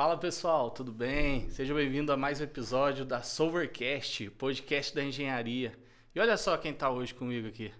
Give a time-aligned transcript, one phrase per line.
[0.00, 1.50] Fala pessoal, tudo bem?
[1.50, 5.78] Seja bem-vindo a mais um episódio da Solvercast, podcast da engenharia.
[6.14, 7.70] E olha só quem tá hoje comigo aqui.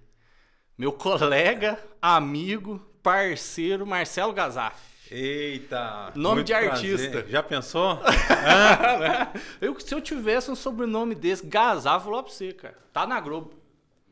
[0.76, 4.78] Meu colega, amigo, parceiro Marcelo Gazaf.
[5.10, 6.12] Eita!
[6.14, 7.08] Nome de artista.
[7.08, 7.30] prazer.
[7.30, 7.98] Já pensou?
[9.58, 12.76] Eu, se eu tivesse um sobrenome desse, Gazaf, vou lá pra você, cara.
[12.92, 13.54] Tá na Globo.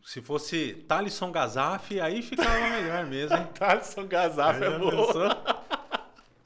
[0.02, 3.46] Se fosse Thalisson Gazaf, aí ficava melhor mesmo, hein?
[3.52, 5.67] Thaleson Gazaf é Já bom.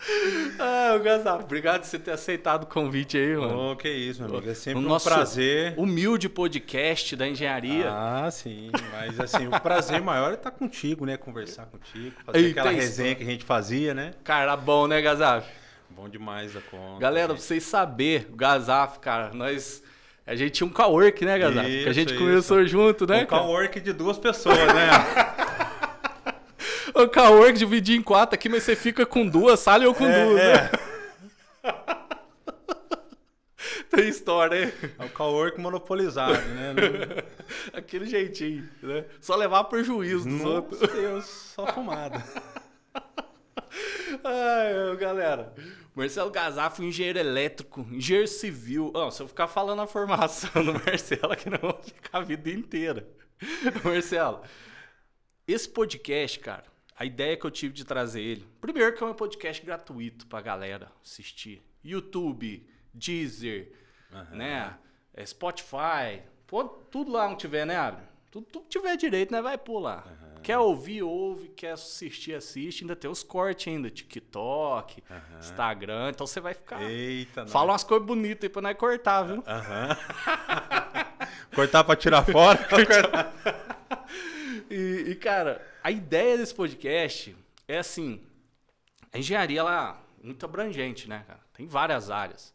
[0.59, 3.73] Ah, o Gazaf, obrigado por você ter aceitado o convite aí, mano.
[3.73, 4.51] Oh, que isso, meu amigo.
[4.51, 5.75] É sempre O um nosso prazer.
[5.77, 7.87] Humilde podcast da engenharia.
[7.91, 8.70] Ah, sim.
[8.92, 11.16] Mas assim, o prazer maior é estar contigo, né?
[11.16, 12.83] Conversar contigo, fazer Eita, aquela isso.
[12.83, 14.12] resenha que a gente fazia, né?
[14.25, 15.48] Cara, bom, né, Gazaf?
[15.91, 17.00] Bom demais da conta.
[17.00, 19.83] Galera, pra vocês saberem, o Gazaf, cara, nós.
[20.25, 21.66] A gente tinha um cowork, né, Gazaf?
[21.66, 22.19] que a Isso, gente isso.
[22.19, 23.22] começou junto, né?
[23.22, 24.89] um cowork de duas pessoas, né?
[26.95, 30.07] O cowork dividir em quatro aqui, mas você fica com duas, sala e eu com
[30.07, 30.53] É, duas, é.
[30.55, 30.71] né?
[33.91, 34.73] Tem história, hein?
[34.99, 36.75] É o cowork monopolizado, né?
[37.75, 39.05] Aquele jeitinho, né?
[39.21, 40.81] Só levar prejuízo dos outros.
[40.81, 42.25] Nossa Deus, só fumada.
[44.25, 45.53] Ai, galera.
[45.95, 48.91] Marcelo Gazaf, engenheiro elétrico, engenheiro civil.
[48.95, 52.51] Ó, se eu ficar falando a formação do Marcelo, aqui não vou ficar a vida
[52.51, 53.06] inteira.
[53.84, 54.41] Marcelo,
[55.47, 56.65] esse podcast, cara,
[56.97, 58.47] a ideia que eu tive de trazer ele.
[58.61, 61.62] Primeiro que é um podcast gratuito pra galera assistir.
[61.84, 63.73] YouTube, Deezer,
[64.31, 64.77] né?
[65.15, 66.23] é, Spotify.
[66.47, 68.09] Pô, tudo lá onde tiver, né, Abner?
[68.31, 69.43] Tudo, tudo que tiver direito, né?
[69.43, 70.05] Vai pôr lá.
[70.43, 71.49] Quer ouvir, ouve.
[71.49, 72.83] Quer assistir, assiste.
[72.83, 73.91] Ainda tem os cortes ainda.
[73.91, 75.03] TikTok,
[75.39, 76.11] Instagram.
[76.11, 76.83] Então você vai ficar...
[76.83, 79.45] Eita, Fala umas coisas bonitas aí pra nós cortar, viu?
[81.55, 82.59] Cortar pra tirar fora?
[84.71, 87.34] E, e, cara, a ideia desse podcast
[87.69, 88.20] é assim:
[89.12, 91.41] a engenharia ela é muito abrangente, né, cara?
[91.54, 92.54] Tem várias áreas.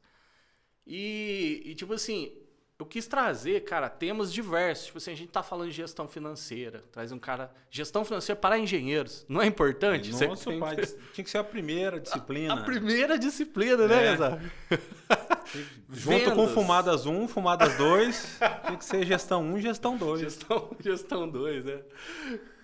[0.85, 2.31] E, e, tipo assim,
[2.79, 4.85] eu quis trazer, cara, temas diversos.
[4.85, 6.83] Tipo assim, a gente tá falando de gestão financeira.
[6.91, 7.51] Traz um cara.
[7.69, 9.25] Gestão financeira para engenheiros.
[9.27, 10.11] Não é importante?
[10.11, 10.75] Nossa, você- pai,
[11.13, 12.53] tinha que ser a primeira disciplina.
[12.53, 14.16] A primeira disciplina, né, É.
[14.16, 14.51] Gazaf?
[15.91, 16.47] Junto com.
[16.47, 20.19] Fumadas 1, Fumadas 2, tinha que ser gestão 1 gestão 2.
[20.21, 21.81] Gestão, gestão 2, né?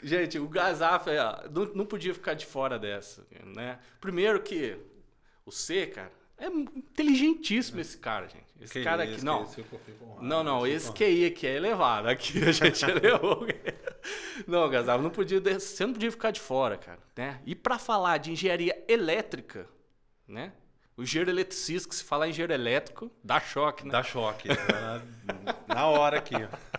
[0.03, 1.17] Gente, o Gazaf é,
[1.49, 3.25] não, não podia ficar de fora dessa,
[3.55, 3.79] né?
[4.01, 4.77] Primeiro que
[5.45, 8.43] o C, cara, é inteligentíssimo esse cara, gente.
[8.59, 9.49] Esse cara aqui, que não.
[10.21, 10.91] Não, não, esse.
[10.91, 12.07] QI aqui é elevado.
[12.09, 13.47] Aqui a gente elevou.
[14.47, 17.41] Não, Gazaf, não podia, você não podia ficar de fora, cara, né?
[17.45, 19.67] E pra falar de engenharia elétrica,
[20.27, 20.53] né?
[20.95, 23.91] O engenheiro eletricista, que se falar engenheiro elétrico, dá choque, né?
[23.91, 24.47] Dá choque.
[25.67, 26.35] na, na hora aqui.
[26.35, 26.72] ó.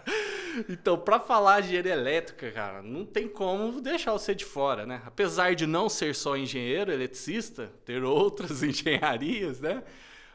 [0.69, 5.03] Então, pra falar de engenharia elétrica, cara, não tem como deixar você de fora, né?
[5.07, 9.83] Apesar de não ser só engenheiro eletricista, ter outras engenharias, né?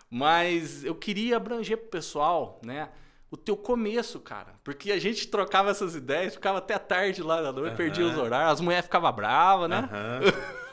[0.09, 2.89] Mas eu queria abranger pro pessoal, né?
[3.31, 4.55] O teu começo, cara.
[4.63, 8.53] Porque a gente trocava essas ideias, ficava até tarde lá na noite, perdia os horários,
[8.53, 9.87] as mulheres ficavam bravas, né?
[9.91, 10.21] Aham.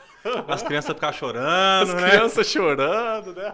[0.47, 2.09] As crianças ficavam chorando, As né?
[2.09, 3.53] crianças chorando, né?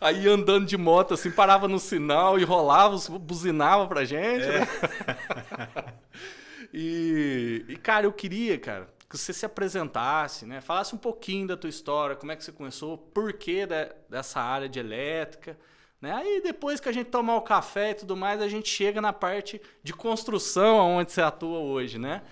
[0.00, 4.60] Aí andando de moto assim, parava no sinal e rolava, buzinava pra gente, É.
[4.60, 4.68] né?
[6.72, 10.60] E, e, cara, eu queria, cara, que você se apresentasse, né?
[10.60, 14.40] Falasse um pouquinho da tua história, como é que você começou, por que de- dessa
[14.40, 15.58] área de elétrica,
[16.00, 16.12] né?
[16.14, 19.12] Aí depois que a gente tomar o café e tudo mais, a gente chega na
[19.12, 22.22] parte de construção onde você atua hoje, né?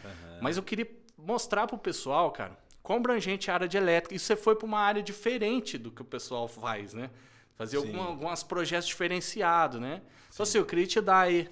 [0.40, 2.56] Mas eu queria mostrar pro pessoal, cara,
[2.96, 4.14] abrangente a área de elétrica.
[4.14, 7.10] E você foi para uma área diferente do que o pessoal faz, né?
[7.56, 7.86] Fazer Sim.
[7.86, 10.02] alguma, alguns projetos diferenciados, né?
[10.32, 11.48] Então, assim, eu queria te dar aí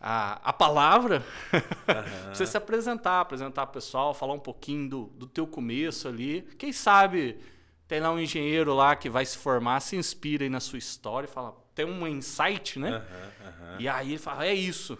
[0.00, 1.24] a, a palavra
[1.86, 6.42] pra você se apresentar, apresentar pro pessoal, falar um pouquinho do, do teu começo ali.
[6.58, 7.38] Quem sabe
[7.86, 11.26] tem lá um engenheiro lá que vai se formar, se inspira aí na sua história
[11.26, 12.90] e fala, tem um insight, né?
[12.90, 13.02] Aham,
[13.46, 13.76] aham.
[13.80, 14.98] E aí ele fala, é isso.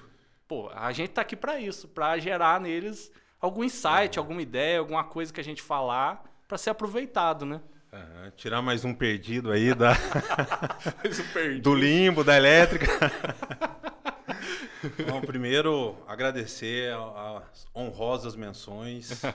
[0.48, 5.04] Pô, a gente tá aqui para isso, para gerar neles algum insight, alguma ideia, alguma
[5.04, 7.60] coisa que a gente falar para ser aproveitado, né?
[7.92, 8.32] Aham.
[8.36, 9.92] Tirar mais um perdido aí da,
[11.02, 11.60] Mas eu perdi.
[11.60, 12.86] do limbo, da elétrica.
[15.10, 19.22] Bom, primeiro, agradecer a- as honrosas menções.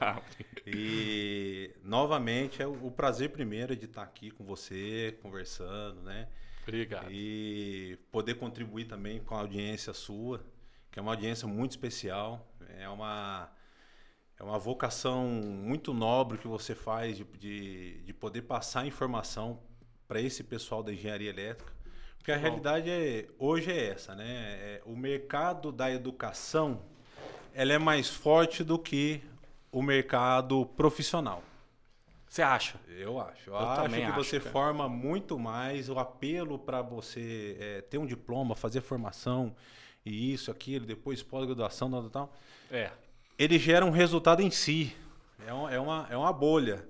[0.66, 6.30] E, novamente, é o o prazer primeiro de estar aqui com você, conversando, né?
[6.62, 7.08] Obrigado.
[7.12, 10.42] E poder contribuir também com a audiência sua,
[10.90, 12.48] que é uma audiência muito especial.
[12.80, 13.50] É uma,
[14.40, 19.60] é uma vocação muito nobre que você faz de, de, de poder passar informação
[20.08, 21.72] para esse pessoal da engenharia elétrica.
[22.18, 22.42] Porque a Bom.
[22.42, 24.26] realidade é, hoje é essa, né?
[24.26, 26.82] É, o mercado da educação
[27.54, 29.22] ela é mais forte do que
[29.72, 31.44] o mercado profissional.
[32.28, 32.80] Você acha?
[32.88, 33.50] Eu acho.
[33.50, 34.52] Eu, Eu acho também que acho, você cara.
[34.52, 39.56] forma muito mais o apelo para você é, ter um diploma, fazer formação
[40.04, 42.34] e isso, aquilo, depois pós-graduação, tal, tal, tal.
[42.72, 42.92] É.
[43.38, 44.96] Ele gera um resultado em si.
[45.46, 46.88] É, um- é uma, é uma bolha.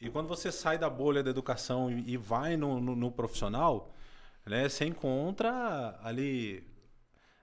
[0.00, 3.92] E quando você sai da bolha da educação e, vai no, no- no profissional,
[4.46, 6.64] né, você encontra ali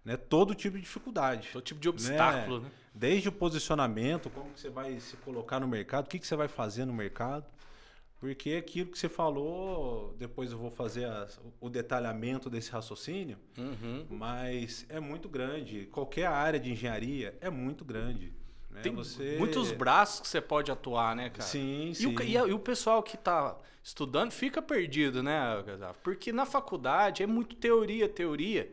[0.03, 1.49] né, todo tipo de dificuldade.
[1.51, 2.71] Todo tipo de obstáculo, né?
[2.93, 6.35] Desde o posicionamento, como que você vai se colocar no mercado, o que, que você
[6.35, 7.45] vai fazer no mercado.
[8.19, 14.07] Porque aquilo que você falou, depois eu vou fazer as- o detalhamento desse raciocínio, Uhum.
[14.09, 15.85] mas é muito grande.
[15.91, 18.33] Qualquer área de engenharia é muito grande.
[18.69, 18.81] né?
[18.81, 19.37] Tem você...
[19.39, 21.41] muitos braços que você pode atuar, né, cara?
[21.43, 22.15] Sim, E sim.
[22.15, 25.97] o, e, a- e o pessoal que tá estudando fica perdido, né, Gazaf?
[26.03, 28.71] Porque na faculdade é muito teoria, teoria,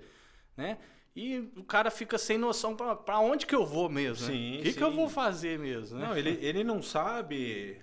[0.56, 0.76] né?
[1.16, 4.32] E o cara fica sem noção pra onde que eu vou mesmo, né?
[4.32, 6.06] Sim, O que, que eu vou fazer mesmo, né?
[6.08, 7.80] Não, ele, ele não sabe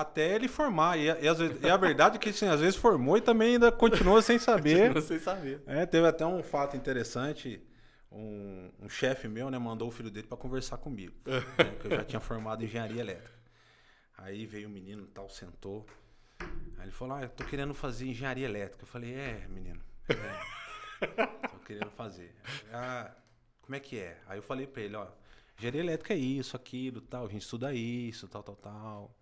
[0.00, 0.96] até ele formar.
[0.98, 3.20] E, a- e às vezes- e a verdade é que assim, às vezes formou e
[3.20, 4.94] também ainda continua sem saber.
[4.94, 5.62] Não sei saber.
[5.66, 7.60] É, teve até um fato interessante.
[8.10, 11.14] Um, um chefe meu, né, mandou o filho dele para conversar comigo.
[11.26, 11.40] né,
[11.80, 13.36] que eu já tinha formado em engenharia elétrica.
[14.18, 15.84] Aí veio o menino e tal, sentou.
[16.40, 18.84] Aí ele falou: Ah, eu tô querendo fazer engenharia elétrica.
[18.84, 19.80] Eu falei: É, menino.
[20.08, 22.34] É, tô querendo fazer.
[22.72, 23.10] Ah,
[23.60, 24.16] como é que é?
[24.26, 25.06] Aí eu falei para ele: Ó,
[25.58, 27.26] engenharia elétrica é isso, aquilo, tal.
[27.26, 29.16] A gente estuda isso, tal, tal, tal.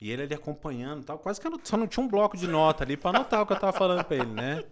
[0.00, 1.18] E ele ali acompanhando tal.
[1.18, 3.46] Quase que eu não- só não tinha um bloco de nota ali para anotar o
[3.46, 4.62] que eu tava falando para ele, né?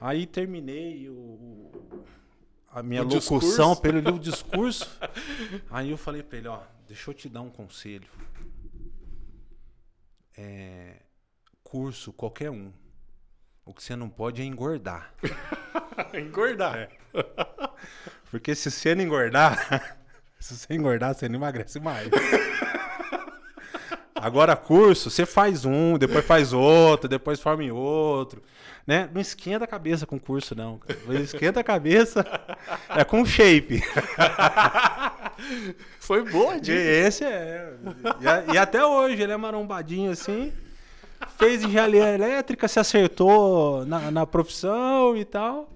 [0.00, 2.04] Aí terminei o, o-
[2.72, 3.80] a minha O locução discurso.
[3.82, 4.98] pelo livro discurso.
[5.70, 8.08] Aí eu falei para ele, ó, deixa eu te dar um conselho.
[10.36, 10.96] É,
[11.62, 12.72] curso qualquer um.
[13.64, 15.14] O que você não pode é engordar.
[16.14, 16.88] Engordar.
[18.30, 19.96] Porque se você não engordar,
[20.40, 22.08] se você engordar, você não emagrece mais.
[24.22, 28.42] Agora, curso, você faz um, depois faz outro, depois forma em outro.
[28.86, 29.08] Né?
[29.12, 30.78] Não esquenta a cabeça com curso, não.
[30.78, 31.20] cara.
[31.20, 32.24] Esquenta a cabeça
[32.88, 33.82] é com shape.
[36.00, 36.78] Foi boa, dica.
[36.78, 37.72] esse é.
[38.50, 40.52] E, e até hoje ele é marombadinho assim.
[41.38, 45.70] Fez engenharia elétrica, se acertou na, na profissão e tal.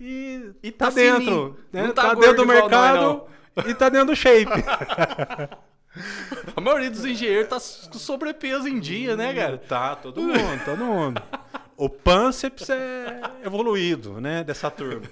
[0.00, 1.58] E, E tá, tá dentro.
[1.72, 1.88] Né?
[1.88, 3.24] Tá Tá, dentro do mercado
[3.66, 4.52] e tá dentro do shape.
[6.56, 9.58] A maioria dos engenheiros tá com sobrepeso em dia, né, cara?
[9.58, 11.22] Tá, todo mundo, todo mundo.
[11.76, 14.42] O pânceps é evoluído, né?
[14.44, 15.06] Dessa turma.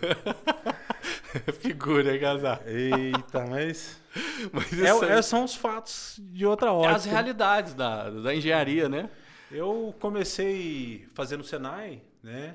[1.61, 2.63] Figura, Gazar.
[2.67, 4.03] Eita, mas.
[4.53, 6.95] Mas É, é- são os fatos de outra é hora.
[6.95, 9.11] as realidades da, da engenharia, né?
[9.51, 12.55] Eu comecei fazendo Senai, né,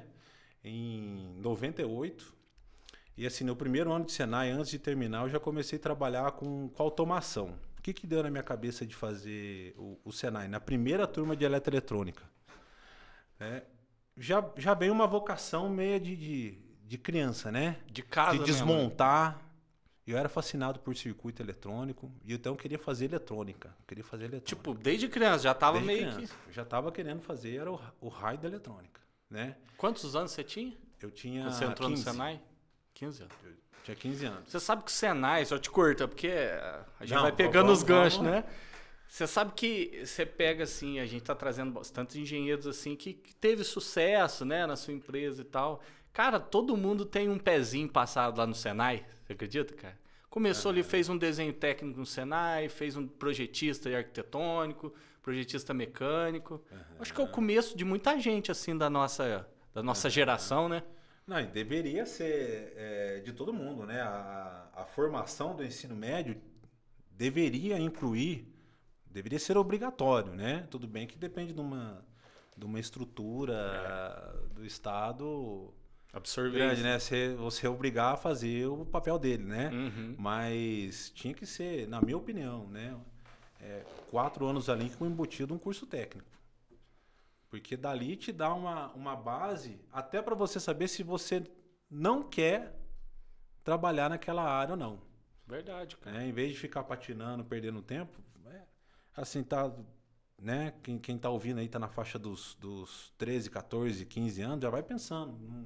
[0.63, 2.33] em 98.
[3.17, 6.31] E assim, no primeiro ano de Senai, antes de terminar, eu já comecei a trabalhar
[6.31, 7.53] com, com automação.
[7.79, 10.49] O que, que deu na minha cabeça de fazer o, o Senai?
[10.49, 12.23] Na primeira turma de eletroeletrônica.
[13.39, 13.63] né,
[14.17, 17.77] já, já veio uma vocação meia de, de, de criança, né?
[17.87, 18.53] De casa de mesmo, né?
[18.53, 19.41] desmontar.
[20.05, 22.11] Eu era fascinado por circuito eletrônico.
[22.25, 23.73] E então eu queria fazer eletrônica.
[23.87, 24.47] Queria fazer eletrônica.
[24.47, 26.33] Tipo, desde criança, já tava Desde meio criança.
[26.47, 29.55] Eu já estava querendo fazer, era o, o raio da eletrônica, né?
[29.69, 29.77] que...
[29.77, 30.75] Quantos anos você tinha?
[31.00, 32.41] Eu tinha você entrou 15, no Senai?
[32.93, 33.36] 15 anos.
[33.45, 33.53] Eu
[33.96, 34.51] tinha 15 anos.
[34.51, 36.27] Você sabe que o Senai, só te corta, porque
[37.00, 38.31] a gente Não, vai pegando vamos- os ganchos, vamos.
[38.31, 38.43] né?
[39.08, 43.34] Você sabe que você pega assim, a gente tá trazendo bastante engenheiros assim que, que
[43.36, 45.81] teve sucesso, né, na sua empresa e tal.
[46.13, 49.98] Cara, todo mundo tem um pezinho passado lá no Senai, você acredita, cara?
[50.29, 54.93] Começou ali, fez um desenho técnico no Senai, fez um projetista arquitetônico,
[55.24, 56.62] projetista mecânico.
[57.00, 60.84] Acho que é o começo de muita gente assim da nossa da nossa geração, né?
[61.29, 64.01] Não, deveria ser é, de todo mundo, né?
[64.01, 66.36] A, a formação do ensino médio
[67.12, 68.51] deveria incluir,
[69.05, 70.67] deveria ser obrigatório, né?
[70.69, 72.03] Tudo bem que depende de uma,
[72.57, 75.71] de uma estrutura do Estado
[76.12, 76.57] Absorver.
[76.57, 76.98] grande, né?
[76.98, 79.69] Você, você obrigar a fazer o papel dele, né?
[79.71, 80.15] Uhum.
[80.17, 82.98] Mas tinha que ser, na minha opinião, né?
[83.62, 86.27] é, quatro anos ali com embutido um curso técnico.
[87.50, 91.44] Porque dali te dá uma, uma base até para você saber se você
[91.89, 92.79] não quer
[93.63, 95.01] trabalhar naquela área ou não.
[95.48, 96.18] Verdade, cara.
[96.18, 96.27] né?
[96.27, 98.62] Em vez de ficar patinando, perdendo tempo, é,
[99.18, 99.72] assim, tá,
[100.38, 100.74] né?
[100.84, 104.70] Quem, quem tá ouvindo aí tá na faixa dos, dos 13, 14, 15 anos, já
[104.70, 105.65] vai pensando num,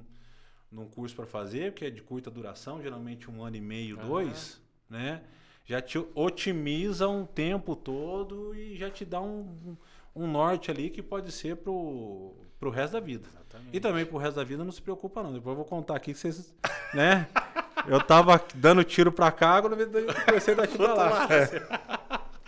[0.70, 4.08] num curso para fazer, que é de curta duração, geralmente um ano e meio, Aham.
[4.08, 5.22] dois, né?
[5.66, 9.76] Já te otimiza um tempo todo e já te dá um,
[10.14, 13.28] um norte ali que pode ser pro, pro resto da vida.
[13.28, 13.76] Exatamente.
[13.76, 15.32] E também pro resto da vida não se preocupa não.
[15.32, 16.54] Depois eu vou contar aqui que vocês,
[16.92, 17.28] né?
[17.86, 21.28] Eu tava dando tiro pra cá, quando eu comecei a dar tiro pra lá.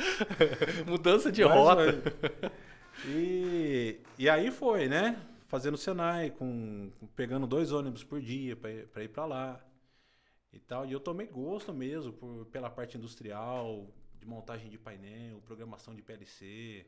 [0.87, 2.03] Mudança de Mas rota.
[3.05, 5.21] E, e aí foi, né?
[5.47, 9.61] Fazendo Senai, com, pegando dois ônibus por dia para ir, pra ir para lá
[10.53, 10.87] e tal.
[10.87, 13.87] E eu tomei gosto mesmo por, pela parte industrial,
[14.19, 16.87] de montagem de painel, programação de PLC.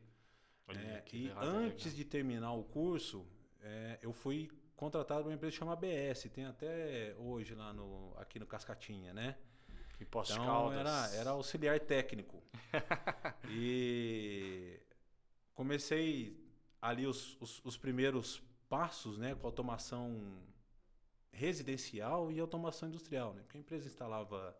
[0.68, 1.00] Olha, né?
[1.04, 1.96] que E errado, antes legal.
[1.96, 3.26] de terminar o curso,
[3.60, 8.14] é, eu fui contratado por uma empresa que chama BS, tem até hoje lá no,
[8.16, 9.36] aqui no Cascatinha, né?
[10.10, 10.78] Poços de Então Caldas.
[10.78, 12.40] era, era auxiliar técnico.
[13.50, 14.78] e
[15.54, 16.38] comecei
[16.80, 20.38] ali os, os, os primeiros passos, né, com automação
[21.32, 23.42] residencial e automação industrial, né?
[23.42, 24.56] Porque a empresa instalava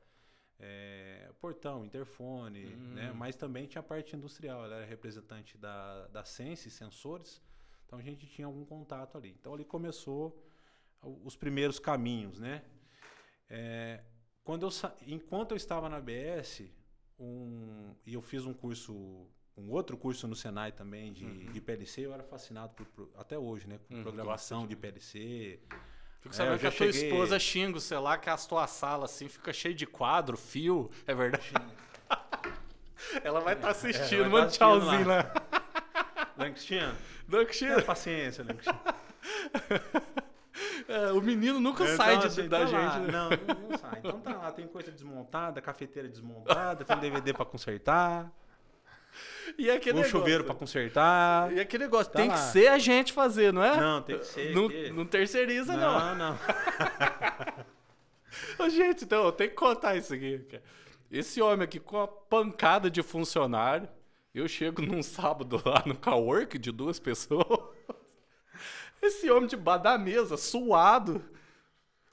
[0.59, 2.95] é, portão, interfone, Hum.
[2.95, 3.13] né?
[3.13, 4.65] Mas também tinha a parte industrial.
[4.65, 7.41] Ela era representante da, da Sense Sensores,
[7.87, 9.31] então a gente tinha algum contato ali.
[9.41, 10.43] Então ali começou
[11.25, 12.65] os primeiros caminhos, né?
[13.49, 14.03] É,
[14.45, 14.71] quando eu
[15.07, 16.71] enquanto eu estava na BS,
[17.19, 18.95] um, e eu fiz um curso,
[19.57, 23.39] um outro curso no Senai também de, de PLC, eu era fascinado por, por- até
[23.39, 25.61] hoje, né, com Uhum, programação de- PLC.
[26.29, 28.67] Fico É, sabendo eu que a tua cheguei- esposa xinga, sei lá, que a tua
[28.67, 30.91] sala assim fica cheia de quadro, fio.
[31.07, 31.53] É verdade?
[33.25, 35.25] Ela vai estar assistindo, vai manda tá tchauzinho lá.
[35.25, 37.83] Que tenha xinga.
[37.83, 38.81] paciência, Langstinha.
[40.89, 42.75] É, o menino nunca Então, sai de- assim, da tá gente.
[42.77, 42.99] lá.
[42.99, 43.13] né?
[43.13, 43.99] Não, não, não sai.
[43.99, 48.31] Então tá lá, tem coisa desmontada, cafeteira desmontada, tem DVD pra consertar,
[49.57, 51.53] E aquele um negócio, chuveiro pra consertar.
[51.53, 52.43] E aquele negócio, Tá tem que lá.
[52.43, 53.81] ser a gente fazer, não é?
[53.81, 54.91] Não, tem que ser Não, aqui.
[54.91, 55.99] não terceiriza, não.
[55.99, 56.39] Não, não.
[58.59, 60.45] Ô, gente, então, eu tenho que contar isso aqui.
[61.11, 63.89] Esse homem aqui com a pancada de funcionário,
[64.35, 67.61] eu chego num sábado lá no cowork de duas pessoas.
[69.01, 71.25] Esse homem debaixo da mesa, suado,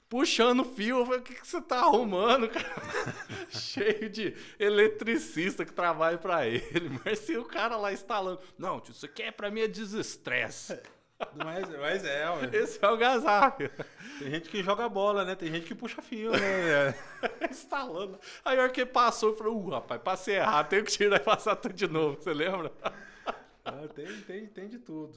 [0.08, 0.98] puxando fio.
[0.98, 2.82] Eu falei, o que, que você tá arrumando, cara?
[3.50, 6.90] Cheio de eletricista que trabalha pra ele.
[7.04, 8.40] Mas se o cara lá instalando.
[8.58, 10.80] Não, tio, isso aqui é pra mim é desestresse.
[11.34, 12.50] Mas, mas é, ué.
[12.52, 13.70] Esse é o gazato.
[14.18, 15.34] Tem gente que joga bola, né?
[15.34, 16.94] Tem gente que puxa fio, né?
[17.50, 18.20] instalando.
[18.44, 21.20] Aí a hora que passou, eu falei, uh, rapaz, passei errado, tenho que tirar e
[21.20, 22.70] passar tudo de novo, você lembra?
[23.66, 25.14] Ah, tem, tem, tem de tudo.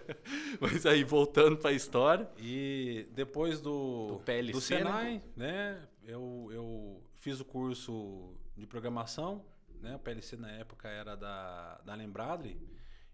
[0.58, 2.26] Mas aí, voltando pra história.
[2.38, 5.86] E depois do, Do PLC, do Senai, né?
[6.02, 9.44] Eu, eu fiz o curso de programação,
[9.80, 9.94] né?
[9.96, 12.58] O PLC na época era da, da Lembradley.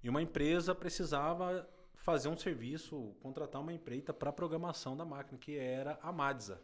[0.02, 5.58] E uma empresa precisava fazer um serviço, contratar uma empreita para programação da máquina, que
[5.58, 6.62] era a Madza.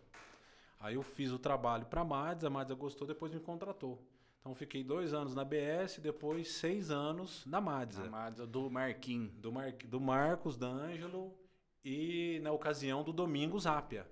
[0.79, 4.01] Aí eu fiz o trabalho para a Madza, a Madza gostou, depois me contratou.
[4.45, 9.33] Então fiquei dois anos na BS, depois seis anos na Madza Amada do Marquinhos.
[9.39, 11.35] do, Mar do Marcos D'Angelo
[11.83, 14.07] e na ocasião do Domingos Ápia.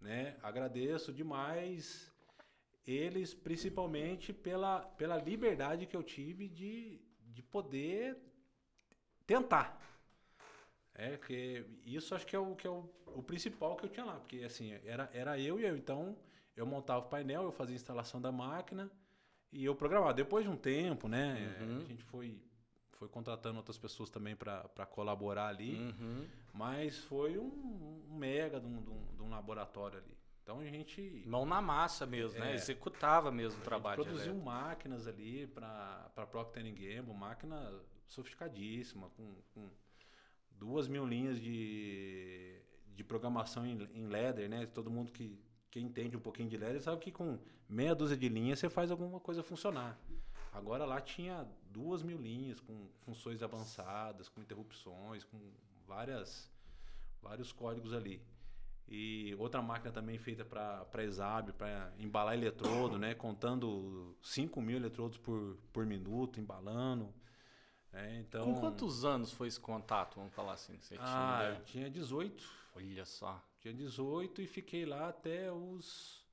[0.00, 0.38] Né?
[0.42, 2.10] Agradeço demais
[2.86, 8.16] eles, principalmente pela, pela liberdade que eu tive de, de poder
[9.26, 9.78] tentar.
[10.94, 14.06] É, que isso acho que é o, que é o, o principal que eu tinha
[14.06, 16.16] lá, porque assim, era, era eu e eu, então
[16.56, 18.90] eu montava o painel, eu fazia a instalação da máquina
[19.52, 20.12] e eu programava.
[20.14, 21.78] Depois de um tempo, né, Uhum.
[21.78, 22.40] a gente foi,
[22.92, 26.26] foi contratando outras pessoas também para colaborar ali, Uhum.
[26.52, 30.16] mas foi um, um mega de um, de um- de um laboratório ali.
[30.42, 32.52] Então a gente, Mão na massa mesmo, né?
[32.52, 32.54] É.
[32.54, 33.96] Executava mesmo o a gente trabalho.
[34.02, 34.46] produziu elétrico.
[34.46, 37.70] máquinas ali para Procter Gamble, máquina
[38.06, 39.68] sofisticadíssima, com, com
[40.50, 42.60] duas mil linhas de,
[42.94, 44.64] de programação em, em ladder, né?
[44.66, 45.38] Todo mundo que,
[45.70, 48.90] que entende um pouquinho de ladder sabe que com meia dúzia de linhas você faz
[48.90, 49.98] alguma coisa funcionar.
[50.52, 55.38] Agora lá tinha duas mil linhas com funções avançadas, com interrupções, com
[55.86, 56.50] várias,
[57.22, 58.22] vários códigos ali.
[58.90, 63.14] E outra máquina também feita para exame, para embalar eletrodo, né?
[63.14, 67.12] Contando 5 mil eletrodos por, por minuto, embalando.
[67.92, 68.16] né?
[68.20, 70.16] Então, Com quantos anos foi esse contato?
[70.16, 70.78] Vamos falar assim.
[70.78, 72.42] que Você Ah, tinha, eu tinha 18.
[72.78, 73.42] Olha só.
[73.60, 76.24] Tinha 18 e fiquei lá até os,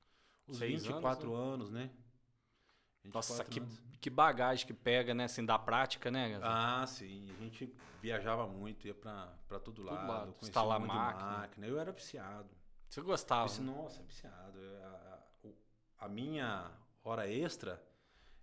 [0.46, 1.90] os Seis 24 anos, né?
[3.12, 3.82] Nossa, 24 que, anos.
[4.00, 5.24] que bagagem que pega, né?
[5.24, 6.38] Assim, da prática, né?
[6.42, 7.30] Ah, sim.
[7.30, 10.06] A gente viajava muito, ia pra, pra todo lado.
[10.08, 10.36] lado.
[10.42, 11.66] Instalar de máquina.
[11.66, 12.48] Eu era viciado.
[12.88, 13.48] Você gostava?
[13.48, 14.58] Vici- Nossa, viciado.
[14.58, 14.88] Eu- A,
[15.98, 16.70] a- a minha
[17.02, 17.82] hora extra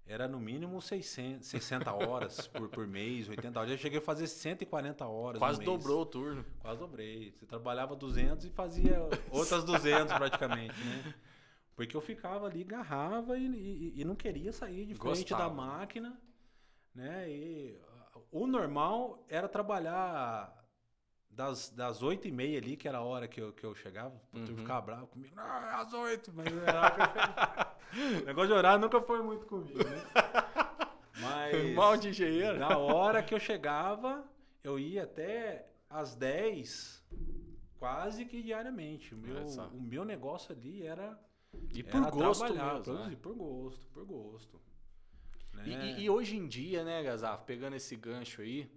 [0.05, 3.71] era no mínimo 600, 60 horas por, por mês, 80 horas.
[3.71, 6.45] Eu cheguei a fazer 140 horas Quase dobrou o turno.
[6.59, 7.31] Quase dobrei.
[7.31, 8.99] Você trabalhava 200 e fazia
[9.31, 11.13] outras 200 praticamente, né?
[11.75, 15.43] Porque eu ficava ali, agarrava e, e- e não queria sair de frente Gostava.
[15.43, 16.19] da máquina,
[16.93, 17.29] né?
[17.29, 17.79] E
[18.31, 20.62] o normal era trabalhar
[21.35, 24.19] das, das 8 e meia ali, que era a hora que eu, que eu chegava.
[24.33, 24.45] O Uhum.
[24.57, 25.35] ficava bravo comigo.
[25.39, 27.75] É às 8, mas era.
[28.21, 30.03] O negócio de horário nunca foi muito comigo, né?
[31.21, 32.57] Mas Mal de engenheiro.
[32.57, 34.25] na hora que eu chegava,
[34.63, 37.03] eu ia até às 10,
[37.77, 39.13] quase que diariamente.
[39.13, 41.17] O meu, o meu negócio ali era,
[41.73, 42.99] E por era gosto trabalhar, mesmo, né?
[42.99, 44.59] produzir por gosto, por gosto.
[45.65, 45.85] E, né?
[45.97, 48.69] e- e hoje em dia, né, Gazaf, pegando esse gancho aí,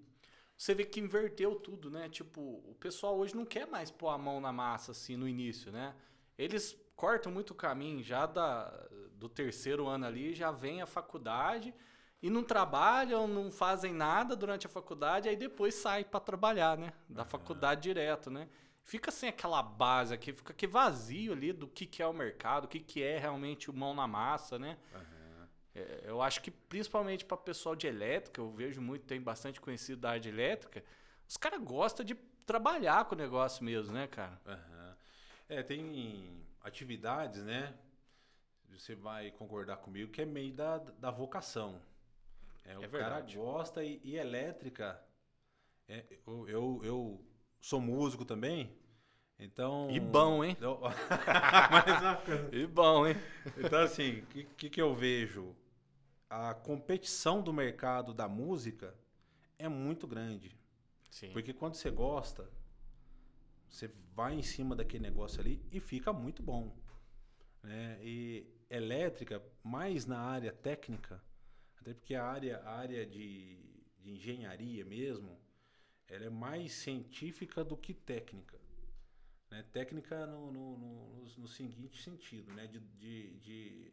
[0.57, 2.09] você vê que inverteu tudo, né?
[2.09, 5.71] Tipo, o pessoal hoje não quer mais pôr a mão na massa, assim, no início,
[5.71, 5.95] né?
[6.39, 8.71] Eles cortam muito o caminho, já da,
[9.13, 11.75] do terceiro ano ali, já vem a faculdade
[12.23, 16.93] e não trabalham, não fazem nada durante a faculdade, aí depois sai para trabalhar, né?
[17.09, 18.49] Da faculdade direto, né?
[18.83, 22.65] Fica sem aquela base aqui, fica aqui vazio ali do que, que é o mercado,
[22.65, 24.79] o que, que é realmente o mão na massa, né?
[24.95, 25.15] Aham.
[25.76, 30.00] É, eu acho que principalmente para pessoal de elétrica, eu vejo muito, tem bastante conhecido
[30.00, 30.83] da área de elétrica,
[31.28, 32.14] os caras gostam de
[32.47, 34.40] trabalhar com o negócio mesmo, né, cara?
[34.47, 34.97] Aham.
[35.49, 37.75] É, tem atividades, né?
[38.71, 41.80] Você vai concordar comigo que é meio da, da vocação.
[42.64, 43.35] É, o É cara verdade.
[43.37, 45.00] gosta e, e elétrica.
[45.88, 47.26] é, eu, eu, eu
[47.61, 48.76] sou músico também,
[49.38, 49.88] então.
[49.88, 50.56] E bom, hein?
[50.61, 50.80] Eu-
[51.71, 52.00] Mas,
[52.52, 53.16] E bom, hein?
[53.56, 55.54] então, assim, o que, que eu vejo?
[56.28, 58.95] A competição do mercado da música
[59.59, 60.56] é muito grande.
[61.11, 61.30] Sim.
[61.33, 62.50] Porque quando você gosta,
[63.68, 66.75] você vai em cima daquele negócio ali e fica muito bom.
[67.62, 67.99] Né?
[68.02, 71.23] E elétrica, mais na área técnica,
[71.80, 73.59] até porque a área, a área de,
[73.99, 75.38] de engenharia mesmo,
[76.09, 78.59] ela é mais científica do que técnica.
[79.50, 79.62] Né?
[79.73, 82.66] Técnica no, no, no, no- seguinte sentido, né?
[82.66, 83.92] de, de, de,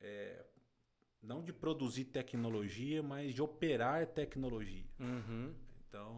[0.00, 0.44] é,
[1.24, 4.84] não de produzir tecnologia, mas de operar tecnologia.
[5.00, 5.54] Uhum.
[5.88, 6.12] Então,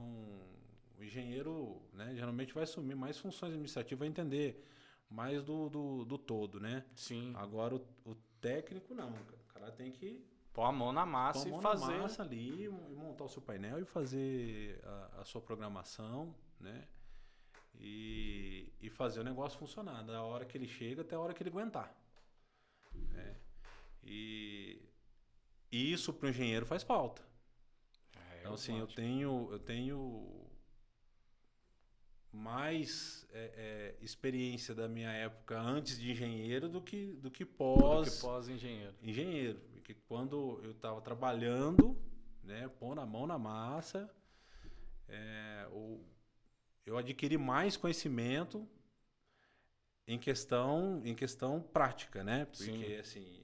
[0.99, 4.65] o engenheiro, né, geralmente vai assumir mais funções administrativas, vai entender
[5.09, 6.85] mais do, do, do todo, né?
[6.95, 7.33] Sim.
[7.37, 9.11] Agora, o, o técnico, não.
[9.11, 11.99] O cara tem que Pôr a mão na massa pôr a mão e na fazer.
[11.99, 16.89] massa ali e montar o seu painel e fazer a, a sua programação, né?
[17.79, 21.43] E, e fazer o negócio funcionar, da hora que ele chega até a hora que
[21.43, 21.95] ele aguentar.
[22.95, 23.37] né?
[24.03, 24.81] E,
[25.77, 27.23] e isso para o engenheiro faz falta.
[28.15, 30.47] É, Então, assim, eu tenho, eu tenho
[32.33, 37.51] mais é, é, experiência da minha época antes de engenheiro do que, do que Do
[37.57, 38.95] pós que pós-engenheiro.
[39.03, 39.61] engenheiro.
[39.73, 41.97] Porque quando eu estava trabalhando,
[42.43, 44.11] né, pondo a mão na massa,
[45.09, 46.01] é, o-
[46.85, 48.69] eu adquiri mais conhecimento
[50.07, 52.45] em questão, em questão prática, né?
[52.45, 52.97] Porque, Sim.
[52.97, 53.43] assim,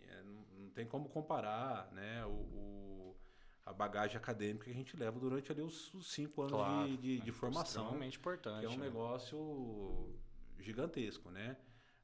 [0.73, 3.17] tem como comparar, né, o, o-
[3.65, 6.89] a bagagem acadêmica que a gente leva durante ali os, os cinco anos Claro.
[6.89, 8.61] de, de, de É formação Extremamente importante.
[8.61, 8.87] que é um né?
[8.87, 10.19] negócio
[10.59, 11.57] gigantesco, né?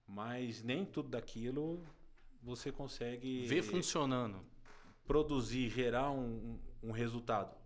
[0.06, 1.84] Mas nem tudo daquilo
[2.42, 4.40] você consegue Ver funcionando.
[5.06, 7.56] produzir, gerar um, um- um resultado.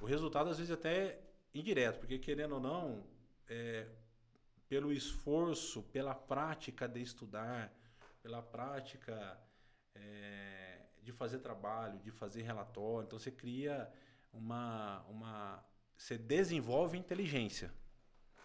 [0.00, 3.04] O resultado às vezes até é indireto, porque querendo ou não,
[3.48, 3.88] é,
[4.68, 7.72] pelo esforço, pela prática de estudar,
[8.22, 9.36] pela prática
[9.94, 13.90] é, de fazer trabalho, de fazer relatório, então você cria
[14.32, 15.64] uma, uma
[15.96, 17.72] você desenvolve inteligência.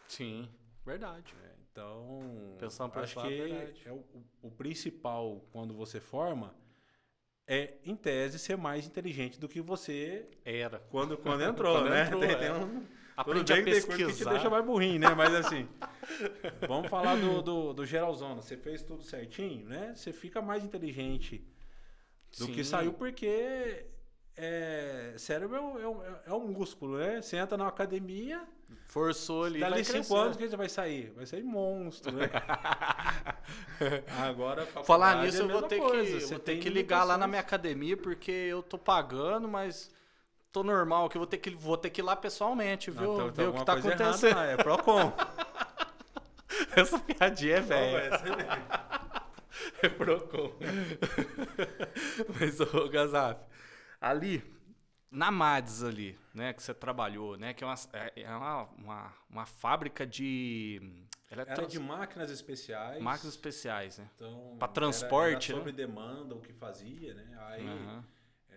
[0.07, 0.49] Sim,
[0.85, 1.33] verdade.
[1.35, 1.55] né?
[1.71, 3.81] Então, Pensando acho que verdade.
[3.87, 6.55] é o, o- o principal quando você forma
[7.45, 10.79] é, em tese, ser mais inteligente do que você Era.
[10.89, 12.03] quando, quando entrou, Quando né?
[12.05, 12.35] entrou, tem, é.
[12.37, 12.87] tem um,
[13.25, 14.31] Bem a que coisa que te pesquisar.
[14.31, 15.13] deixa mais burrinho, né?
[15.15, 15.67] Mas assim,
[16.67, 18.35] vamos falar do, do, do geralzão.
[18.35, 19.93] Você fez tudo certinho, né?
[19.95, 21.43] Você fica mais inteligente
[22.37, 22.69] do que Sim.
[22.69, 23.85] saiu porque
[24.35, 27.21] é, cérebro é um, é, um, é um músculo, né?
[27.21, 28.47] Você entra na academia,
[28.87, 29.59] Forçou ali.
[29.59, 31.11] Dali cinco anos, o que você vai sair?
[31.15, 32.29] Vai sair monstro, né?
[34.21, 36.03] Agora, Falar é nisso, a eu vou ter coisa.
[36.03, 39.47] que, Você vou ter tem que ligar lá na minha academia, porque eu tô pagando,
[39.47, 39.91] mas
[40.51, 43.13] tô normal, que eu vou ter que, vou ter que ir lá pessoalmente, Não, viu?
[43.13, 44.35] então- ver então o que tá coisa errada acontecendo.
[44.35, 45.13] lá, é Procon.
[46.75, 48.09] Essa piadinha é velha.
[48.09, 48.87] Não, é-
[49.83, 50.53] É Procon.
[52.39, 53.39] Mas, ô Gazaf,
[53.99, 54.43] ali,
[55.11, 59.13] na Mads ali, né, que você trabalhou, né, que é uma, é é uma, uma,
[59.29, 60.81] uma fábrica de...
[61.29, 63.01] Ela é Era trans- de máquinas especiais.
[63.01, 64.09] máquinas especiais, né?
[64.15, 65.65] Então, pra era- transporte, era né?
[65.65, 67.27] sobre demanda o que fazia, né?
[67.47, 68.03] Aí Aham.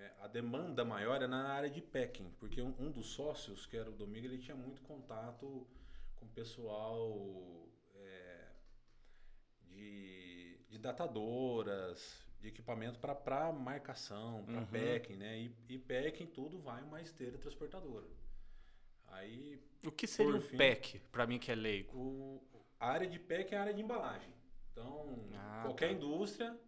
[0.01, 3.77] É, a demanda maior era na área de packing, porque um, um dos sócios, que
[3.77, 5.67] era o Domingo, ele tinha muito contato
[6.17, 8.47] com o pessoal é,
[9.69, 14.67] de, de datadoras, de equipamento para marcação, para Uhum.
[14.67, 15.39] packing, né?
[15.39, 18.07] E, e packing tudo vai uma esteira transportadora.
[19.09, 20.57] Aí O que seria um fim.
[20.57, 21.93] PEC, pra mim que é leigo?
[21.95, 22.43] o,
[22.79, 24.33] a área de PEC é a área de embalagem.
[24.73, 25.95] Então, Ah, qualquer tá.
[25.95, 26.59] indústria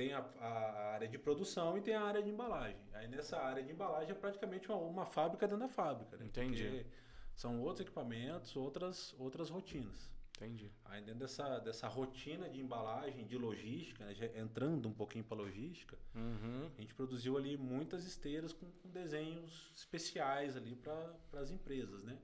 [0.00, 2.80] tem a, a área de produção e tem a área de embalagem.
[2.94, 6.16] Aí nessa área de embalagem é praticamente uma, uma fábrica dentro da fábrica.
[6.16, 6.24] Né?
[6.24, 6.62] Entendi.
[6.64, 6.86] Porque
[7.34, 10.10] são outros equipamentos, outras, outras rotinas.
[10.36, 10.72] Entendi.
[10.86, 15.98] Aí dentro dessa, dessa rotina de embalagem, de logística, né, entrando um pouquinho para logística,
[16.14, 16.70] Uhum.
[16.78, 22.16] a gente produziu ali muitas esteiras com, com desenhos especiais ali para as empresas, né?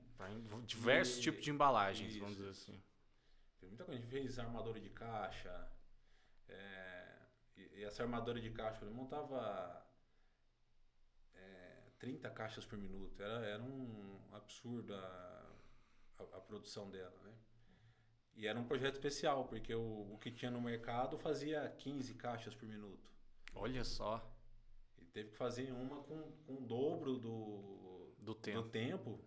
[0.65, 2.81] Diversos E- tipos de embalagens, isso, vamos dizer assim.
[3.59, 3.99] Tem muita coisa.
[3.99, 5.71] A gente fez armadura de caixa.
[6.49, 6.96] é,
[7.57, 9.85] e, essa armadura de caixa, ele montava
[11.35, 13.21] é, 30 caixas por minuto.
[13.21, 15.51] Era, era um absurdo a,
[16.19, 17.33] a, a produção dela, né?
[18.35, 22.53] E era um projeto especial, porque o, o que tinha no mercado fazia 15 caixas
[22.53, 23.09] por minuto.
[23.55, 24.31] Olha só,
[24.99, 28.61] E teve que fazer uma com, com o dobro do, do tempo.
[28.61, 29.25] do tempo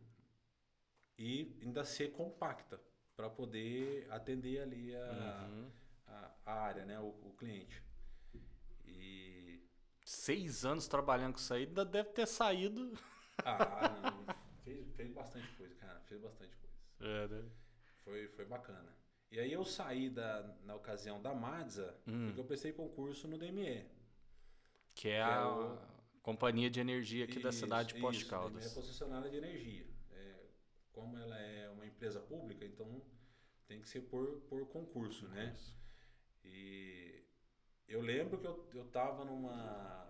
[1.18, 2.80] e ainda ser compacta
[3.16, 5.70] para poder atender ali a, Uhum.
[6.06, 7.82] a, a área, né, o, o cliente.
[10.12, 12.92] Seis anos trabalhando com isso aí, ainda deve ter saído.
[13.44, 16.74] ah, não, fez, fez bastante coisa, cara, fez bastante coisa.
[17.00, 17.48] É, né?
[18.02, 18.92] Foi, foi bacana.
[19.30, 22.26] E aí eu saí da, na ocasião da Madza, Hum.
[22.26, 23.86] porque eu prestei concurso no DME.
[24.96, 25.78] Que é Que é a o-
[26.22, 28.66] companhia de energia aqui da Isso, cidade de Poço de isso, Caldas.
[28.66, 29.86] é concessionária de energia.
[30.10, 30.40] É,
[30.90, 33.00] como ela é uma empresa pública, então
[33.68, 35.52] tem que ser por, por concurso, né?
[35.54, 35.78] Isso.
[36.44, 37.19] E
[37.90, 40.06] eu lembro que eu, eu tava numa,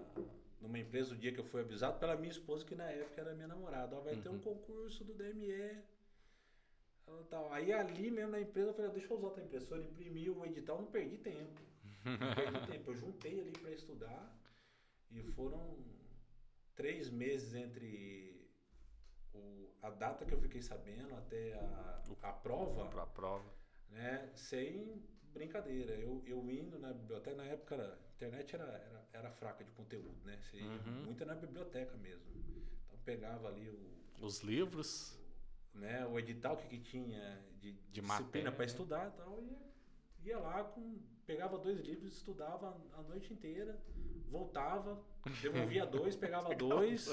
[0.60, 3.34] numa empresa o dia que eu fui avisado pela minha esposa, que na época era
[3.34, 3.96] minha namorada.
[3.96, 4.40] Ó, vai ter um Uhum.
[4.40, 5.82] concurso do DME.
[7.28, 7.52] Tal.
[7.52, 10.80] Aí ali mesmo na empresa eu falei, deixa eu usar a impressora, imprimi o edital,
[10.80, 11.60] não perdi tempo.
[12.04, 12.90] Não perdi tempo.
[12.90, 14.32] Eu juntei ali para estudar
[15.10, 15.76] e foram
[16.76, 18.48] três meses entre
[19.34, 23.44] o, a data que eu fiquei sabendo até a, a prova Pra prova.
[23.88, 24.30] né?
[24.36, 25.92] Sem brincadeira.
[25.94, 29.70] Eu, eu indo na biblioteca, na época era- a internet era, era, era fraca de
[29.72, 30.38] conteúdo, né?
[30.42, 31.04] Você Uhum.
[31.04, 32.24] muito na biblioteca mesmo.
[32.86, 35.18] Então pegava ali o, Os livros.
[35.74, 40.38] né, o edital que, que tinha de, De disciplina para estudar e tal, e ia
[40.38, 43.78] lá, com, pegava dois livros, estudava a noite inteira,
[44.28, 45.00] voltava,
[45.40, 47.08] devolvia dois, pegava dois.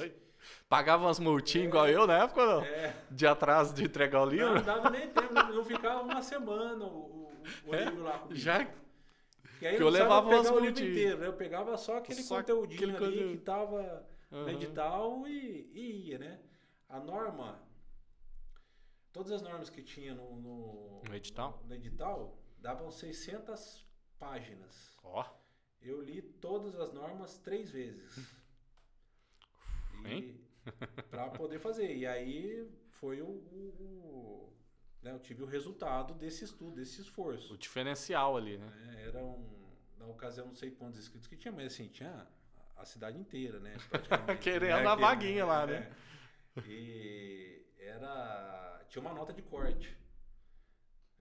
[0.69, 2.63] Pagava umas multinhas igual eu na época, não?
[2.63, 4.55] É, De atraso de entregar o não, livro?
[4.55, 7.26] não dava nem tempo, não, não ficava uma semana o,
[7.65, 8.35] o, livro lá comigo.
[8.39, 8.65] Já
[9.59, 11.27] Que aí Que eu levava pegar o livro inteiro, né?
[11.27, 13.37] Eu pegava só aquele Só conteúdinho aquele ali conteúdo.
[13.37, 14.51] que tava no Aham.
[14.51, 16.39] edital e, e ia, né?
[16.89, 17.59] A norma,
[19.11, 21.61] todas as normas que tinha no, no, No edital?
[21.67, 23.85] no edital davam 600
[24.19, 24.95] páginas.
[25.03, 25.25] Ó,
[25.81, 28.35] Eu li todas as normas três vezes.
[30.05, 30.39] Hein?
[31.09, 31.95] Para poder fazer.
[31.95, 34.53] E aí foi o- o-
[35.07, 35.13] né?
[35.13, 37.53] Eu tive o resultado desse estudo, desse esforço.
[37.53, 38.67] o diferencial ali, né?
[38.67, 39.03] né?
[39.07, 39.65] Era um.
[39.97, 42.27] Na ocasião, não sei quantos inscritos que tinha, mas assim, tinha
[42.75, 43.75] a cidade inteira, né?
[43.89, 44.87] praticamente, Querendo né?
[44.87, 45.91] a vaguinha lá, né?
[46.55, 46.61] é.
[46.67, 48.85] E era.
[48.89, 49.97] Tinha uma nota de corte.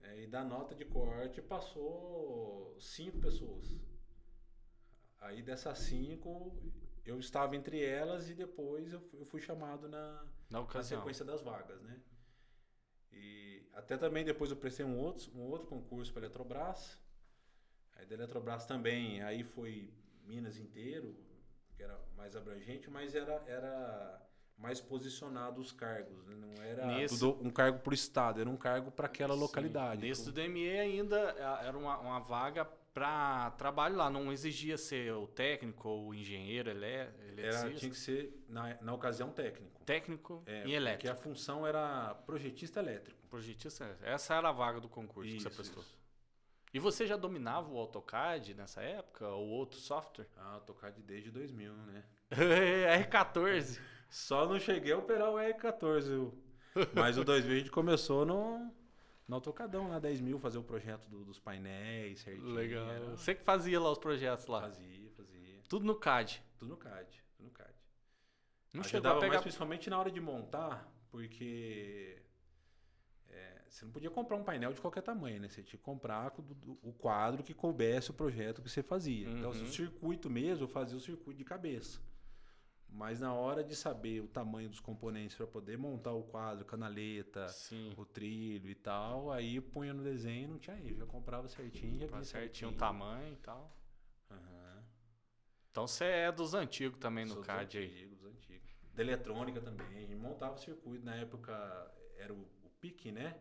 [0.01, 3.75] É, e da nota de corte passou cinco pessoas.
[5.19, 6.55] Aí dessas cinco,
[7.03, 11.25] eu estava entre elas e depois eu fui, eu fui chamado na, Na na sequência
[11.25, 11.99] das vagas, né?
[13.11, 13.46] E
[13.77, 16.99] até também depois eu prestei um outro, um outro concurso para a Eletrobras.
[17.95, 19.93] Aí da Eletrobras também, aí foi
[20.25, 21.15] Minas inteiro,
[21.75, 24.21] que era mais abrangente, mas era, era
[24.57, 26.35] mais posicionado os cargos, né?
[26.35, 29.39] não era Nesse- um cargo para o estado, era um cargo para aquela Sim.
[29.39, 30.01] localidade.
[30.01, 31.17] Nesse Então, do DME ainda
[31.63, 36.71] era uma, uma vaga para trabalho lá, não exigia ser o técnico ou o engenheiro,
[36.71, 39.83] ele é era, tinha que ser, na, na ocasião, técnico.
[39.85, 41.13] técnico É, e Porque elétrico.
[41.13, 43.16] a função era projetista elétrico.
[43.29, 45.83] Projetista, essa era a vaga do concurso que você Isso, prestou.
[45.83, 45.97] isso.
[46.73, 50.27] E você já dominava o AutoCAD nessa época ou outro software?
[50.35, 52.03] Ah, AutoCAD desde 2000, né?
[52.31, 53.79] R14.
[54.09, 56.01] Só não cheguei a operar o R14.
[56.03, 56.43] viu?
[56.93, 58.71] Mas o 2000 a gente começou no,
[59.27, 62.53] no AutoCadão, lá 10 mil, fazer o projeto do- dos painéis certinho.
[62.53, 62.87] Legal.
[62.89, 64.61] era- Você que fazia lá os projetos lá.
[64.61, 65.61] Fazia, fazia.
[65.67, 66.43] Tudo no CAD.
[66.57, 67.73] Tudo no CAD, tudo no CAD.
[68.73, 72.21] Não chegou Ajudava a pegar mais principalmente na hora de montar, porque é,
[73.69, 75.49] você não podia comprar um painel de qualquer tamanho, né?
[75.49, 76.33] Você tinha que comprar
[76.83, 79.29] o, quadro que coubesse o projeto que você fazia.
[79.29, 79.63] Então, Uhum.
[79.63, 81.99] o circuito mesmo, eu fazia o circuito de cabeça.
[82.89, 87.47] Mas na hora de saber o tamanho dos componentes para poder montar o quadro, canaleta,
[87.49, 87.93] Sim.
[87.97, 90.95] o trilho e tal, aí punha no desenho e não tinha erro.
[90.95, 93.75] Já comprava certinho, já via certinho o tamanho e tal.
[94.31, 94.83] Aham.
[95.69, 97.85] Então você é dos antigos também no Sou dos CAD aí.
[97.85, 98.67] antigos, dos antigos.
[98.93, 100.15] Da eletrônica também.
[100.15, 101.05] Montava o circuito.
[101.05, 101.53] Na época
[102.17, 103.37] era o, o PIC, né?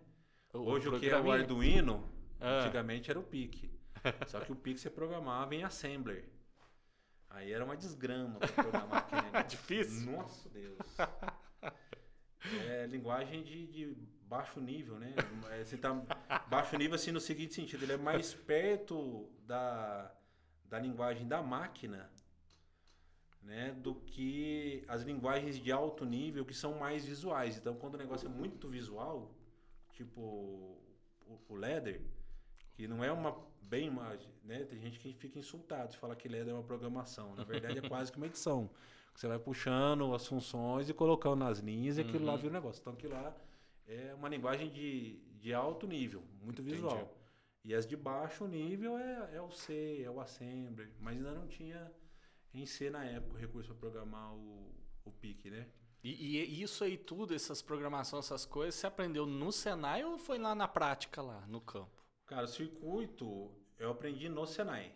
[0.63, 2.09] Hoje o que é o Arduino,
[2.41, 2.61] Ah.
[2.61, 3.71] antigamente era o PIC.
[4.29, 6.29] Só que o PIC você programava em Assembler.
[7.31, 9.49] Aí era uma desgrama programar aquele negócio.
[9.49, 10.13] Difícil?
[10.13, 10.79] Nossa Deus.
[12.69, 15.15] É linguagem de, de baixo nível, né?
[15.51, 15.93] É, Você tá
[16.49, 20.13] baixo nível assim no seguinte sentido, ele é mais perto da,
[20.65, 22.09] da linguagem da máquina,
[23.43, 27.57] né, do que as linguagens de alto nível que são mais visuais.
[27.59, 29.36] Então, quando o negócio é muito visual,
[29.97, 32.01] tipo o, o Ladder,
[32.75, 36.29] que não é uma bem uma, né, tem gente que fica insultado se fala que
[36.29, 37.35] Ladder é uma programação.
[37.35, 38.71] Na verdade, é quase que uma edição.
[39.15, 42.39] Você vai puxando as funções e colocando nas linhas e aquilo lá Uhum.
[42.39, 42.81] vira o negócio.
[42.81, 43.35] Então, aquilo lá
[43.89, 46.97] é uma linguagem de, de alto nível, muito visual.
[46.99, 47.11] Entendi.
[47.65, 51.49] E as de baixo nível é, é o C, é o Assembler, mas ainda não
[51.49, 51.91] tinha
[52.55, 54.71] em C na época o recurso para programar o,
[55.05, 55.67] o PIC, né?
[56.09, 60.39] E, e isso aí tudo, essas programações, essas coisas, você aprendeu no Senai ou foi
[60.39, 61.91] lá na prática, lá no campo?
[62.27, 64.95] Cara, o circuito eu aprendi no Senai.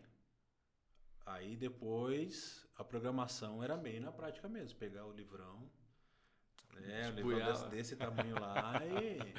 [1.26, 5.68] Aí depois a programação era bem na prática mesmo, pegar o livrão,
[6.74, 9.34] né, o livrão desse, desse tamanho lá e,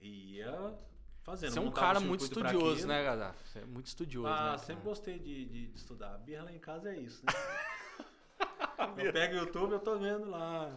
[0.00, 0.76] e ia
[1.22, 1.52] fazendo.
[1.52, 3.48] Você é um cara muito estudioso, né, Gaddafi?
[3.48, 4.58] Você é muito estudioso, Ah, né?
[4.58, 6.14] sempre gostei de, de, de estudar.
[6.14, 7.32] A birra lá em casa é isso, né?
[8.98, 10.70] eu pego o YouTube, eu tô vendo lá.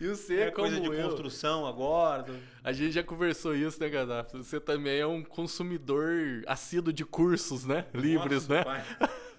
[0.00, 2.26] E você, É como coisa de eu, construção agora.
[2.62, 4.36] a gente já conversou isso, né, Gaddafi?
[4.36, 6.10] Você também é um consumidor
[6.46, 7.86] assíduo de cursos, né?
[7.94, 8.84] Livres, Nossa, né?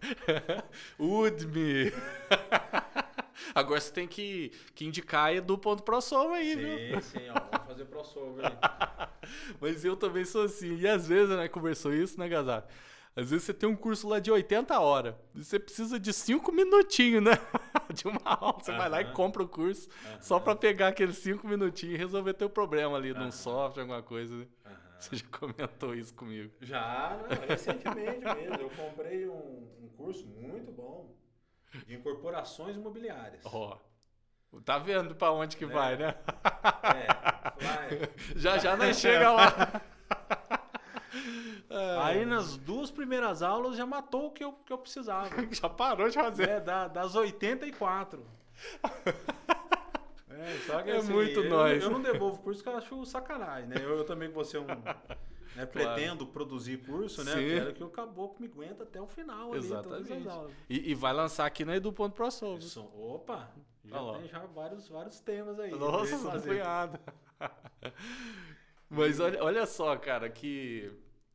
[0.97, 1.93] Udemy.
[3.53, 7.01] Agora você tem que, que indicar Edu ponto ProSoul aí, viu?
[7.01, 7.33] Sim, sim, ó.
[7.51, 9.09] Vamos fazer crossover aí.
[9.61, 10.77] Mas eu também sou assim.
[10.77, 12.65] E às vezes, né, conversou isso, né, Gazar?
[13.19, 15.15] Às vezes você tem um curso lá de 80 horas.
[15.35, 17.31] E você precisa de 5 minutinhos, né?
[17.93, 18.59] De uma aula.
[18.61, 19.89] Você vai lá e compra o curso
[20.21, 24.35] só pra pegar aqueles 5 minutinhos e resolver teu problema ali num software, alguma coisa,
[24.35, 24.45] né?
[24.99, 26.53] Você já comentou isso comigo.
[26.61, 28.55] Já, não, recentemente mesmo.
[28.61, 31.15] Eu comprei um, um curso muito bom
[31.87, 33.41] de incorporações imobiliárias.
[33.45, 33.77] Ó.
[34.65, 35.67] Tá vendo pra onde que É.
[35.67, 36.15] vai, né?
[36.83, 38.09] É, vai.
[38.35, 39.81] Já já nós chega lá.
[42.01, 45.29] Aí nas duas primeiras aulas já matou o que eu, que eu precisava.
[45.53, 46.49] Já parou de fazer.
[46.49, 48.25] É, da, das 84.
[50.31, 51.83] É, só que É assim, muito eu, nóis.
[51.83, 53.75] Eu não devolvo curso porque eu acho sacanagem, né?
[53.77, 54.65] Eu, eu também vou ser um.
[55.53, 57.33] né, pretendo produzir curso, né?
[57.33, 57.49] Sim.
[57.49, 60.29] Quero que o caboclo me aguenta até o final ali, todas as Exatamente.
[60.29, 60.51] aulas.
[60.69, 62.57] E, e vai lançar aqui na Edu.ProSoul.
[62.57, 62.59] viu?
[62.59, 63.51] Isso, opa!
[63.83, 64.17] Já Olha lá.
[64.19, 65.71] tem já vários, vários temas aí.
[65.71, 66.49] Nossa, fazer.
[66.49, 66.99] cunhado.
[68.89, 70.91] Mas olha, olha só, cara, que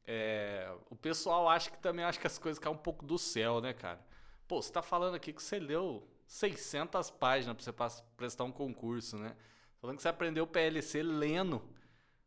[0.06, 3.60] é, o pessoal acha que também acha que as coisas caem um pouco do céu,
[3.60, 4.04] né, cara?
[4.46, 9.16] Pô, você tá falando aqui que você leu 600 páginas pra você prestar um concurso,
[9.16, 9.36] né?
[9.80, 11.62] Falando que você aprendeu PLC lendo,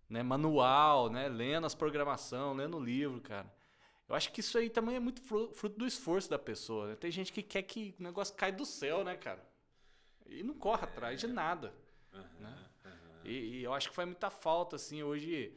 [0.10, 3.52] né, manual, né, lendo as programação, lendo o livro, cara.
[4.08, 6.96] Eu acho que isso aí também é muito fru- fruto do esforço da pessoa, né?
[6.96, 9.46] Tem gente que quer que o negócio caia do céu, né, cara?
[10.26, 11.74] E não corre atrás de nada.
[12.40, 12.70] né?
[13.26, 15.54] E, e eu acho que faz muita falta, assim, hoje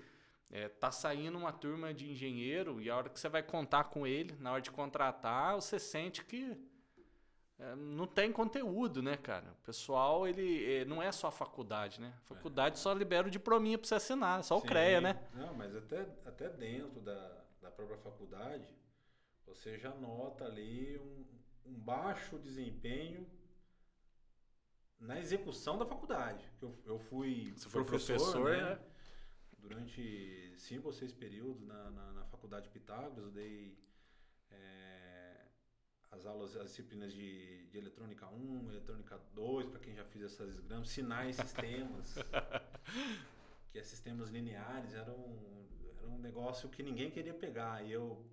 [0.51, 4.07] é, tá saindo uma turma de engenheiro e a hora que você vai contar com
[4.07, 6.57] ele, na hora de contratar, você sente que
[7.59, 9.53] é, não tem conteúdo, né, cara?
[9.53, 12.13] O pessoal, ele é, não é só a faculdade, né?
[12.25, 14.67] A faculdade só libera o diplominha pra você assinar, só o Sim.
[14.67, 15.29] CREA, né?
[15.35, 18.67] Não, mas até, até dentro da, da própria faculdade,
[19.47, 23.27] você já nota ali um, um baixo desempenho
[24.99, 26.45] na execução da faculdade.
[26.61, 28.79] Eu, eu fui Você foi professor, professor, né?
[29.61, 33.79] Durante cinco ou seis períodos na, na, na faculdade Pitágoras, eu dei
[34.51, 35.47] é,
[36.11, 40.59] as aulas, as disciplinas de, de eletrônica 1, eletrônica 2, para quem já fez essas
[40.61, 42.15] gramas, sinais, sistemas
[43.71, 45.67] que é sistemas lineares, era um,
[45.99, 47.85] era um negócio que ninguém queria pegar.
[47.85, 48.25] E eu,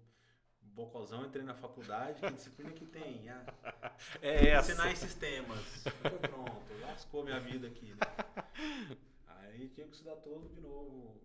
[0.61, 3.29] bocozão, entrei na faculdade, que disciplina que tem?
[3.29, 4.71] Ah, É essa.
[4.71, 5.83] sinais sistemas.
[6.21, 7.93] Pronto, lascou minha vida aqui.
[7.93, 8.97] Né?
[9.57, 11.19] Aí tinha que estudar tudo de novo.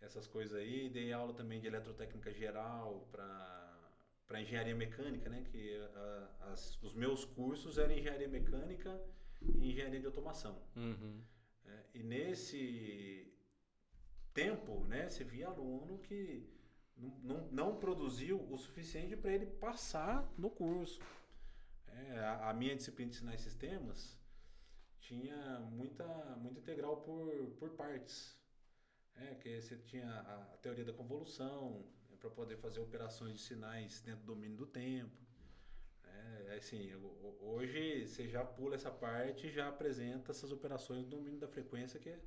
[0.00, 0.88] Essas coisas aí.
[0.90, 5.44] Dei aula também de eletrotécnica geral para engenharia mecânica, né?
[5.50, 9.00] Que ah, as- os meus cursos eram engenharia mecânica
[9.40, 10.60] e engenharia de automação.
[10.74, 11.22] Uhum.
[11.64, 13.32] É, e nesse
[14.34, 16.48] tempo, né, você via aluno que
[16.96, 21.00] não, não, não produziu o suficiente para ele passar no curso.
[21.86, 24.18] É, a, a minha disciplina de sinais e sistemas
[25.10, 26.04] tinha muita,
[26.36, 28.38] muita integral por, por partes.
[29.16, 31.86] É, que você tinha a, a teoria da convolução
[32.20, 35.12] para poder fazer operações de sinais dentro do domínio do tempo.
[36.04, 41.04] É, assim, ho- ho- hoje você já pula essa parte e já apresenta essas operações
[41.04, 42.20] no domínio da frequência que é,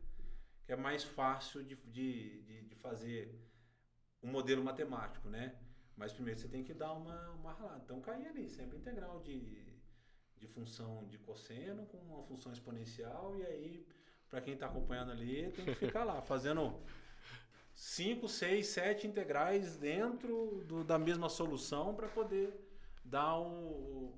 [0.66, 3.34] que é mais fácil de, de, de, de fazer
[4.24, 5.54] um modelo matemático, né?
[5.96, 7.82] Mas primeiro você tem que dar uma, uma ralada.
[7.84, 9.73] Então cair ali, sempre integral de,
[10.44, 13.36] de função de cosseno com uma função exponencial.
[13.38, 13.88] E aí,
[14.30, 16.76] para quem está acompanhando ali, tem que ficar lá fazendo
[17.74, 22.54] 5, 6, 7 integrais dentro do, da mesma solução para poder
[23.06, 24.14] dar o,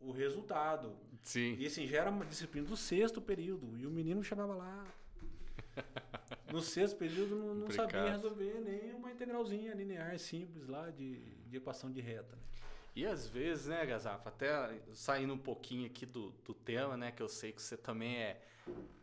[0.00, 0.96] o resultado.
[1.22, 1.56] Sim.
[1.58, 3.78] E assim, já era uma disciplina do sexto período.
[3.78, 4.84] E o menino chegava lá.
[6.50, 11.56] No sexto período não, não sabia resolver nem uma integralzinha linear simples lá de, de
[11.56, 12.34] equação de reta.
[12.34, 12.42] Né?
[12.94, 14.48] E às vezes, né, Gazafa, até
[14.92, 18.42] saindo um pouquinho aqui do, do tema, né, que eu sei que você também é,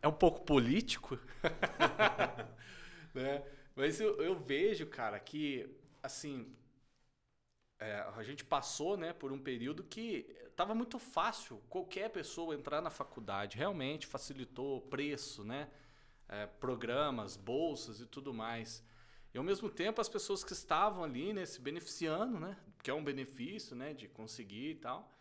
[0.02, 1.18] é um pouco político,
[3.14, 3.44] né?
[3.74, 5.68] Mas eu, eu vejo, cara, que,
[6.02, 6.54] assim,
[7.78, 12.80] é, a gente passou, né, por um período que estava muito fácil qualquer pessoa entrar
[12.80, 13.56] na faculdade.
[13.56, 15.68] Realmente facilitou preço, né?
[16.28, 18.84] É, programas, bolsas e tudo mais.
[19.32, 22.56] E ao mesmo tempo as pessoas que estavam ali, né, se beneficiando, né?
[22.82, 25.12] Que é um benefício, né, de conseguir e tal.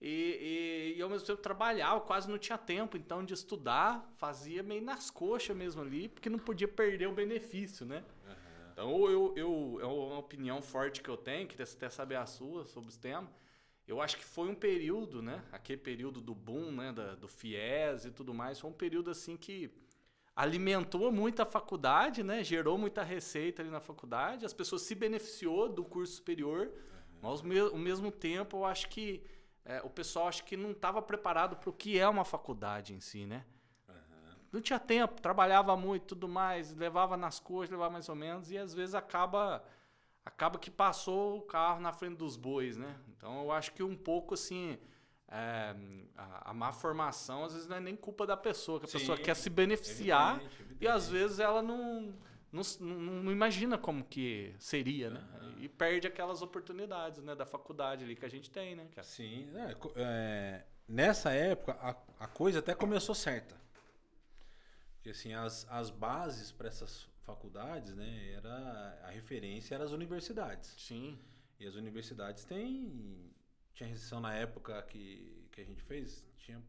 [0.00, 4.62] E, e, e ao mesmo tempo trabalhava, quase não tinha tempo, então de estudar, fazia
[4.62, 8.04] meio nas coxas mesmo ali, porque não podia perder o benefício, né?
[8.26, 8.34] Uhum.
[8.72, 12.64] Então eu, eu, é uma opinião forte que eu tenho, queria até saber a sua
[12.66, 13.30] sobre o tema
[13.86, 15.42] eu acho que foi um período, né?
[15.50, 16.92] Aquele período do boom, né?
[16.92, 19.70] Da, do FIES e tudo mais, foi um período assim que
[20.34, 22.42] alimentou muito a faculdade, né?
[22.44, 26.72] Gerou muita receita ali na faculdade, as pessoas se beneficiou do curso superior.
[27.22, 29.22] Mas ao mesmo tempo eu acho que
[29.64, 33.00] é, o pessoal acho que não estava preparado para o que é uma faculdade em
[33.00, 33.44] si, né?
[33.88, 33.94] Uhum.
[34.52, 38.58] Não tinha tempo, trabalhava muito, tudo mais, levava nas coisas, levava mais ou menos e
[38.58, 39.64] às vezes acaba
[40.24, 42.96] acaba que passou o carro na frente dos bois, né?
[43.08, 44.78] Então eu acho que um pouco assim.
[45.34, 45.74] É,
[46.14, 48.98] a, a, má formação às vezes não é nem culpa da pessoa, que a Sim,
[48.98, 50.84] pessoa quer se beneficiar evidente, evidente.
[50.84, 52.12] e às vezes ela não,
[52.52, 52.62] não,
[53.22, 55.24] não, imagina como que seria, né?
[55.40, 55.54] Uhum.
[55.60, 59.06] E perde aquelas oportunidades né, da faculdade ali que a gente tem, né, cara?
[59.06, 63.56] Sim, é, é, nessa época a, a coisa até começou certa.
[64.96, 70.74] Porque assim, as, as bases para essas faculdades, né, era a referência eram as universidades.
[70.78, 71.18] Sim.
[71.58, 73.32] E as universidades têm
[73.72, 76.62] tinha restrição na época que, que a gente fez, tinha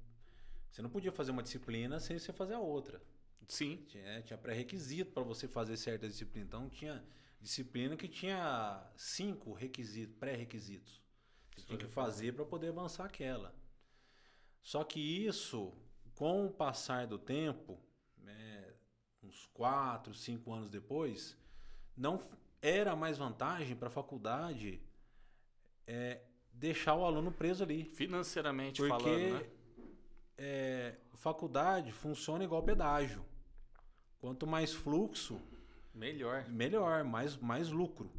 [0.73, 2.99] você não podia fazer uma disciplina sem você fazer a outra.
[3.47, 3.83] Sim.
[3.87, 6.45] Tinha, tinha pré-requisito para você fazer certa disciplina.
[6.45, 7.03] Então tinha
[7.39, 11.01] disciplina que tinha cinco requisitos, pré-requisitos.
[11.55, 13.53] Você tinha que fazer para poder avançar aquela.
[14.61, 15.73] Só que isso,
[16.15, 17.79] com o passar do tempo,
[18.17, 18.73] né,
[19.21, 21.37] uns 4, 5 anos depois,
[21.95, 22.19] não
[22.61, 24.81] era mais vantagem para a faculdade
[25.85, 27.85] é, deixar o aluno preso ali.
[27.93, 29.49] Financeiramente porque, falando, né?
[30.37, 33.23] É, faculdade funciona igual pedágio.
[34.23, 35.37] Quanto mais fluxo,
[35.93, 36.47] melhor.
[36.47, 38.09] Melhor, mais, mais lucro.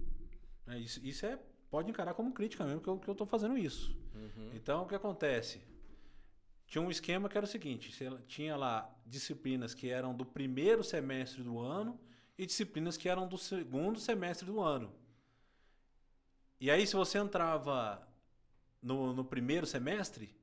[0.66, 1.38] É, isso, isso é
[1.70, 3.96] pode encarar como crítica mesmo que eu estou fazendo isso.
[4.14, 4.50] Uhum.
[4.52, 5.62] Então o que acontece?
[6.66, 7.90] tinha um esquema que era o seguinte:
[8.26, 11.98] tinha lá disciplinas que eram do primeiro semestre do ano
[12.36, 14.92] e disciplinas que eram do segundo semestre do ano.
[16.60, 18.06] E aí, se você entrava
[18.82, 20.36] no, no primeiro semestre,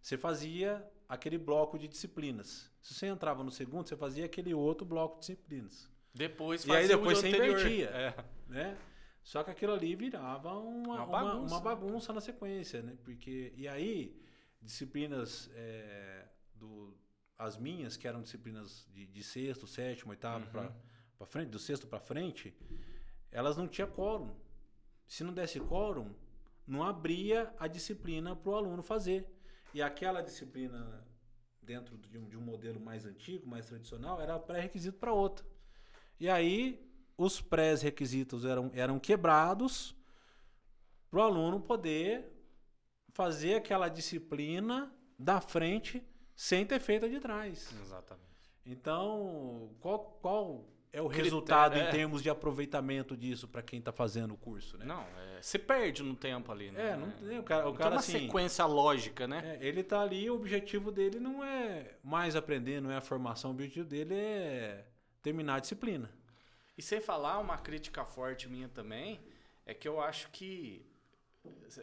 [0.00, 2.70] você fazia aquele bloco de disciplinas.
[2.80, 5.88] Se você entrava no segundo, você fazia aquele outro bloco de disciplinas.
[6.12, 7.58] Depois fazia E aí depois você anterior.
[7.58, 7.86] invertia.
[7.88, 8.24] É.
[8.48, 8.78] Né?
[9.22, 11.36] Só que aquilo ali virava uma, uma, bagunça.
[11.38, 12.96] Uma, uma bagunça na sequência, né?
[13.02, 14.20] Porque, e aí
[14.60, 16.94] disciplinas é, do
[17.38, 20.70] as minhas que eram disciplinas de, de sexto, sétimo, oitavo uhum.
[21.16, 22.54] para frente, do sexto para frente,
[23.30, 24.34] elas não tinham quórum.
[25.06, 26.14] Se não desse quórum,
[26.66, 29.26] não abria a disciplina para o aluno fazer.
[29.74, 31.04] E aquela disciplina
[31.60, 35.44] dentro de um, de um modelo mais antigo, mais tradicional, era pré-requisito para outra.
[36.20, 39.96] E aí os pré-requisitos eram, eram quebrados
[41.10, 42.32] para o aluno poder
[43.08, 46.00] fazer aquela disciplina da frente
[46.36, 47.72] sem ter feito a de trás.
[47.82, 48.24] Exatamente.
[48.64, 50.64] Então, qual, qual
[50.94, 51.88] é o Critério, resultado é.
[51.88, 54.84] em termos de aproveitamento disso para quem está fazendo o curso, né?
[54.84, 56.90] Não, é, você perde no tempo ali, né?
[56.90, 59.58] É, não tem, o cara, o não cara tem uma assim, sequência lógica, né?
[59.60, 63.50] É, ele está ali, o objetivo dele não é mais aprender, não é a formação,
[63.50, 64.86] o objetivo dele é
[65.20, 66.08] terminar a disciplina.
[66.78, 69.20] E sem falar, uma crítica forte minha também,
[69.66, 70.86] é que eu acho que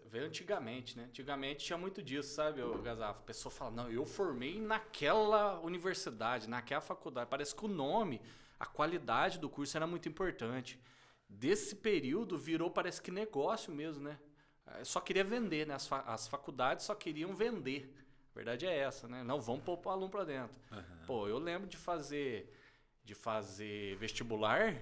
[0.09, 1.03] Veio antigamente, né?
[1.05, 3.19] Antigamente tinha muito disso, sabe, o Gazafo?
[3.19, 7.29] A pessoa fala, não, eu formei naquela universidade, naquela faculdade.
[7.29, 8.21] Parece que o nome,
[8.61, 10.79] a qualidade do curso era muito importante.
[11.27, 14.19] Desse período virou, parece que negócio mesmo, né?
[14.77, 15.73] Eu só queria vender, né?
[15.73, 17.91] As, fa as faculdades só queriam vender.
[18.31, 19.23] A verdade é essa, né?
[19.23, 20.55] Não, vamos pôr o aluno para dentro.
[20.71, 21.05] Uhum.
[21.07, 22.55] Pô, eu lembro de fazer,
[23.03, 24.79] de fazer vestibular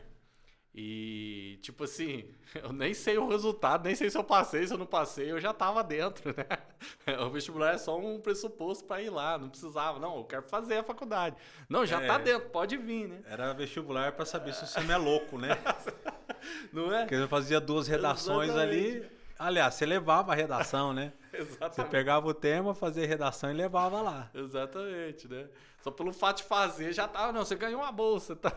[0.75, 4.77] E, tipo assim, eu nem sei o resultado, nem sei se eu passei, se eu
[4.77, 6.45] não passei, eu já tava dentro, né?
[7.25, 9.99] O vestibular é só um pressuposto para ir lá, não precisava.
[9.99, 11.35] Não, eu quero fazer a faculdade.
[11.67, 12.07] Não, já É.
[12.07, 13.21] tá dentro, pode vir, né?
[13.27, 15.49] Era vestibular para saber se você não é louco, né?
[16.71, 17.01] Não é?
[17.01, 19.05] Porque eu fazia duas redações ali.
[19.37, 21.11] Aliás, você levava a redação, né?
[21.31, 21.91] Você Exatamente.
[21.91, 24.29] pegava o tema, fazia redação e levava lá.
[24.33, 25.47] Exatamente, né?
[25.81, 28.35] Só pelo fato de fazer já tava, não, você ganhou uma bolsa.
[28.35, 28.51] Tá?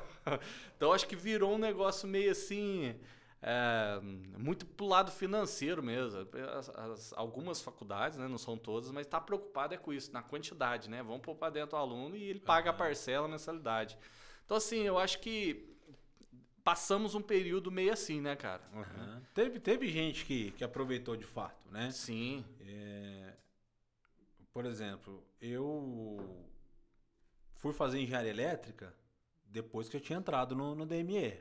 [0.77, 2.97] Então acho que virou um negócio meio assim,
[3.43, 4.01] é,
[4.39, 6.21] muito pro lado financeiro mesmo.
[6.57, 10.23] As- as- algumas faculdades, né, não são todas, mas tá preocupado é com isso, na
[10.23, 11.03] quantidade, né?
[11.03, 13.99] Vamos pra dentro o aluno e ele paga a parcela, a mensalidade.
[14.45, 15.69] Então assim, eu acho que
[16.63, 18.63] passamos um período meio assim, né, cara?
[19.35, 21.91] Teve, teve gente que, que aproveitou de fato, né?
[21.91, 22.45] Sim.
[22.61, 23.35] É,
[24.53, 26.47] por exemplo, eu
[27.55, 28.95] fui fazer engenharia elétrica
[29.45, 31.41] depois que eu tinha entrado no, no DME.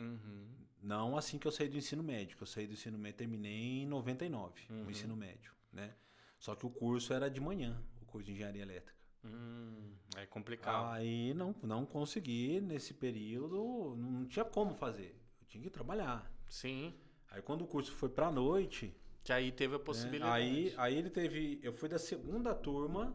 [0.00, 0.55] Uhum.
[0.86, 2.36] Não assim que eu saí do ensino médio.
[2.36, 4.86] que Eu saí do ensino médio, terminei em 99, Uhum.
[4.86, 5.94] o ensino médio, né?
[6.38, 8.94] Só que o curso era de manhã, o curso de engenharia elétrica.
[9.24, 10.92] Hum, é complicado.
[10.92, 15.20] Aí não, não consegui nesse período, não tinha como fazer.
[15.40, 16.30] Eu tinha que trabalhar.
[16.48, 16.94] Sim.
[17.32, 20.30] Aí quando o curso foi pra noite, Que aí teve a né, possibilidade.
[20.44, 23.12] aí, aí ele teve, eu fui da segunda turma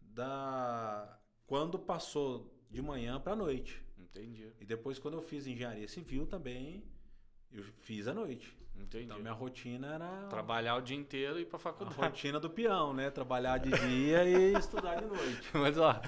[0.00, 3.85] da quando passou de manhã pra noite.
[4.10, 4.50] Entendi.
[4.60, 6.82] E depois quando eu fiz engenharia civil também,
[7.52, 8.56] eu fiz à noite.
[8.76, 9.04] Entendi.
[9.04, 11.96] Então minha rotina era Trabalhar o dia inteiro e ir pra a faculdade.
[11.98, 13.10] rotina do peão, né?
[13.10, 15.48] Trabalhar de dia e estudar de noite.
[15.54, 16.00] Mas ó,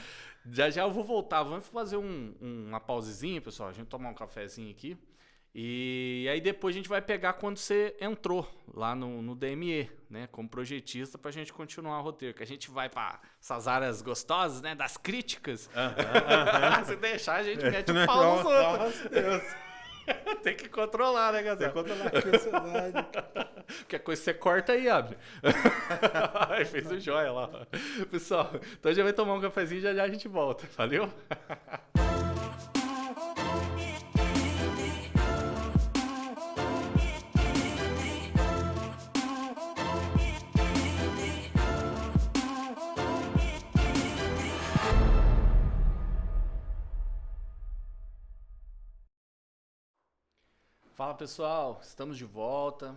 [0.50, 1.42] já já eu vou voltar.
[1.42, 3.70] Vamos fazer um- um- uma pausezinha, pessoal.
[3.70, 4.98] A gente tomar um cafezinho aqui.
[5.54, 10.28] E aí depois a gente vai pegar quando você entrou lá no, no DME, né?
[10.30, 12.34] Como projetista, pra gente continuar o roteiro.
[12.34, 14.74] Que a gente vai pra essas áreas gostosas, né?
[14.74, 15.68] Das críticas.
[16.86, 18.78] Se deixar, a gente mete o pau nos outros.
[18.78, 19.42] Nossa, Deus.
[20.42, 21.70] Tem que controlar, né, Você Gazeta?
[21.72, 23.06] conta lá que ansiedade.
[23.80, 25.18] Qualquer coisa você corta aí, abre.
[26.48, 27.50] Ai, fez o joia lá.
[28.10, 30.66] Pessoal, então já vai tomar um cafezinho e já já a gente volta.
[30.76, 31.10] Valeu?
[50.98, 52.92] Fala pessoal, estamos de volta.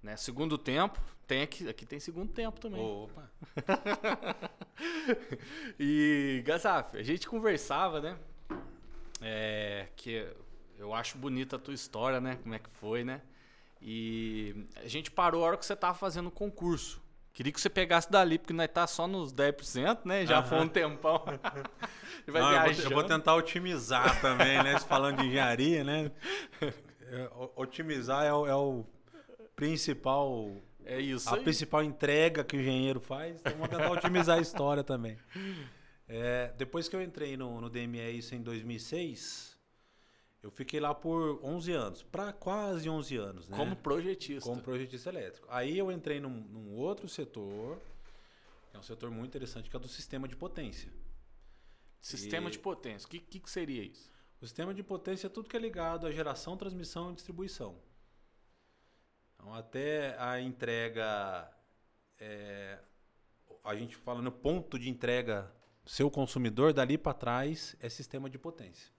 [0.00, 0.16] Né?
[0.16, 2.80] Segundo tempo, tem aqui, aqui tem segundo tempo também.
[2.80, 3.28] Opa.
[5.76, 8.16] E, Gazaf, a gente conversava, né?
[9.20, 10.24] É, que
[10.78, 12.38] eu acho bonita a tua história, né?
[12.40, 13.20] Como é que foi, né?
[13.82, 17.02] E a gente parou a hora que você tava fazendo o concurso.
[17.32, 20.24] Queria que você pegasse dali, porque nós tá só nos 10%, né?
[20.24, 21.24] Já foi um tempão.
[22.28, 24.78] Não, eu, vou, eu vou tentar otimizar também, né?
[24.78, 26.12] Falando de engenharia, né?
[27.08, 28.84] É, Otimizar é o, é o
[29.54, 30.50] principal,
[30.84, 31.42] É isso a aí.
[31.42, 33.40] principal entrega que o engenheiro faz.
[33.40, 35.16] Então vamos tentar otimizar a história também.
[36.08, 39.56] É, depois que eu entrei no, no DME, isso em 2006,
[40.42, 43.56] eu fiquei lá por 11 anos, para quase 11 anos, né?
[43.56, 44.48] Como projetista.
[44.48, 45.46] como projetista elétrico.
[45.50, 47.80] Aí eu entrei num, num outro setor,
[48.70, 50.92] que é um setor muito interessante, que é o do sistema de potência.
[52.00, 53.06] Sistema E- de potência.
[53.06, 54.08] O que, que, que seria isso?
[54.40, 57.76] O sistema de potência é tudo que é ligado à geração, transmissão e distribuição.
[59.34, 61.50] Então, até a entrega,
[62.18, 62.78] é,
[63.64, 65.50] a gente fala no ponto de entrega
[65.86, 68.92] seu consumidor, dali para trás é sistema de potência.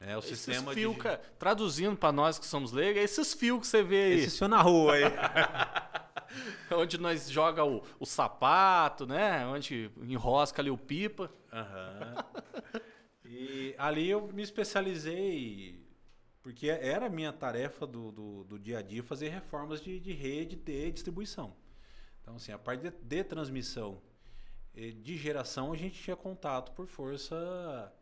[0.00, 1.00] É o Esses sistema fios, de...
[1.00, 4.20] cara, traduzindo para nós que somos leigos, é esses fios que você vê aí.
[4.20, 5.02] Esse seu na rua aí.
[6.72, 9.44] Onde nós joga o, o sapato, né?
[9.46, 11.30] Onde enrosca ali o pipa.
[11.52, 12.24] Aham.
[13.48, 15.82] E ali eu me especializei,
[16.42, 20.12] porque era a minha tarefa do, do, do dia a dia fazer reformas de, de
[20.12, 21.56] rede de distribuição.
[22.20, 24.02] Então, assim, a parte de, de transmissão
[24.74, 27.92] e de geração, a gente tinha contato por força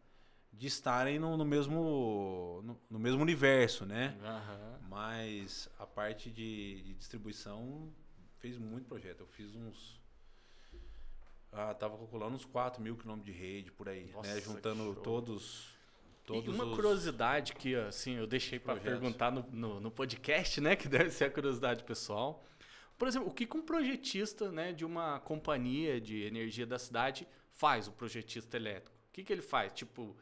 [0.53, 4.19] de estarem no, no mesmo, no, no mesmo universo, né?
[4.23, 4.81] Aham.
[4.89, 7.93] Mas a parte de, de distribuição
[8.39, 9.21] fez muito projeto.
[9.21, 9.96] Eu fiz uns.
[11.57, 14.41] Ah, tava calculando uns 4 mil quilômetros de rede por aí, Nossa, né?
[14.41, 15.75] Juntando todos.
[16.27, 16.75] Todos e uma os...
[16.75, 20.75] curiosidade que, assim, eu deixei para perguntar no, no, no podcast, né?
[20.77, 22.45] Que deve ser a curiosidade pessoal.
[22.99, 27.27] Por exemplo, o que, que um projetista né, de uma companhia de energia da cidade
[27.51, 28.97] faz, o projetista elétrico?
[29.09, 29.73] O que, que ele faz?
[29.73, 30.17] Tipo,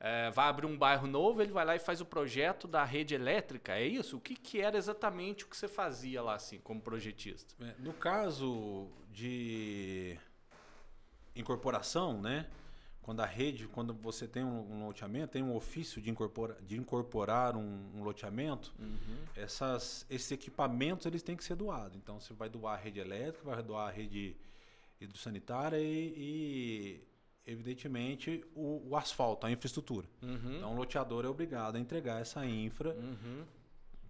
[0.00, 3.14] é, vai abrir um bairro novo, ele vai lá e faz o projeto da rede
[3.14, 4.16] elétrica, é isso?
[4.16, 7.54] O que, que era exatamente o que você fazia lá, assim, como projetista?
[7.64, 10.18] É, No caso de
[11.34, 12.46] incorporação, né?
[13.02, 16.76] quando a rede, quando você tem um, um loteamento, tem um ofício de, incorpora, de
[16.76, 19.16] incorporar um, um loteamento, Uhum.
[19.34, 21.96] essas, esses equipamentos eles têm que ser doados.
[21.96, 24.36] Então você vai doar a rede elétrica, vai doar a rede
[25.00, 27.04] hidrossanitária e, e,
[27.46, 30.06] evidentemente, o, o asfalto, a infraestrutura.
[30.22, 30.56] Uhum.
[30.58, 33.44] Então o loteador é obrigado a entregar essa infra Uhum.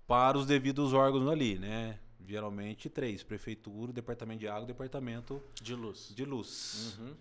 [0.06, 1.98] para os devidos órgãos ali, né?
[2.26, 6.12] Geralmente três: prefeitura, departamento de água, departamento De luz.
[6.14, 6.96] de luz.
[6.98, 7.16] Uhum.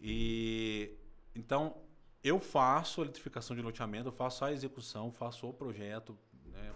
[0.00, 0.90] E
[1.34, 1.76] então
[2.22, 6.72] eu faço a eletrificação de loteamento, eu faço a execução, faço o projeto né,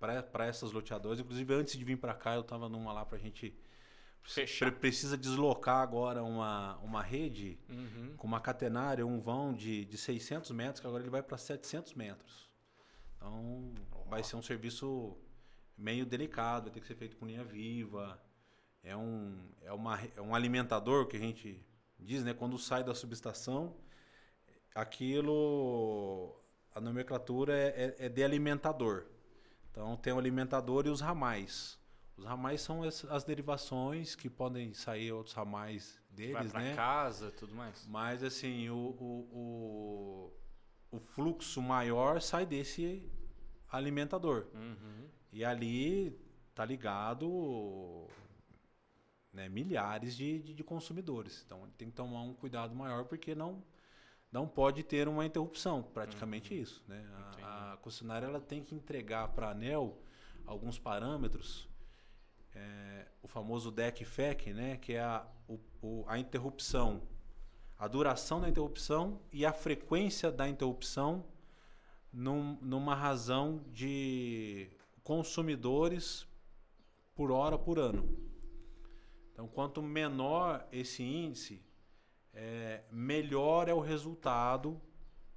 [0.00, 1.18] para essas loteadoras.
[1.20, 3.54] Inclusive, antes de vir para cá, eu estava numa lá para a gente.
[4.22, 4.70] Fechar.
[4.72, 8.14] pre- Precisa deslocar agora uma, uma rede Uhum.
[8.16, 11.94] com uma catenária, um vão de, de 600 metros, que agora ele vai para 700
[11.94, 12.45] metros.
[13.16, 13.72] Então,
[14.08, 15.16] vai ser um serviço
[15.76, 18.20] meio delicado, vai ter que ser feito com linha viva.
[18.82, 21.60] É um, é uma, é um alimentador que a gente
[21.98, 22.32] diz, né?
[22.32, 23.76] Quando sai da subestação,
[24.74, 26.34] aquilo,
[26.74, 29.06] a nomenclatura é, é- é de alimentador.
[29.70, 31.78] Então, tem o alimentador e os ramais.
[32.16, 36.74] Os ramais são as, as derivações que podem sair outros ramais deles, Vai pra né?
[36.74, 37.86] casa tudo mais.
[37.86, 40.32] Mas assim, o, o, o,
[40.90, 43.08] o fluxo maior sai desse
[43.70, 44.46] alimentador.
[44.54, 45.08] Uhum.
[45.32, 46.18] E ali
[46.54, 48.06] tá ligado
[49.32, 51.42] né, milhares de, de, de consumidores.
[51.44, 53.62] Então ele tem que tomar um cuidado maior porque não,
[54.32, 55.82] não pode ter uma interrupção.
[55.82, 56.82] Praticamente isso.
[56.88, 57.04] Né?
[57.42, 60.00] A, a concessionária ela tem que entregar para a ANEL
[60.46, 61.68] alguns parâmetros.
[62.54, 67.02] é, o famoso DEC-FEC, né, que é a, o, o- a interrupção,
[67.78, 71.24] a duração da interrupção e a frequência da interrupção
[72.12, 74.70] num- numa razão de
[75.02, 76.26] consumidores
[77.14, 78.18] por hora por ano.
[79.32, 81.62] Então, quanto menor esse índice,
[82.32, 84.80] é, melhor é o resultado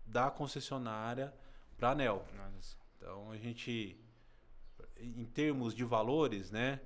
[0.05, 1.33] da concessionária
[1.77, 2.25] para a ANEL.
[2.97, 3.97] Então, a gente,
[4.97, 6.79] em termos de valores, né,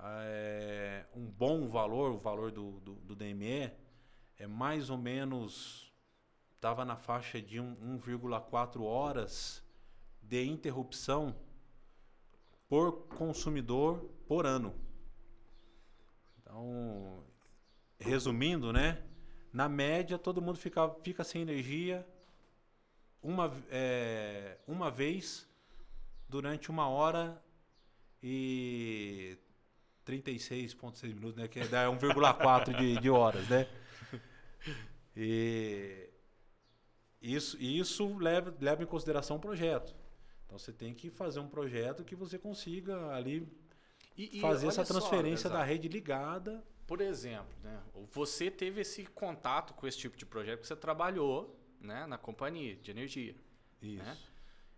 [0.00, 3.72] é, um bom valor, o valor do, do, do DME,
[4.38, 5.92] é mais ou menos,
[6.54, 9.62] estava na faixa de um- 1,4 horas
[10.22, 11.34] de interrupção
[12.68, 14.74] por consumidor por ano.
[16.40, 17.24] Então,
[17.98, 19.02] resumindo, né,
[19.52, 22.06] na média todo mundo fica, fica sem energia
[23.22, 25.48] uma, é, uma vez
[26.28, 27.42] durante uma hora
[28.22, 29.36] e
[30.04, 31.48] 36,6 minutos, né?
[31.48, 33.66] Que dá 1,4 de, de horas, né?
[35.16, 36.08] E
[37.20, 39.94] isso, isso leva, leva em consideração o projeto.
[40.46, 43.46] Então você tem que fazer um projeto que você consiga ali
[44.16, 46.64] E- e fazer essa só, transferência da Gaza, rede ligada.
[46.86, 47.82] Por exemplo, né,
[48.12, 52.76] você teve esse contato com esse tipo de projeto que você trabalhou né, na companhia
[52.76, 53.36] de energia.
[53.82, 54.02] Isso.
[54.02, 54.16] Né?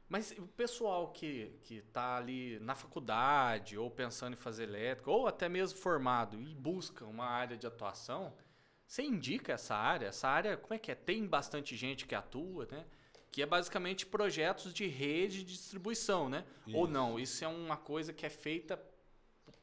[0.09, 5.29] Mas o pessoal que que está ali na faculdade ou pensando em fazer elétrica ou
[5.29, 8.35] até mesmo formado e busca uma área de atuação,
[8.91, 10.09] você indica essa área?
[10.09, 10.97] Essa área, como é que é?
[10.97, 12.85] Tem bastante gente que atua, né?
[13.31, 16.45] Que é basicamente projetos de rede de distribuição, né?
[16.73, 16.93] Ou Isso.
[16.93, 18.83] não, isso é uma coisa que é feita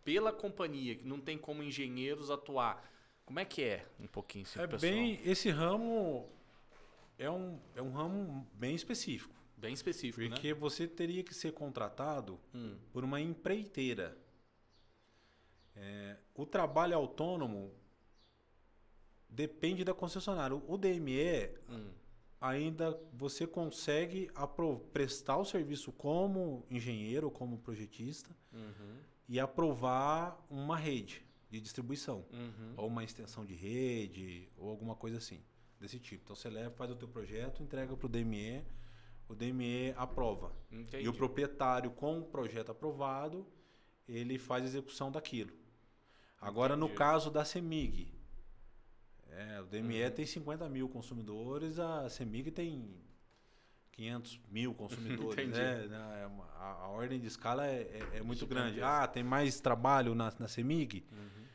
[0.05, 2.89] pela companhia, que não tem como engenheiros atuar.
[3.25, 4.79] Como é que é um pouquinho esse É pessoal?
[4.93, 6.31] bem, esse ramo
[7.19, 9.35] é um, é um ramo bem específico.
[9.57, 10.29] Bem específico, né?
[10.29, 14.17] Porque você teria que ser contratado Hum, por uma empreiteira.
[15.75, 17.73] É, o trabalho autônomo
[19.29, 20.55] depende da concessionária.
[20.55, 21.89] O DME hum,
[22.39, 24.29] ainda você consegue
[24.91, 28.97] prestar o serviço como engenheiro, como projetista uhum,
[29.27, 32.73] e aprovar uma rede de distribuição uhum.
[32.77, 35.41] ou uma extensão de rede ou alguma coisa assim
[35.79, 36.23] desse tipo.
[36.23, 38.63] Então você leva, faz o teu projeto, entrega para o DME,
[39.29, 40.51] o DME aprova.
[40.71, 41.03] Entendi.
[41.03, 43.45] E o proprietário com o projeto aprovado,
[44.07, 45.51] ele faz a execução daquilo.
[46.39, 46.97] Agora no Entendi.
[46.97, 48.13] caso da CEMIG,
[49.31, 50.11] é, o DME Uhum.
[50.11, 52.95] tem 50 mil consumidores, a CEMIG tem
[53.91, 55.39] 500 mil consumidores.
[55.47, 55.87] Entendi.
[55.89, 56.21] né?
[56.23, 57.81] É uma- a, a ordem de escala é,
[58.13, 58.75] é- é muito grande.
[58.75, 59.03] Gigantesca.
[59.03, 61.05] Ah, tem mais trabalho na, na CEMIG?
[61.11, 61.45] Uhum.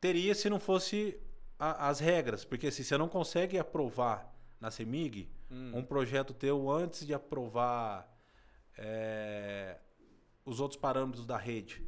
[0.00, 1.18] Teria se não fosse
[1.58, 5.72] a- as regras, porque se você não consegue aprovar na CEMIG, Hum.
[5.76, 8.12] um projeto teu antes de aprovar
[8.78, 9.78] é,
[10.44, 11.82] os outros parâmetros da rede.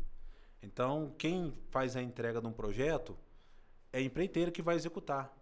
[0.63, 3.17] Então, quem faz a entrega de um projeto
[3.93, 5.35] é a empreiteira que vai executar.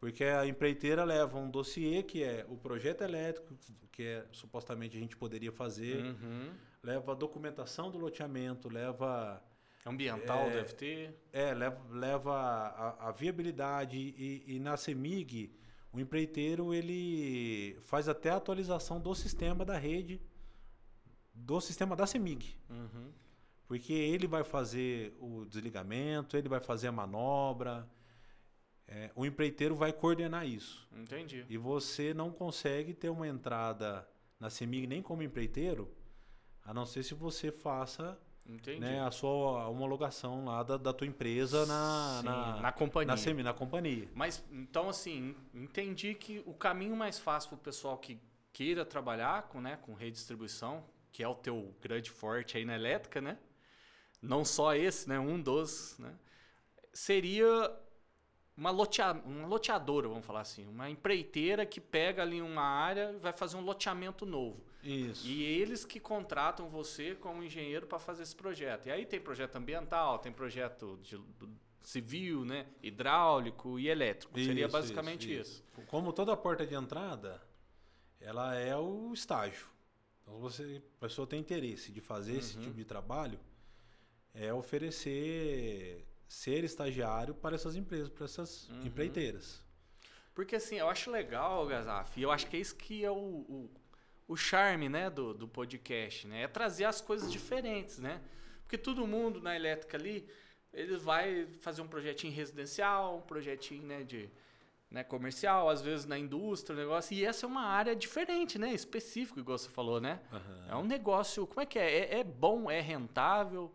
[0.00, 3.54] Porque a empreiteira leva um dossiê que é o projeto elétrico,
[3.92, 6.50] que é supostamente a gente poderia fazer, Uhum.
[6.82, 9.40] leva a documentação do loteamento, leva
[9.84, 11.14] Ambiental É, deve ter.
[11.32, 15.52] É, leva, leva a, a viabilidade e, e na CEMIG,
[15.92, 20.20] o empreiteiro ele faz até a atualização do sistema da rede,
[21.34, 22.56] do sistema da CEMIG.
[22.70, 23.10] Uhum.
[23.72, 27.88] Porque ele vai fazer o desligamento, ele vai fazer a manobra,
[28.86, 30.86] é, o empreiteiro vai coordenar isso.
[30.94, 31.46] Entendi.
[31.48, 34.06] E você não consegue ter uma entrada
[34.38, 35.90] na CEMIG nem como empreiteiro,
[36.62, 38.20] a não ser se você faça
[38.78, 43.06] né, a sua homologação lá da, da tua empresa na, Sim, na, na companhia.
[43.06, 44.06] na, CEMIG, na companhia.
[44.14, 48.20] Mas, então, assim, entendi que o caminho mais fácil para o pessoal que
[48.52, 53.18] queira trabalhar com, né, com redistribuição, que é o teu grande forte aí na elétrica,
[53.18, 53.38] né?
[54.22, 55.18] Não só esse, né?
[55.18, 56.14] Um dos, né?
[56.92, 57.74] Seria
[58.56, 60.66] uma, lotea, uma loteadora, vamos falar assim.
[60.66, 64.62] Uma empreiteira que pega ali uma área e vai fazer um loteamento novo.
[64.82, 65.26] Isso.
[65.26, 68.86] E eles que contratam você como engenheiro para fazer esse projeto.
[68.86, 71.20] E aí tem projeto ambiental, tem projeto de,
[71.82, 72.66] civil, né?
[72.82, 74.38] hidráulico e elétrico.
[74.38, 75.64] Seria Isso, basicamente isso.
[75.88, 77.40] Como toda porta de entrada,
[78.20, 79.66] ela é o estágio.
[80.22, 82.62] Então, você, a pessoa tem interesse de fazer esse Uhum.
[82.62, 83.38] tipo de trabalho,
[84.34, 88.86] é oferecer ser estagiário para essas empresas, para essas Uhum.
[88.86, 89.62] empreiteiras.
[90.34, 93.14] Porque assim, eu acho legal, Gazaf, e eu acho que é isso que é o,
[93.14, 93.70] o,
[94.26, 96.42] o charme né, do, do podcast, né?
[96.44, 98.18] É trazer as coisas diferentes, né?
[98.62, 100.26] Porque todo mundo na elétrica ali,
[100.72, 104.30] ele vai fazer um projetinho residencial, um projetinho né, de
[104.90, 107.14] né, comercial, às vezes na indústria, um negócio.
[107.14, 108.72] E essa é uma área diferente, né?
[108.72, 110.18] Específico, igual você falou, né?
[110.66, 111.46] É um negócio.
[111.46, 111.98] Como é que é?
[112.14, 113.70] É, é bom, é rentável.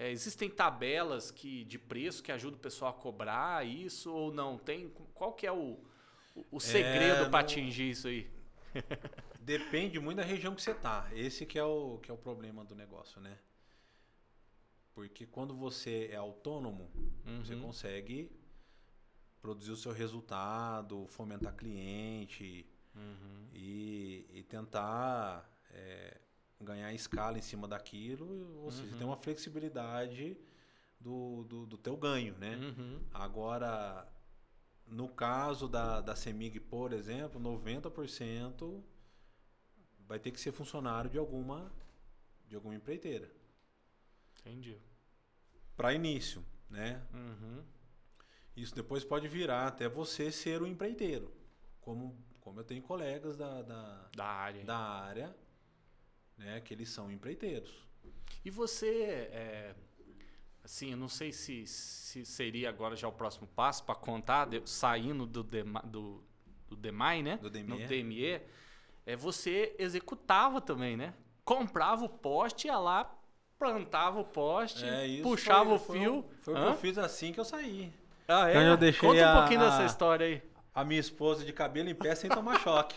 [0.00, 4.56] É, existem tabelas que, de preço que ajudam o pessoal a cobrar isso ou não?
[4.56, 4.88] Tem?
[5.12, 5.78] Qual que é o,
[6.34, 8.30] o- o segredo para não- atingir isso aí?
[9.38, 11.06] Depende muito da região que você tá.
[11.12, 13.38] Esse que é o que é o problema do negócio, né?
[14.94, 16.90] Porque quando você é autônomo,
[17.44, 17.60] você Uhum.
[17.60, 18.30] consegue
[19.42, 23.48] produzir o seu resultado, fomentar cliente Uhum.
[23.52, 26.18] e, e tentar é,
[26.60, 28.98] ganhar escala em cima daquilo, ou seja, Uhum.
[28.98, 30.36] tem uma flexibilidade
[31.00, 32.56] do, do, do teu ganho, né?
[32.56, 33.00] Uhum.
[33.12, 34.06] Agora,
[34.86, 38.82] no caso da, da CEMIG, por exemplo, 90%
[40.06, 41.72] vai ter que ser funcionário de alguma,
[42.46, 43.30] de alguma empreiteira.
[44.40, 44.76] Entendi.
[45.76, 47.02] Para início, né?
[47.14, 47.62] Uhum.
[48.56, 51.32] Isso depois pode virar até você ser o empreiteiro.
[51.80, 54.64] Como, como eu tenho colegas da, da, Da área.
[54.64, 55.34] da área,
[56.40, 56.60] né?
[56.60, 57.70] Que eles são empreiteiros.
[58.44, 59.74] E você, é,
[60.64, 64.62] assim, eu não sei se, se seria agora já o próximo passo para contar, de-
[64.64, 66.22] saindo do, DEMA, do,
[66.68, 67.36] do DEMAI, né?
[67.36, 67.64] Do DME.
[67.68, 68.40] No DME,
[69.06, 71.14] é, você executava também, né?
[71.44, 73.12] Comprava o poste, ia lá,
[73.58, 76.24] plantava o poste, É, isso puxava foi- o fio.
[76.42, 77.92] Foi o que eu fiz assim que eu saí.
[78.26, 78.52] Ah, é?
[78.54, 80.42] Quando eu deixei Conta um a- pouquinho a- dessa história aí.
[80.72, 82.96] A minha esposa de cabelo em pé sem tomar choque.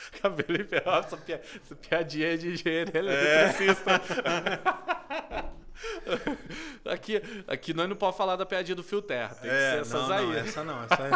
[0.22, 0.58] Cabelo.
[0.86, 4.00] Nossa, pia- essa piadinha é de engenheiro eletricista.
[6.90, 9.34] aqui, aqui nós não podemos falar da piadinha do fio terra.
[9.34, 10.26] Tem que ser essas É, não, aí.
[10.26, 11.10] Não, essa não, essa aí.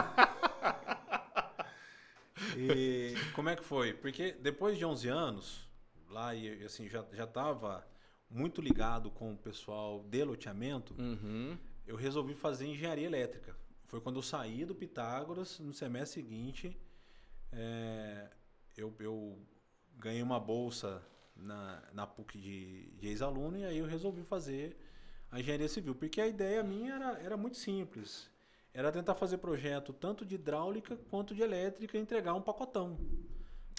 [2.56, 3.92] e como é que foi?
[3.94, 5.68] Porque depois de 11 anos,
[6.08, 7.86] lá e e, assim, já, já tava
[8.30, 11.56] muito ligado com o pessoal de loteamento, Uhum.
[11.86, 13.54] eu resolvi fazer engenharia elétrica.
[13.86, 16.76] Foi quando eu saí do Pitágoras, no semestre seguinte,
[17.52, 18.26] é,
[18.80, 19.38] eu, eu
[19.98, 21.02] ganhei uma bolsa
[21.36, 24.76] na, na PUC de, de ex-aluno e aí eu resolvi fazer
[25.30, 25.94] a engenharia civil.
[25.94, 28.30] Porque a ideia minha era, era muito simples.
[28.72, 32.98] Era tentar fazer projeto tanto de hidráulica quanto de elétrica e entregar um pacotão.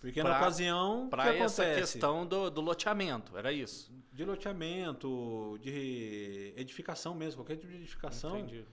[0.01, 1.93] Porque na Pra- ocasião, o Para que essa acontece?
[1.93, 3.91] questão do, do loteamento, era isso.
[4.13, 8.65] De loteamento, de edificação mesmo, qualquer tipo de edificação, Entendi.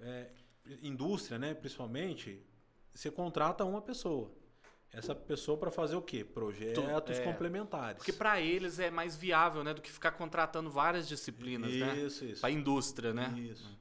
[0.00, 0.30] é,
[0.82, 2.40] indústria, né, principalmente,
[2.92, 4.30] você contrata uma pessoa.
[4.96, 6.24] Essa pessoa para fazer o quê?
[6.24, 7.24] Projetos é.
[7.24, 7.96] complementares.
[7.98, 11.96] Porque para eles é mais viável, né, do que ficar contratando várias disciplinas, né?
[11.98, 12.40] Isso, isso.
[12.40, 13.34] Para indústria, né?
[13.36, 13.76] Isso.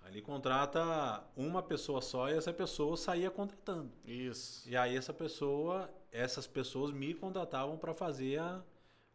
[0.00, 3.90] Ali contrata uma pessoa só e essa pessoa saía contratando.
[4.04, 4.68] Isso.
[4.68, 8.62] E aí essa pessoa, essas pessoas me contratavam para fazer a,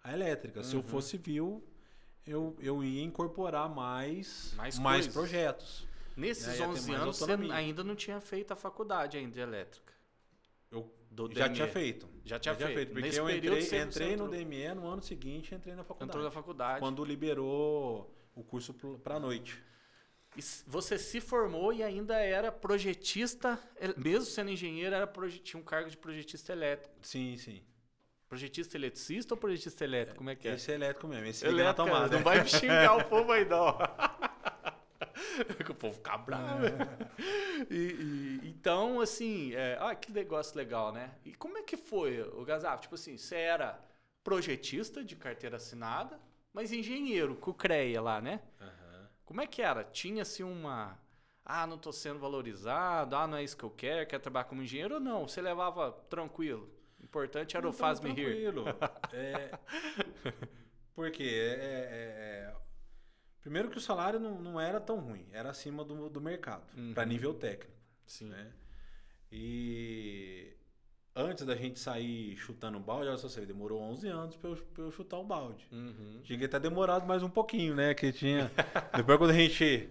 [0.03, 0.63] a elétrica.
[0.63, 0.87] Se eu Uhum.
[0.87, 1.63] fosse civil,
[2.25, 5.87] eu, eu ia incorporar mais, Mais mais, projetos.
[6.17, 9.31] Nesses É, ia ter 11 mais anos você ainda não tinha feito a faculdade ainda
[9.31, 9.93] de elétrica.
[10.71, 11.55] Eu Do já DME.
[11.55, 12.09] tinha feito.
[12.23, 12.91] Já tinha feito.
[12.91, 16.09] Porque Nesse eu entrei, você- entrei você no DME no ano seguinte entrei na faculdade.
[16.09, 16.79] Entrou na faculdade.
[16.79, 19.61] Quando liberou o curso para a noite.
[20.37, 25.07] E você se formou e ainda era projetista, el- mesmo sendo engenheiro, era
[25.43, 26.93] tinha um cargo de projetista elétrico.
[27.01, 27.63] Sim, sim.
[28.29, 30.19] Projetista eletricista ou projetista elétrico?
[30.19, 30.53] Como é que é?
[30.53, 32.15] Esse é elétrico mesmo, esse liga na Elétrico, tomada.
[32.15, 33.75] não vai me xingar o povo aí, não.
[35.69, 36.65] o povo fica bravo.
[37.69, 41.11] E, e- então, assim, é, ah, que negócio legal, né?
[41.25, 42.81] E como é que foi, o Gazaf?
[42.81, 43.79] Tipo assim, você era
[44.23, 46.19] projetista de carteira assinada,
[46.53, 48.41] mas engenheiro, com o CREA lá, né?
[48.59, 49.09] Aham.
[49.25, 49.83] Como é que era?
[49.83, 50.97] Tinha-se uma.
[51.45, 54.61] Ah, não tô sendo valorizado, ah, não é isso que eu quero, quero trabalhar como
[54.61, 55.27] engenheiro ou não?
[55.27, 56.69] Você levava tranquilo?
[56.99, 58.25] O importante era o Não, faz-me rir.
[58.51, 58.65] tranquilo.
[59.11, 59.49] É,
[60.93, 62.55] porque é, é- é-
[63.41, 66.93] primeiro que o salário não, não era tão ruim, era acima do, do mercado, Uhum.
[66.93, 67.77] para nível técnico.
[68.05, 68.29] Sim.
[68.29, 68.51] né?
[69.31, 70.53] E
[71.15, 74.55] antes da gente sair chutando o balde, olha só, você demorou 11 anos para eu,
[74.57, 75.67] pra eu chutar o balde.
[75.71, 76.19] Uhum.
[76.23, 77.93] Tinha que ter demorado mais um pouquinho, né?
[77.93, 78.51] Que tinha.
[78.95, 79.89] Depois quando a gente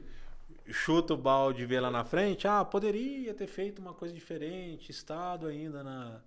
[0.71, 4.91] chuta o balde e vê lá na frente, ah, poderia ter feito uma coisa diferente,
[4.91, 6.21] estado ainda na,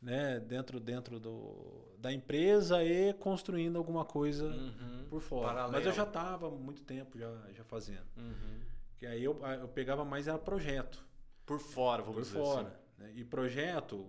[0.00, 5.06] né, dentro dentro do, da empresa e construindo alguma coisa Uhum.
[5.10, 5.48] por fora.
[5.48, 5.72] Paralelo.
[5.72, 8.06] Mas eu já estava há muito tempo já, já fazendo.
[8.16, 8.60] Uhum.
[8.96, 11.04] Que aí eu, eu pegava mais era projeto
[11.46, 12.68] Por fora, vamos por dizer fora.
[12.68, 13.02] assim.
[13.02, 13.12] né?
[13.14, 14.06] E projeto,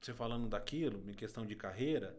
[0.00, 2.16] você falando daquilo, em questão de carreira,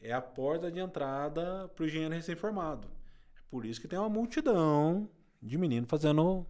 [0.00, 2.88] é a porta de entrada para o engenheiro recém-formado.
[3.36, 5.08] É por isso que tem uma multidão
[5.42, 6.46] de meninos fazendo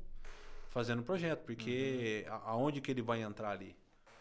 [0.69, 2.35] fazendo projeto, porque Uhum.
[2.45, 3.75] aonde que ele vai entrar ali?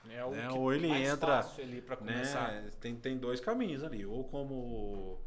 [0.09, 0.49] É o Né?
[0.51, 2.51] Ou ele entra, fácil ali para começar.
[2.51, 2.71] Né?
[2.79, 5.19] Tem, tem dois caminhos ali, ou como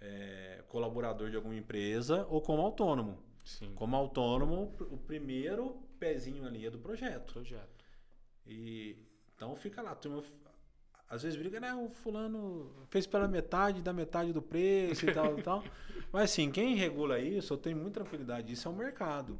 [0.00, 3.18] é, colaborador de alguma empresa, ou como autônomo.
[3.44, 3.72] Sim.
[3.74, 7.32] Como autônomo, o primeiro pezinho ali é do projeto.
[7.32, 7.84] Projeto.
[8.46, 8.96] E
[9.34, 10.22] então fica lá, turma
[11.12, 11.74] às vezes briga, né?
[11.74, 15.62] O fulano fez pela metade da metade do preço e tal e tal.
[16.10, 19.38] Mas assim, quem regula isso, eu tenho muita tranquilidade, isso é o mercado.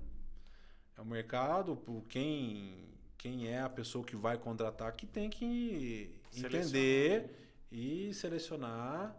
[0.99, 2.92] É o mercado, por quem
[3.23, 6.59] quem é a pessoa que vai contratar que tem que Selecionar.
[6.67, 7.37] entender
[7.71, 9.17] e selecionar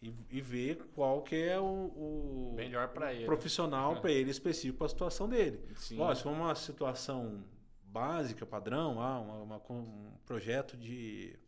[0.00, 3.26] e, e ver qual que é o, o Melhor para ele.
[3.26, 4.00] profissional É.
[4.00, 5.60] para ele específico para a situação dele.
[5.76, 5.96] Sim.
[5.98, 7.44] Lógico, se for uma situação
[7.84, 11.38] básica, padrão, ah, uma- uma um projeto de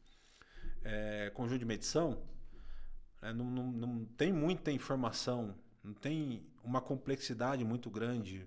[0.85, 2.23] é, conjunto de medição,
[3.23, 8.47] né, não, não- não tem muita informação, não tem uma complexidade muito grande,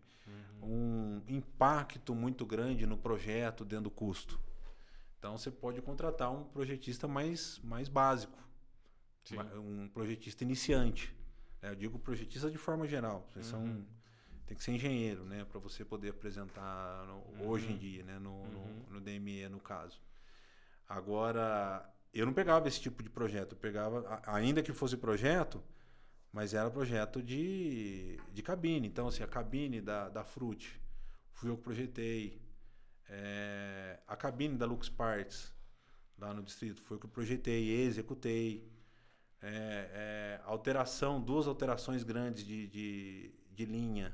[0.62, 4.40] um impacto muito grande no projeto dentro do custo.
[5.18, 8.38] Então você pode contratar um projetista mais, mais básico,
[9.24, 9.38] Sim.
[9.58, 11.16] um projetista iniciante.
[11.62, 11.72] né?
[11.72, 13.26] Eu digo projetista de forma geral.
[13.30, 13.86] Vocês são Uhum.
[14.46, 18.46] tem que ser engenheiro, né, para você poder apresentar no- hoje em dia, né, no,
[18.48, 18.84] no- Uhum.
[18.92, 20.00] no DME no caso.
[20.88, 25.62] Agora, eu não pegava esse tipo de projeto, eu pegava, ainda que fosse projeto,
[26.32, 28.88] mas era projeto de, de cabine.
[28.88, 30.80] Então, assim, a cabine da, da Frute,
[31.34, 32.42] fui eu que projetei.
[33.10, 35.52] É, a cabine da Lux Parts,
[36.18, 38.70] lá no distrito, foi eu que projetei e executei.
[39.42, 39.50] É,
[39.94, 44.14] é, alteração, duas alterações grandes de, de, de linha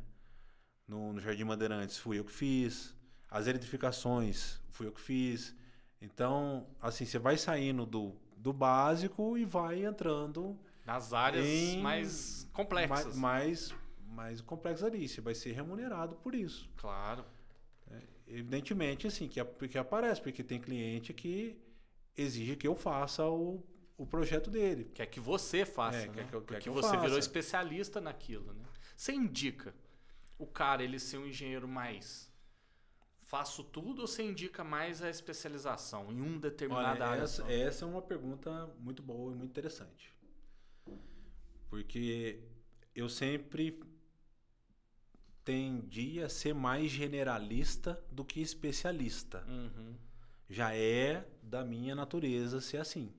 [0.88, 2.96] no, no Jardim Bandeirantes, fui eu que fiz.
[3.30, 5.56] As eletrificações, fui eu que fiz.
[6.00, 12.48] Então, assim, você vai saindo do, do básico e vai entrando Nas áreas Em- mais
[12.54, 13.16] complexas.
[13.16, 13.76] mais, mais,
[14.08, 15.08] mais complexo ali.
[15.08, 16.70] Você vai ser remunerado por isso.
[16.78, 17.26] Claro.
[18.28, 21.56] Evidentemente, assim, que, que aparece, porque tem cliente que
[22.18, 23.64] exige que eu faça o,
[23.98, 24.90] o projeto dele.
[24.96, 26.14] Quer que você faça, É, né?
[26.14, 27.02] quer que eu- quer que você faça.
[27.02, 28.66] virou especialista naquilo, né?
[28.98, 29.76] Você indica
[30.40, 32.34] o cara ele ser um engenheiro mais
[33.22, 37.84] faço tudo ou você indica mais a especialização em um determinada Olha, área essa, essa
[37.84, 40.14] é uma pergunta muito boa e muito interessante.
[41.70, 42.40] Porque
[42.94, 43.80] eu sempre
[45.44, 49.46] tendi a ser mais generalista do que especialista.
[49.48, 49.96] Uhum.
[50.50, 53.14] Já é da minha natureza ser assim.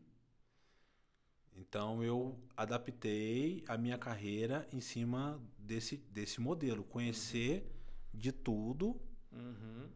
[1.57, 6.85] Então eu adaptei a minha carreira em cima desse, desse modelo.
[6.85, 7.65] Conhecer
[8.13, 9.01] de tudo,
[9.33, 9.89] Uhum.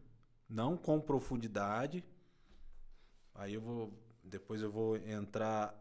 [0.47, 2.03] não com profundidade.
[3.33, 3.93] Aí eu vou.
[4.23, 5.75] Depois eu vou entrar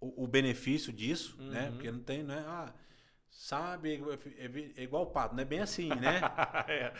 [0.00, 1.68] o, o benefício disso, né?
[1.68, 1.72] Uhum.
[1.72, 2.44] Porque não tem, né?
[2.46, 2.72] Ah,
[3.30, 6.20] sabe, é, é- é igual o pato, não é bem assim, né?
[6.68, 6.92] é.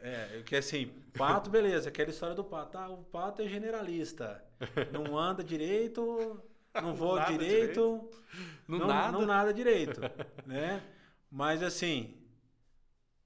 [0.00, 0.86] É, que assim,
[1.16, 2.78] pato, beleza, aquela história do pato.
[2.78, 4.42] Ah, o pato é generalista.
[4.90, 6.42] Não anda direito,
[6.80, 8.08] não voa nada direito,
[8.66, 9.12] No não, nada.
[9.12, 10.00] não nada direito,
[10.46, 10.82] né?
[11.30, 12.16] Mas assim,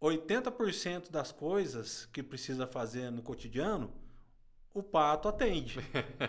[0.00, 3.92] 80% das coisas que precisa fazer no cotidiano,
[4.74, 5.78] o pato atende,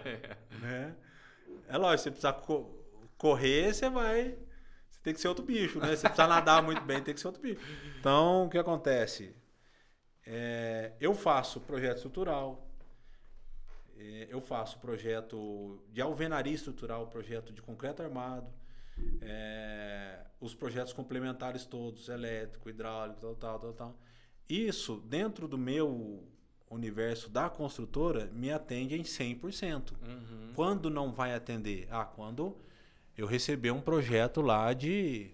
[0.62, 0.96] né?
[1.68, 2.72] É lógico, você precisa co-
[3.18, 4.38] correr, você vai,
[4.89, 5.95] você tem que ser outro bicho, né?
[5.95, 7.62] Você precisa nadar muito bem, tem que ser outro bicho.
[7.99, 9.36] Então, o que acontece?
[10.26, 12.70] É, eu faço projeto estrutural,
[13.97, 18.51] é, eu faço projeto de alvenaria estrutural, projeto de concreto armado,
[19.22, 23.99] é, os projetos complementares todos, elétrico, hidráulico, tal, tal, tal, tal.
[24.49, 26.28] Isso, dentro do meu
[26.74, 29.92] universo da construtora, me atende em 100%.
[30.06, 30.52] Uhum.
[30.56, 31.88] Quando não vai atender?
[31.92, 32.56] Ah, quando
[33.18, 35.32] eu receber um projeto lá de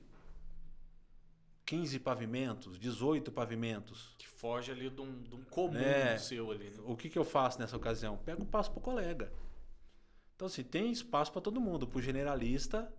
[1.65, 4.15] 15 pavimentos, 18 pavimentos.
[4.17, 6.17] Que foge ali de um, de um comum É.
[6.17, 6.65] seu ali.
[6.71, 6.77] né?
[6.85, 8.17] O que, que eu faço nessa ocasião?
[8.17, 9.31] Pego e passo para o colega.
[10.35, 12.91] Então, assim, tem espaço para todo mundo, para o generalista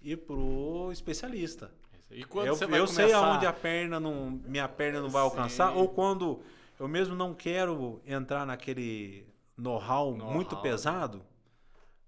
[0.00, 1.70] e para o especialista.
[2.10, 3.02] E quando eu você vai eu começar...
[3.04, 5.78] sei aonde a perna não, minha perna não vai alcançar, Sim.
[5.78, 6.40] ou quando
[6.78, 9.26] eu mesmo não quero entrar naquele
[9.56, 10.34] know-how Know-how.
[10.34, 11.22] muito pesado,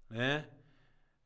[0.09, 0.45] né?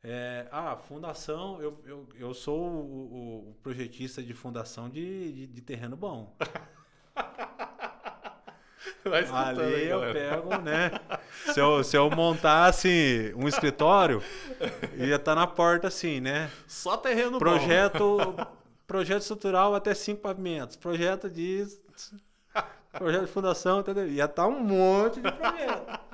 [0.04, 5.62] É, ah, fundação, eu, eu, eu sou o, o- projetista de fundação de, de, de
[5.62, 6.36] terreno bom.
[9.34, 10.92] Ali aí, eu pego, né?
[11.54, 14.22] Se eu, se eu montasse um escritório,
[14.98, 16.50] ia estar na porta assim, né?
[16.68, 17.40] Só terreno bom.
[17.40, 18.36] Projeto,
[18.88, 20.76] projeto estrutural até cinco pavimentos.
[20.76, 21.66] Projeto de.
[22.98, 24.08] Projeto de fundação, entendeu?
[24.08, 26.06] Ia estar um monte de projeto.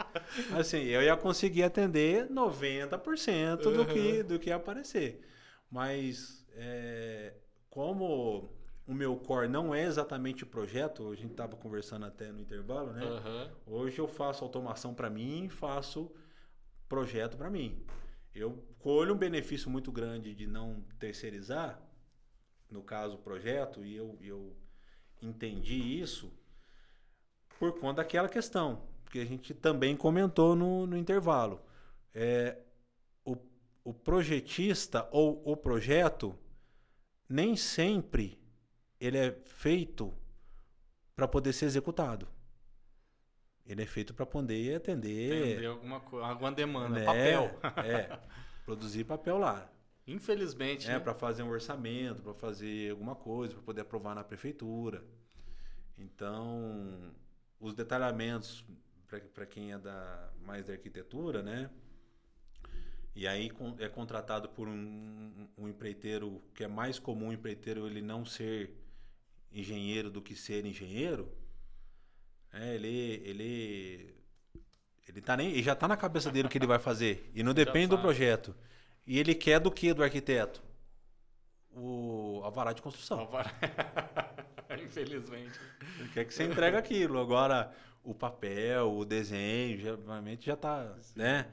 [0.58, 5.22] Assim, eu ia conseguir atender 90% do que, do que ia aparecer.
[5.70, 7.34] Mas, é,
[7.70, 8.50] como
[8.88, 13.06] o meu core não é exatamente projeto, a gente estava conversando até no intervalo, né?
[13.06, 13.52] Aham.
[13.66, 16.12] Hoje eu faço automação para mim, faço
[16.90, 17.86] projeto para mim.
[18.34, 21.82] Eu colho um benefício muito grande de não terceirizar,
[22.70, 24.56] no caso o projeto, e eu, eu
[25.22, 26.32] entendi isso
[27.62, 28.82] por conta daquela questão,
[29.12, 31.62] que a gente também comentou no, no intervalo.
[32.12, 32.58] É,
[33.24, 33.38] o,
[33.84, 36.36] o projetista ou o projeto,
[37.30, 38.42] nem sempre
[39.00, 40.12] ele é feito
[41.16, 42.28] para poder ser executado.
[43.64, 45.52] Ele é feito para poder atender.
[45.52, 47.06] Entender alguma coisa, alguma demanda, né?
[47.06, 47.60] papel.
[47.86, 48.20] É,
[48.66, 49.70] produzir papel lá.
[50.08, 51.00] Infelizmente, É, né?
[51.00, 55.06] para fazer um orçamento, para fazer alguma coisa, para poder aprovar na prefeitura.
[55.96, 57.14] Então,
[57.62, 58.66] os detalhamentos,
[59.34, 61.70] para quem é da, mais da arquitetura, né?
[63.14, 68.02] E aí é contratado por um, um empreiteiro, que é mais comum o empreiteiro ele
[68.02, 68.74] não ser
[69.52, 71.32] engenheiro do que ser engenheiro.
[72.54, 74.16] É, ele, ele,
[75.08, 77.30] ele, tá nem, ele já está na cabeça dele o que ele vai fazer.
[77.36, 78.56] E não depende do projeto.
[79.06, 80.64] E ele quer do que do arquiteto?
[81.74, 83.20] O alvará de construção.
[83.20, 83.52] Alvará.
[84.84, 85.60] Infelizmente.
[86.00, 87.20] Ele quer que você entregue aquilo.
[87.20, 91.48] Agora, o papel, o desenho, geralmente já está, né?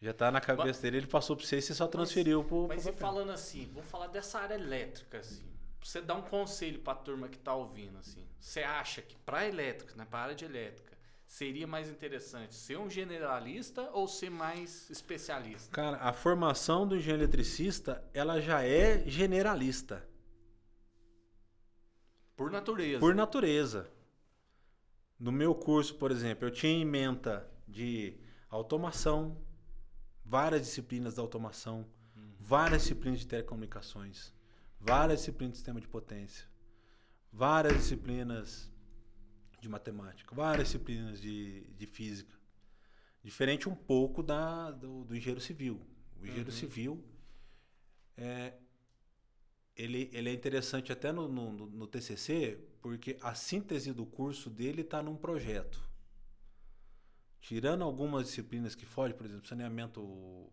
[0.00, 2.68] Já tá na cabeça dele, ele passou para você e você só transferiu pro, pro
[2.68, 3.00] Mas e papel.
[3.00, 5.42] falando assim, vamos falar dessa área elétrica, assim.
[5.80, 8.24] Pra você dar um conselho pra turma que tá ouvindo, assim.
[8.38, 10.87] Você acha que pra elétrica, né, pra área de elétrica,
[11.28, 15.70] seria mais interessante ser um generalista ou ser mais especialista?
[15.70, 20.08] Cara, a formação do engenheiro eletricista, ela já é generalista,
[22.34, 22.98] Por natureza.
[22.98, 23.90] por natureza.
[25.20, 28.16] No meu curso, por exemplo, eu tinha ementa de
[28.48, 29.36] automação,
[30.24, 31.84] várias disciplinas da automação,
[32.40, 34.32] várias disciplinas de telecomunicações,
[34.80, 36.46] várias disciplinas de sistema de potência,
[37.30, 38.70] várias disciplinas
[39.60, 42.36] de matemática, várias disciplinas de, de física.
[43.22, 45.80] Diferente um pouco da, do, do engenheiro civil.
[46.20, 46.56] O engenheiro Uhum.
[46.56, 47.04] civil
[48.16, 48.54] é,
[49.76, 54.82] ele, ele é interessante até no, no, no- TCC, porque a síntese do curso dele
[54.82, 55.86] está num projeto.
[57.40, 60.52] Tirando algumas disciplinas que fogem, por exemplo, saneamento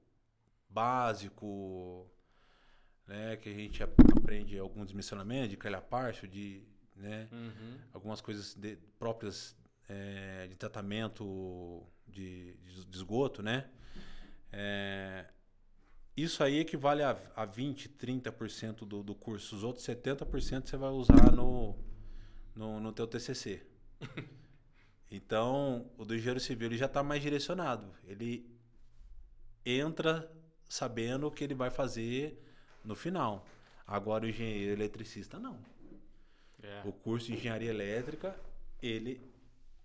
[0.69, 2.09] básico,
[3.07, 6.63] né, que a gente ap- aprende alguns dimensionamentos de calhapárcio, de,
[6.95, 7.77] né, Uhum.
[7.93, 9.55] algumas coisas de- próprias
[9.87, 13.69] é, de tratamento de, de- esgoto, né?
[14.51, 15.25] É,
[16.17, 19.55] isso aí equivale a, a 20, 30% do, do curso.
[19.55, 21.75] Os outros 70% você vai usar no,
[22.55, 23.61] no, no teu TCC.
[25.11, 27.93] Então, o do engenheiro civil ele já está mais direcionado.
[28.05, 28.45] Ele
[29.65, 30.29] entra
[30.67, 32.41] sabendo o que ele vai fazer
[32.83, 33.45] no final.
[33.85, 35.59] Agora, o engenheiro eletricista, não.
[36.66, 36.82] É.
[36.86, 38.36] O curso de engenharia elétrica,
[38.82, 39.22] ele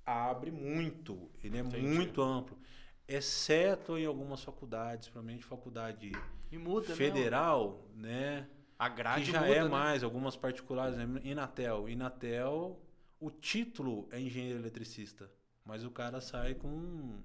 [0.05, 1.87] abre muito, ele é Entendi.
[1.87, 2.59] muito amplo.
[3.07, 6.13] Exceto em algumas faculdades, principalmente faculdade
[6.53, 6.95] muda, né?
[6.95, 8.49] federal, né?
[8.79, 9.69] A grade que já muda, é né?
[9.69, 11.07] mais, algumas particulares, né?
[11.25, 11.89] Inatel.
[11.89, 12.81] Inatel,
[13.19, 15.31] o título é engenheiro eletricista,
[15.65, 17.21] mas o cara sai com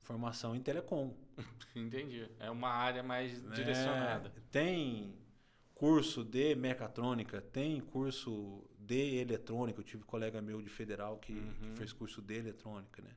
[0.00, 1.14] formação em telecom.
[1.76, 2.28] Entendi.
[2.38, 3.54] É uma área mais né?
[3.54, 4.32] direcionada.
[4.50, 5.14] Tem
[5.74, 9.78] curso de mecatrônica, tem curso de eletrônica.
[9.78, 11.76] Eu tive um colega meu de federal que, que Uhum.
[11.76, 13.10] fez curso de eletrônica, né?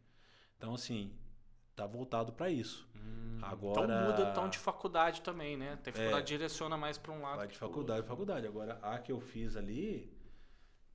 [0.58, 1.12] Então, assim,
[1.76, 2.88] tá voltado para isso.
[2.96, 5.80] Hum, Agora- Então muda o tom de faculdade também, né?
[5.82, 6.38] Tem faculdade É.
[6.38, 7.38] direciona mais para um lado.
[7.38, 8.46] Vai de que faculdade, faculdade.
[8.46, 10.12] Agora, a que eu fiz ali,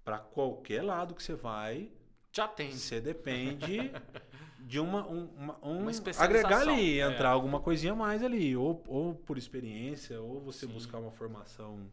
[0.05, 1.91] para qualquer lado que você vai,
[2.31, 2.70] Já tem.
[2.70, 3.91] você depende
[4.61, 7.11] de uma, um, uma, um- Uma agregar ali, é.
[7.11, 10.72] entrar alguma coisinha mais ali, ou, ou por experiência, ou você Sim.
[10.72, 11.91] buscar uma formação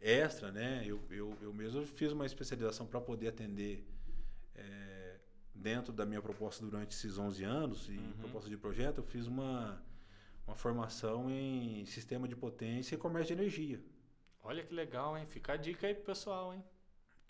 [0.00, 0.82] extra, né?
[0.86, 3.84] Eu, eu, eu mesmo fiz uma especialização para poder atender
[4.54, 5.16] é,
[5.54, 8.12] dentro da minha proposta durante esses 11 anos e Uhum.
[8.20, 9.82] proposta de projeto, eu fiz uma,
[10.46, 13.80] uma formação em sistema de potência e comércio de energia.
[14.42, 15.26] Olha que legal, hein?
[15.26, 16.64] Fica a dica aí pro pessoal, hein?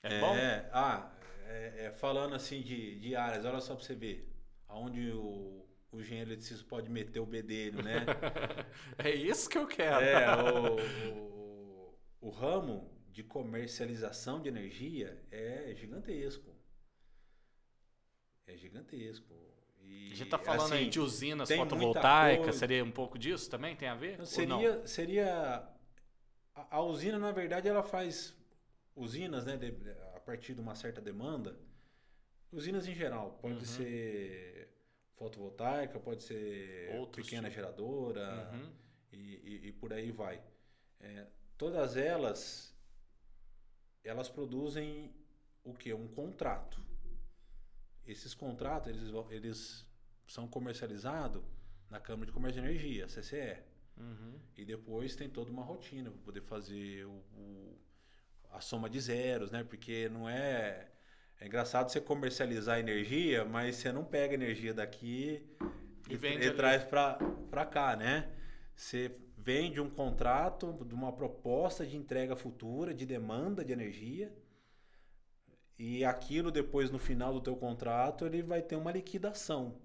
[0.03, 0.35] É, bom?
[0.73, 1.11] Ah,
[1.47, 4.29] é- é, falando assim de, de áreas, olha só para você ver.
[4.69, 8.07] Aonde o, o engenheiro eletricista pode meter o B dele, né?
[8.99, 9.97] É isso que eu quero.
[10.05, 11.38] é, o, o,
[12.21, 16.55] o ramo de comercialização de energia é gigantesco.
[18.47, 19.35] É gigantesco.
[19.81, 23.77] E, A gente tá falando aí assim, de usinas fotovoltaicas, seria um pouco disso também?
[23.77, 24.19] Tem a ver?
[24.19, 24.27] Não?
[24.27, 25.69] Seria, seria
[26.55, 28.37] a, a usina, na verdade, ela faz
[28.95, 31.59] usinas, né, de- a partir de uma certa demanda.
[32.51, 33.65] Usinas em geral, pode Uhum.
[33.65, 34.69] ser
[35.17, 38.73] fotovoltaica, pode ser Outros pequena geradora Uhum.
[39.13, 40.43] e, e- e por aí vai.
[41.01, 41.27] É,
[41.59, 42.75] todas elas,
[44.05, 45.13] elas produzem
[45.65, 45.93] o que?
[45.93, 46.81] Um contrato.
[48.07, 49.87] Esses contratos, eles, eles
[50.27, 51.43] são comercializados
[51.91, 53.59] na Câmara de Comércio de Energia, CCE.
[53.97, 54.39] Uhum.
[54.57, 57.79] E depois tem toda uma rotina para poder fazer o, o-
[58.51, 59.63] a soma de zeros, né?
[59.65, 60.89] Porque não é.
[61.41, 65.47] É engraçado você comercializar energia, mas você não pega energia daqui
[66.09, 68.29] E e, vende e traz para cá, né?
[68.75, 69.11] Você
[69.49, 74.31] vende um contrato de uma proposta de entrega futura, de demanda de energia.
[75.79, 79.81] E aquilo depois no final do teu contrato, ele vai ter uma liquidação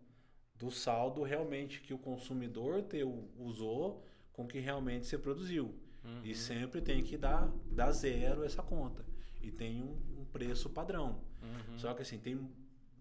[0.56, 4.04] do saldo realmente que o consumidor teu usou
[4.34, 5.74] com que realmente você produziu.
[6.04, 6.26] Uhum.
[6.26, 9.06] E sempre tem que dar, dar zero essa conta.
[9.42, 11.22] E tem um, um preço padrão.
[11.42, 11.78] Uhum.
[11.78, 12.38] Só que assim, tem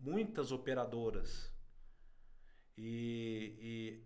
[0.00, 1.52] muitas operadoras.
[2.78, 4.02] E, e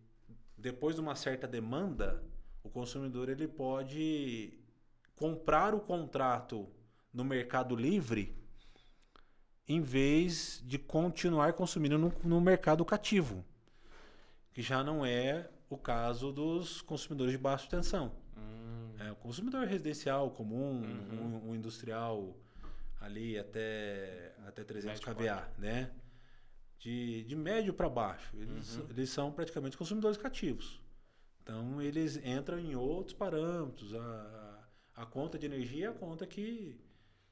[0.57, 2.24] depois de uma certa demanda,
[2.66, 4.52] o consumidor ele pode
[5.14, 6.68] comprar o contrato
[7.12, 8.34] no mercado livre
[9.68, 13.44] em vez de continuar consumindo no, no mercado cativo,
[14.52, 18.12] que já não é o caso dos consumidores de baixa tensão.
[18.36, 18.94] Hum.
[19.00, 21.40] É, o consumidor residencial comum, Uhum.
[21.46, 22.36] um, um industrial
[23.00, 25.90] ali até, até 300 Médio kVA, né?
[26.78, 28.36] De, de médio para baixo.
[28.36, 28.86] Eles, Uhum.
[28.90, 30.80] eles são praticamente consumidores cativos.
[31.47, 33.94] Então, eles entram em outros parâmetros.
[33.94, 34.59] A,
[34.97, 36.76] a conta de energia é a conta que,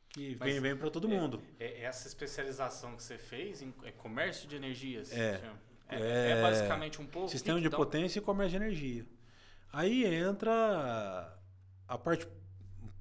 [0.08, 1.42] que Mas vem, vem para todo mundo.
[1.58, 5.10] É- Essa especialização que você fez em é comércio de energias?
[5.12, 5.42] É.
[5.88, 6.30] É, É.
[6.30, 7.28] é basicamente um pouco.
[7.28, 9.04] Sistema de dá- potência e comércio de energia.
[9.72, 11.36] Aí entra
[11.88, 12.28] a parte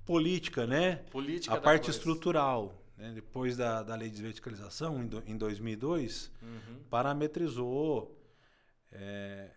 [0.03, 0.95] política, né?
[1.11, 1.97] Política a parte coisa.
[1.99, 2.81] estrutural.
[2.97, 3.11] né?
[3.13, 6.79] Depois da, da lei de verticalização, em, do- em 2002, Uhum.
[6.89, 8.19] parametrizou
[8.91, 9.49] é,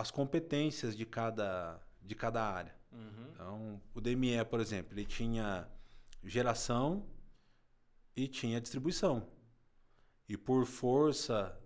[0.00, 2.74] as competências de cada, de cada área.
[2.92, 3.26] Uhum.
[3.32, 5.68] Então, o DME, por exemplo, ele tinha
[6.24, 7.04] geração
[8.16, 9.26] e tinha distribuição.
[10.28, 11.58] E por força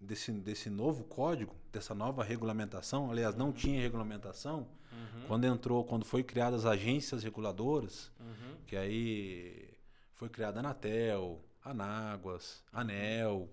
[0.00, 5.26] desse, desse novo código, dessa nova regulamentação, aliás, não tinha regulamentação, Uhum.
[5.26, 8.56] quando entrou, quando foi criadas as agências reguladoras, Uhum.
[8.64, 9.76] que aí
[10.12, 13.48] foi criada a Anatel, Anáguas, Anel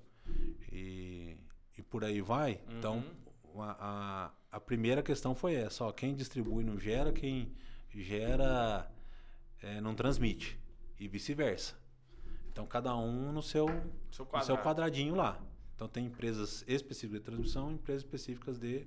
[0.72, 1.36] e,
[1.78, 2.62] e por aí vai.
[2.78, 3.04] Então,
[3.58, 7.52] a, a, a primeira questão foi essa, ó, quem distribui não gera, quem
[7.90, 8.90] gera
[9.62, 10.60] eh, não transmite
[11.00, 11.76] e vice-versa.
[12.52, 13.66] Então, cada um no seu,
[14.12, 15.42] Seu no seu quadradinho lá.
[15.76, 18.86] Então, tem empresas específicas de transmissão, empresas específicas de...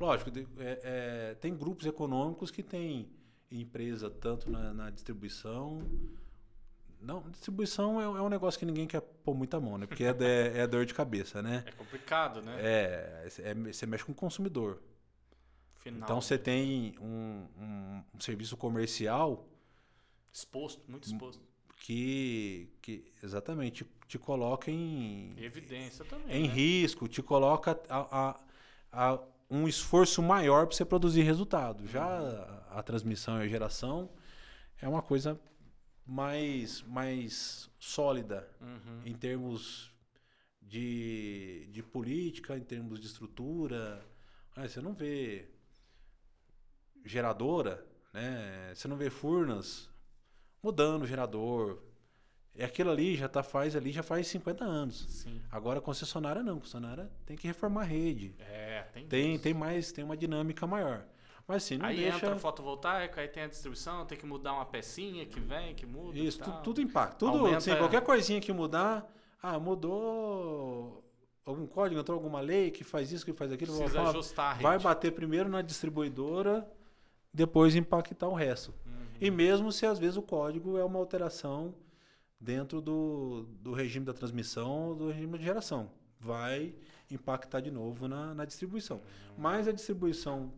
[0.00, 3.08] Lógico, de- é- é, tem grupos econômicos que têm
[3.50, 5.82] empresa tanto na, na distribuição...
[7.02, 9.86] Não, distribuição é, é um negócio que ninguém quer pôr muita mão, né?
[9.86, 10.24] Porque é, de-
[10.58, 11.64] é dor de cabeça, né?
[11.66, 12.56] É complicado, né?
[12.60, 14.80] É, é, você mexe com o consumidor.
[15.80, 16.00] Final.
[16.04, 19.48] Então, você tem um, um- um serviço comercial
[20.32, 21.42] Exposto, muito exposto.
[21.80, 26.36] que, que exatamente te coloca em, evidência também.
[26.44, 26.54] em né?
[26.54, 28.40] risco, te coloca a, a-
[28.92, 29.18] a
[29.50, 31.86] um esforço maior para você produzir resultado.
[31.86, 32.04] Já
[32.70, 34.08] a, a transmissão e a geração
[34.80, 35.38] é uma coisa
[36.06, 39.02] mais, mais sólida Uhum.
[39.04, 39.90] em termos
[40.60, 44.04] de, de política, em termos de estrutura.
[44.56, 45.48] Ah, você não vê
[47.04, 48.72] geradora, né?
[48.74, 49.90] Você não vê Furnas
[50.62, 51.82] mudando o gerador,
[52.54, 55.06] E aquilo ali já tá faz ali já faz 50 anos.
[55.08, 55.40] Sim.
[55.50, 58.34] Agora concessionária não, concessionária tem que reformar a rede.
[58.40, 59.42] É, tem Tem, isso.
[59.42, 61.06] tem mais, tem uma dinâmica maior.
[61.46, 62.16] Mas assim, não Aí deixa.
[62.16, 66.18] entra fotovoltaico, aí tem a distribuição, tem que mudar uma pecinha que vem, que muda.
[66.18, 66.62] Isso, tu- tal.
[66.62, 67.16] tudo impacta.
[67.16, 69.10] Tudo, Aumenta- assim, qualquer coisinha que mudar,
[69.42, 71.04] ah, mudou
[71.44, 74.78] algum código, entrou alguma lei que faz isso, que faz aquilo, Precisa vai- ajustar vai
[74.78, 76.66] bater primeiro na distribuidora,
[77.34, 78.72] depois impactar o resto.
[78.86, 78.92] Uhum.
[79.20, 81.74] E mesmo se às vezes o código é uma alteração
[82.40, 86.74] dentro do, do regime da transmissão ou do regime de geração, vai
[87.10, 89.00] impactar de novo na, na distribuição.
[89.36, 90.52] Mas a distribuição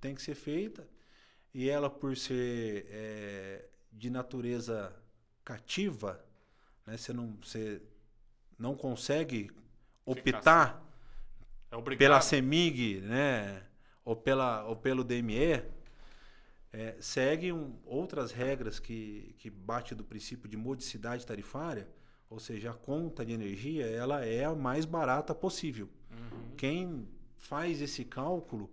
[0.00, 0.86] tem que ser feita
[1.52, 4.94] e ela, por ser é, de natureza
[5.44, 6.24] cativa,
[6.86, 7.82] né, você, não, você
[8.58, 9.50] não consegue
[10.04, 10.84] optar
[11.70, 13.62] É pela CEMIG, né,
[14.04, 15.62] ou, pela, ou pelo DME,
[16.72, 21.88] é, segue um- outras regras que, que bate do princípio de modicidade tarifária,
[22.30, 25.88] ou seja, a conta de energia ela é a mais barata possível.
[26.10, 26.56] Uhum.
[26.56, 28.70] Quem faz esse cálculo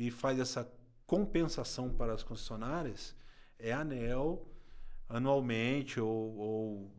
[0.00, 0.62] e faz essa
[1.06, 3.14] compensação para as concessionárias
[3.58, 4.46] é a ANEL
[5.08, 6.90] anualmente ou, ou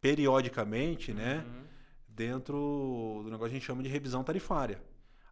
[0.00, 1.44] periodicamente, né?
[1.46, 1.64] Uhum.
[2.08, 4.82] dentro do negócio que a gente chama de revisão tarifária.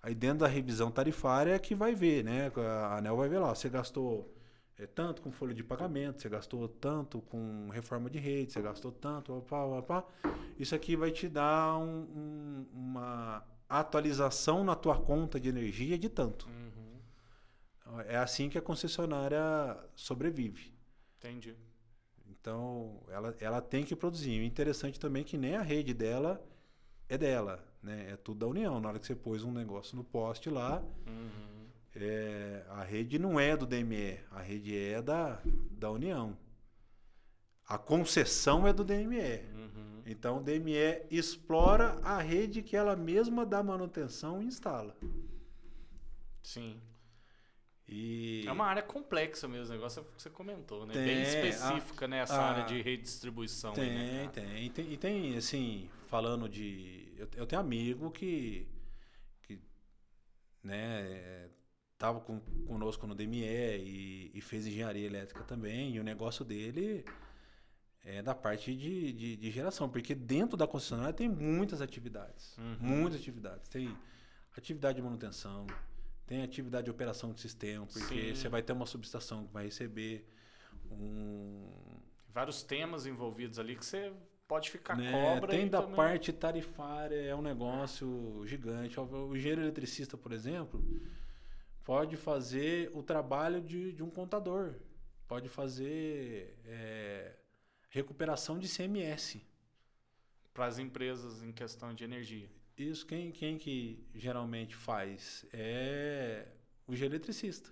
[0.02, 2.50] Aí dentro da revisão tarifária é que vai ver, né?
[2.56, 4.30] A ANEL vai ver lá, você gastou
[4.78, 8.90] é, tanto com folha de pagamento, você gastou tanto com reforma de rede, você gastou
[8.92, 10.04] tanto, opá, opá.
[10.58, 16.08] isso aqui vai te dar um- um- uma atualização na tua conta de energia de
[16.08, 16.46] tanto.
[16.48, 16.83] Uhum.
[18.06, 19.42] É assim que a concessionária
[19.94, 20.72] sobrevive.
[21.18, 21.54] Entendi.
[22.26, 24.40] Então, ela, ela tem que produzir.
[24.40, 26.42] O interessante também é que nem a rede dela
[27.08, 28.10] é dela, né?
[28.12, 28.80] É tudo da União.
[28.80, 31.66] Na hora que você pôs um negócio no poste lá, Uhum.
[31.94, 36.36] é, a rede não é do DME, a rede é da, da União.
[37.66, 39.40] A concessão é do DME.
[39.54, 40.02] Uhum.
[40.06, 44.94] Então, o DME explora a rede que ela mesma dá manutenção e instala.
[46.42, 46.78] Sim.
[47.86, 50.94] E É uma área complexa mesmo, o negócio que você comentou, né?
[50.94, 52.20] Tem, Bem específica, né?
[52.20, 53.74] Essa a- área de redistribuição.
[53.76, 54.64] aí, né, Tem, tem.
[54.64, 57.12] E tem, e tem, assim, falando de.
[57.16, 58.66] Eu, eu tenho amigo que.
[59.42, 59.60] que
[60.62, 61.48] né, é,
[61.98, 65.94] tava com, conosco no DME e, e fez engenharia elétrica também.
[65.94, 67.04] E o negócio dele
[68.02, 72.56] é da parte de, de, de geração, porque dentro da concessionária tem muitas atividades.
[72.58, 72.76] Uhum.
[72.80, 73.68] Muitas atividades.
[73.68, 73.94] Tem
[74.56, 75.66] atividade de manutenção,
[76.26, 78.34] tem atividade de operação de sistema, porque Sim.
[78.34, 80.26] você vai ter uma subestação que vai receber
[80.90, 81.70] um
[82.28, 84.12] Vários temas envolvidos ali que você
[84.48, 85.12] pode ficar né?
[85.12, 88.98] cobra Tem da também- parte tarifária, é um negócio gigante.
[88.98, 90.82] O o engenheiro eletricista, por exemplo,
[91.84, 94.74] pode fazer o trabalho de, de um contador.
[95.28, 97.36] Pode fazer é,
[97.88, 99.40] recuperação de CMS.
[100.52, 102.48] para as empresas em questão de energia.
[102.76, 106.46] Isso quem, quem que geralmente faz é
[106.86, 107.70] o eletricista.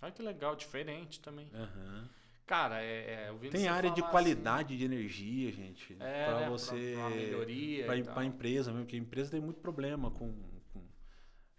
[0.00, 1.50] Olha que legal, diferente também.
[1.54, 2.08] Aham.
[2.44, 5.94] Cara, é, é, Tem área de qualidade de energia, gente.
[5.94, 6.96] assim, é, para né, você.
[7.08, 10.34] melhoria para e a empresa mesmo, porque a empresa tem muito problema com,
[10.72, 10.82] com,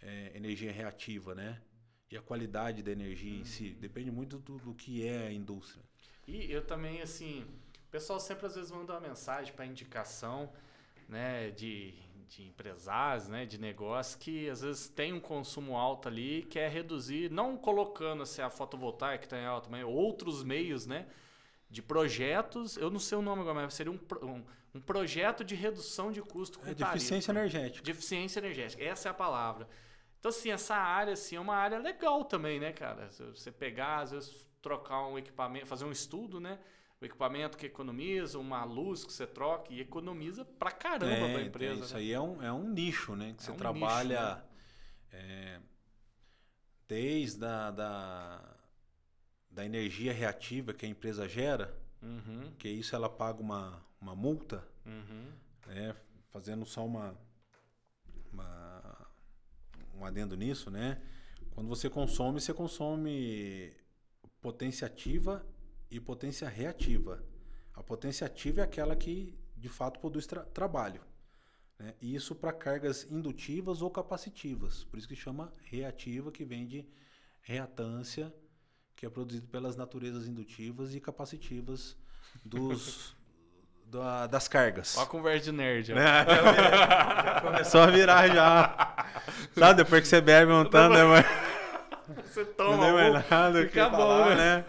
[0.01, 1.61] é, energia reativa, né?
[2.11, 3.71] E a qualidade da energia em si.
[3.71, 5.83] Depende muito do, do que é a indústria.
[6.27, 7.43] E eu também, assim,
[7.87, 10.51] o pessoal sempre às vezes manda uma mensagem para indicação,
[11.09, 11.93] né, de,
[12.27, 16.71] de empresários, né, de negócio que às vezes tem um consumo alto ali e quer
[16.71, 21.07] reduzir, não colocando assim, a fotovoltaica que está em alta, mas outros meios, né,
[21.69, 24.43] de projetos, eu não sei o nome agora, mas seria um, um,
[24.75, 27.83] um projeto de redução de custo com É deficiência energética.
[27.83, 29.67] Deficiência energética, essa é a palavra.
[30.19, 33.11] Então, assim, essa área assim, é uma área legal também, né, cara?
[33.11, 36.59] Se Você pegar, às vezes, trocar um equipamento, fazer um estudo, né?
[37.03, 41.41] O equipamento que economiza, uma luz que você troca e economiza pra caramba É, pra
[41.41, 41.83] empresa.
[41.83, 41.99] isso né?
[41.99, 43.33] aí é um, é um nicho, né?
[43.35, 44.41] Que É você um trabalha
[45.11, 45.59] é,
[46.87, 48.55] desde a, da,
[49.51, 54.65] da energia reativa que a empresa gera, Uhum, que isso ela paga uma, uma multa,
[54.85, 55.31] uhum.
[55.67, 55.93] né?
[56.29, 57.17] Fazendo só uma,
[58.31, 59.07] uma-
[59.95, 61.01] um adendo nisso, né?
[61.51, 63.73] Quando você consome, você consome
[64.41, 65.45] potência ativa
[65.95, 67.23] e potência reativa.
[67.73, 71.01] A potência ativa é aquela que de fato produz tra- trabalho.
[71.79, 71.93] Né?
[72.01, 74.83] E Isso para cargas indutivas ou capacitivas.
[74.85, 76.85] Por isso que chama reativa, que vem de
[77.41, 78.33] reatância,
[78.95, 81.95] que é produzido pelas naturezas indutivas e capacitivas
[82.45, 83.15] dos,
[83.85, 84.97] da- das cargas.
[84.97, 85.93] Ó a conversa de nerd.
[85.93, 86.01] Né?
[87.25, 89.05] Já começou a virar já.
[89.57, 91.25] Sabe, depois que você bebe um tanto, né, mano?
[92.25, 94.65] Você Não toma tem mais um, nada o que fica bom, falar, né?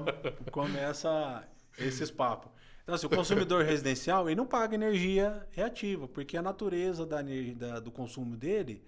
[0.00, 0.12] Né?
[0.50, 1.48] Come- Começa
[1.78, 2.50] esses papos.
[2.82, 7.80] Então, assim, o consumidor residencial ele não paga energia reativa, porque a natureza da, da
[7.80, 8.84] do consumo dele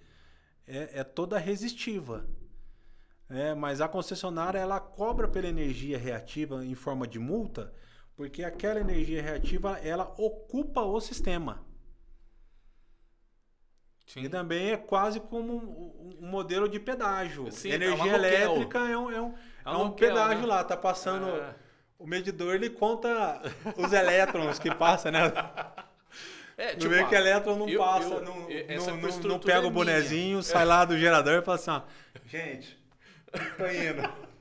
[0.66, 2.26] é, é toda resistiva.
[3.28, 7.72] É, mas a concessionária ela cobra pela energia reativa em forma de multa,
[8.14, 11.64] porque aquela energia reativa ela ocupa o sistema.
[14.06, 14.24] Sim.
[14.24, 17.50] E também é quase como um, modelo de pedágio.
[17.50, 19.34] Sim, é energia é elétrica é um, é um,
[19.64, 20.46] é um, pedágio né?
[20.46, 21.28] lá, tá passando.
[21.28, 21.54] É.
[21.98, 23.40] O medidor ele conta
[23.76, 25.32] os elétrons que passa, né?
[26.56, 30.42] É, tipo, vê que elétron não eu, passa, eu, não, não, não, pega o bonezinho,
[30.42, 31.82] sai lá do gerador e fala assim, ó,
[32.26, 32.78] gente,
[33.56, 34.32] tô indo.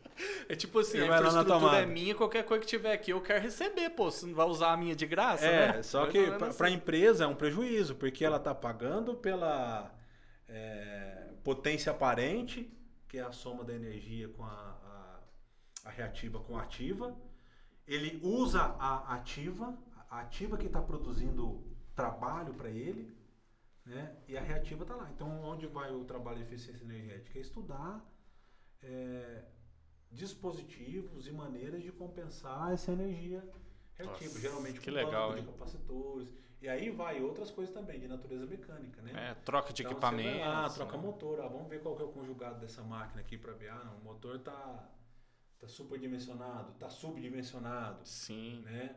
[0.48, 3.90] É tipo assim, a infraestrutura é minha, qualquer coisa que tiver aqui eu quero receber,
[3.92, 4.12] pô.
[4.12, 5.84] Você não vai usar a minha de graça, é, né?
[5.84, 6.64] só que para assim.
[6.64, 9.92] a empresa é um prejuízo, porque ela tá pagando pela
[10.48, 12.72] é, potência aparente,
[13.08, 14.78] que é a soma da energia com a,
[15.84, 17.16] a, reativa com a ativa.
[17.88, 19.78] Ele usa a ativa,
[20.10, 21.64] a ativa que está produzindo
[21.96, 23.16] trabalho para ele,
[23.86, 24.16] né?
[24.28, 25.10] E a reativa está lá.
[25.12, 27.38] Então, onde vai o trabalho de eficiência energética?
[27.38, 28.06] É estudar
[28.82, 29.44] é,
[30.12, 33.44] dispositivos e maneiras de compensar essa energia
[33.94, 34.26] reativa.
[34.26, 36.34] Nossa, Geralmente que com legal, de capacitores.
[36.62, 39.32] E aí vai outras coisas também, de natureza mecânica, né?
[39.32, 40.44] É, troca de então, equipamento.
[40.44, 41.04] Ah, troca né?
[41.04, 41.42] motor.
[41.42, 43.70] Ah, vamos ver qual que é o conjugado dessa máquina aqui para ver.
[43.70, 44.88] Ah, não, o motor tá,
[45.62, 48.02] tá superdimensionado, tá subdimensionado.
[48.04, 48.62] Sim.
[48.64, 48.96] Né?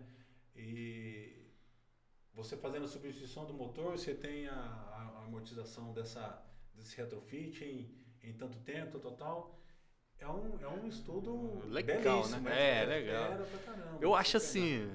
[0.57, 1.37] E
[2.33, 6.43] você fazendo a substituição do motor, você tem a, a amortização dessa,
[6.75, 9.61] desse retrofit em, em tanto tempo, total
[10.19, 12.81] é um, é um estudo legal, né?
[12.81, 13.47] É, legal.
[13.65, 14.89] Caramba, eu acho assim,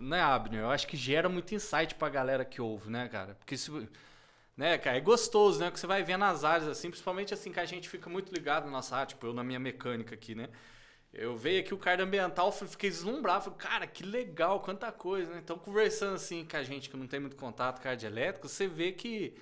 [0.00, 0.60] né, Abner?
[0.60, 3.34] Eu acho que gera muito insight pra galera que ouve, né, cara?
[3.34, 3.70] Porque se.
[4.56, 5.70] Né, cara, é gostoso, né?
[5.70, 8.66] Que você vai ver nas áreas, assim, principalmente assim, que a gente fica muito ligado
[8.66, 10.48] na nossa área, tipo, eu na minha mecânica aqui, né?
[11.12, 15.40] Eu veio aqui o cara ambiental, fiquei deslumbrado, falei, cara, que legal, quanta coisa, né?
[15.44, 18.48] Então, conversando assim com a gente que não tem muito contato com a de elétrico,
[18.48, 19.34] você vê que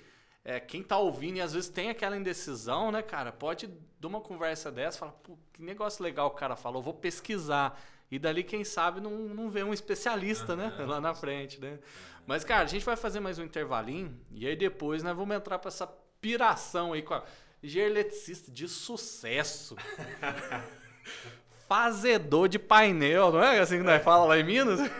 [0.43, 3.31] é, quem tá ouvindo e às vezes tem aquela indecisão, né, cara?
[3.31, 3.69] Pode
[3.99, 7.79] dar uma conversa dessa, falar, pô, que negócio legal o cara falou, vou pesquisar.
[8.09, 10.73] E dali, quem sabe, não, não vê um especialista, né?
[10.85, 11.79] Lá na frente, né?
[12.27, 15.57] Mas, cara, a gente vai fazer mais um intervalinho e aí depois nós vamos entrar
[15.57, 15.87] para essa
[16.19, 17.23] piração aí com a
[17.63, 19.77] eletricista de sucesso.
[21.71, 24.91] Fazedor de painel, não é assim que nós falamos lá em Minas?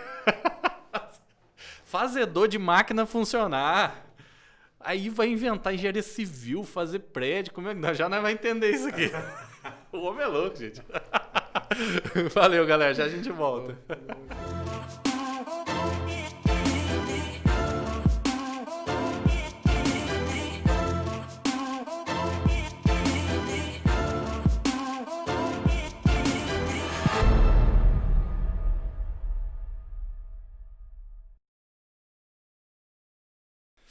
[1.84, 4.06] Fazedor de máquina funcionar.
[4.80, 8.88] Aí vai inventar engenharia civil, fazer prédio, como é que já não vai entender isso
[8.88, 9.12] aqui.
[9.92, 10.82] o homem é louco, gente.
[12.34, 13.78] Valeu, galera, já a gente volta.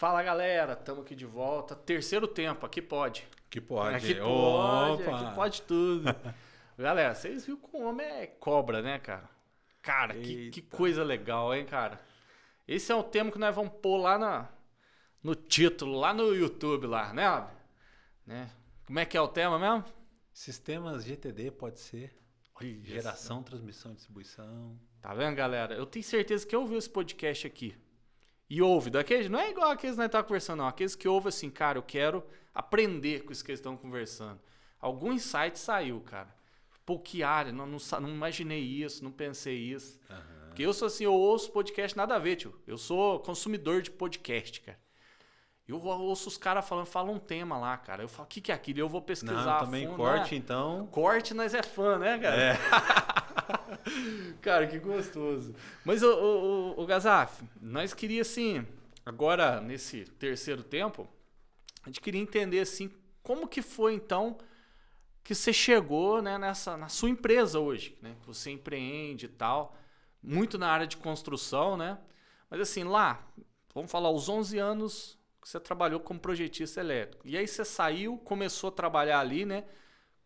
[0.00, 1.76] Fala galera, estamos aqui de volta.
[1.76, 3.28] Terceiro tempo, aqui pode.
[3.46, 3.96] Aqui pode.
[3.96, 5.14] Aqui pode, Opa.
[5.14, 6.04] aqui pode tudo.
[6.78, 9.28] galera, vocês viram que o homem é cobra, né, cara?
[9.82, 12.00] Cara, que, que, coisa legal, hein, cara?
[12.66, 14.48] Esse é o tema que nós vamos pôr lá na,
[15.22, 17.50] no título, lá no YouTube, lá, né,
[18.26, 18.50] né?
[18.86, 19.84] Como é que é o tema mesmo?
[20.32, 22.18] Sistemas GTD pode ser.
[22.54, 24.80] Olha Geração, transmissão, distribuição.
[25.02, 25.74] Tá vendo, galera?
[25.74, 27.76] Eu tenho certeza que eu ouvi esse podcast aqui
[28.50, 30.66] e ouve daquele, não é igual aqueles que nós estamos conversando, não.
[30.66, 34.40] Aqueles que ouvem assim, cara, eu quero aprender com isso que eles estão conversando.
[34.80, 36.34] Algum insight saiu, cara.
[36.84, 40.00] Pô, que área, não, não, não imaginei isso, não pensei isso.
[40.10, 40.46] Uhum.
[40.48, 42.60] Porque eu sou assim, eu ouço podcast nada a ver, tio.
[42.66, 44.78] Eu sou consumidor de podcast, cara.
[45.68, 48.02] Eu ouço os caras falando, fala um tema lá, cara.
[48.02, 48.80] Eu falo, o que, que é aquilo?
[48.80, 49.44] Eu vou pesquisar.
[49.44, 50.38] Não, também fundo, corte, né?
[50.38, 50.88] então.
[50.90, 52.42] Corte, nós é fã, né, cara?
[52.42, 52.58] É.
[54.40, 55.54] Cara, que gostoso.
[55.84, 58.66] Mas, o, o, o Gazaf, nós queríamos, assim,
[59.04, 61.08] agora nesse terceiro tempo,
[61.82, 62.90] a gente queria entender, assim,
[63.22, 64.38] como que foi, então,
[65.22, 68.16] que você chegou né, nessa, na sua empresa hoje, né?
[68.26, 69.76] Você empreende e tal,
[70.22, 71.98] muito na área de construção, né?
[72.48, 73.26] Mas, assim, lá,
[73.74, 77.26] vamos falar, os 11 anos que você trabalhou como projetista elétrico.
[77.26, 79.64] E aí você saiu, começou a trabalhar ali, né?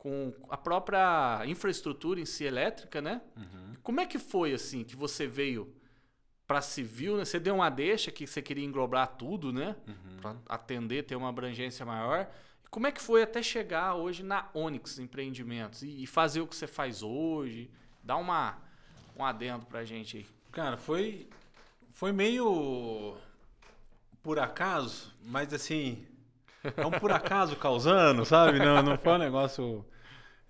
[0.05, 3.23] Com a própria infraestrutura em si elétrica, né?
[3.35, 3.75] Uhum.
[3.83, 5.75] Como é que foi assim que você veio
[6.47, 7.25] para civil, né?
[7.25, 9.75] Você deu uma deixa que você queria englobar tudo, né?
[9.89, 10.17] Uhum.
[10.21, 12.29] Para atender, ter uma abrangência maior.
[12.71, 16.67] Como é que foi até chegar hoje na Onyx Empreendimentos e, fazer o que você
[16.67, 17.71] faz hoje?
[18.03, 18.59] Dá uma
[19.17, 20.27] um adendo pra gente aí.
[20.53, 21.31] Cara, foi
[21.95, 23.17] foi meio
[24.23, 26.07] por acaso, mas assim,
[26.63, 28.59] é um por acaso causando, sabe?
[28.59, 29.87] Não, não foi um negócio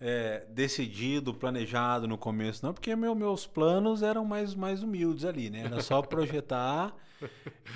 [0.01, 5.51] é, decidido, planejado no começo, não, porque meu, meus planos eram mais, mais humildes ali,
[5.51, 5.61] né?
[5.65, 6.95] Era só projetar.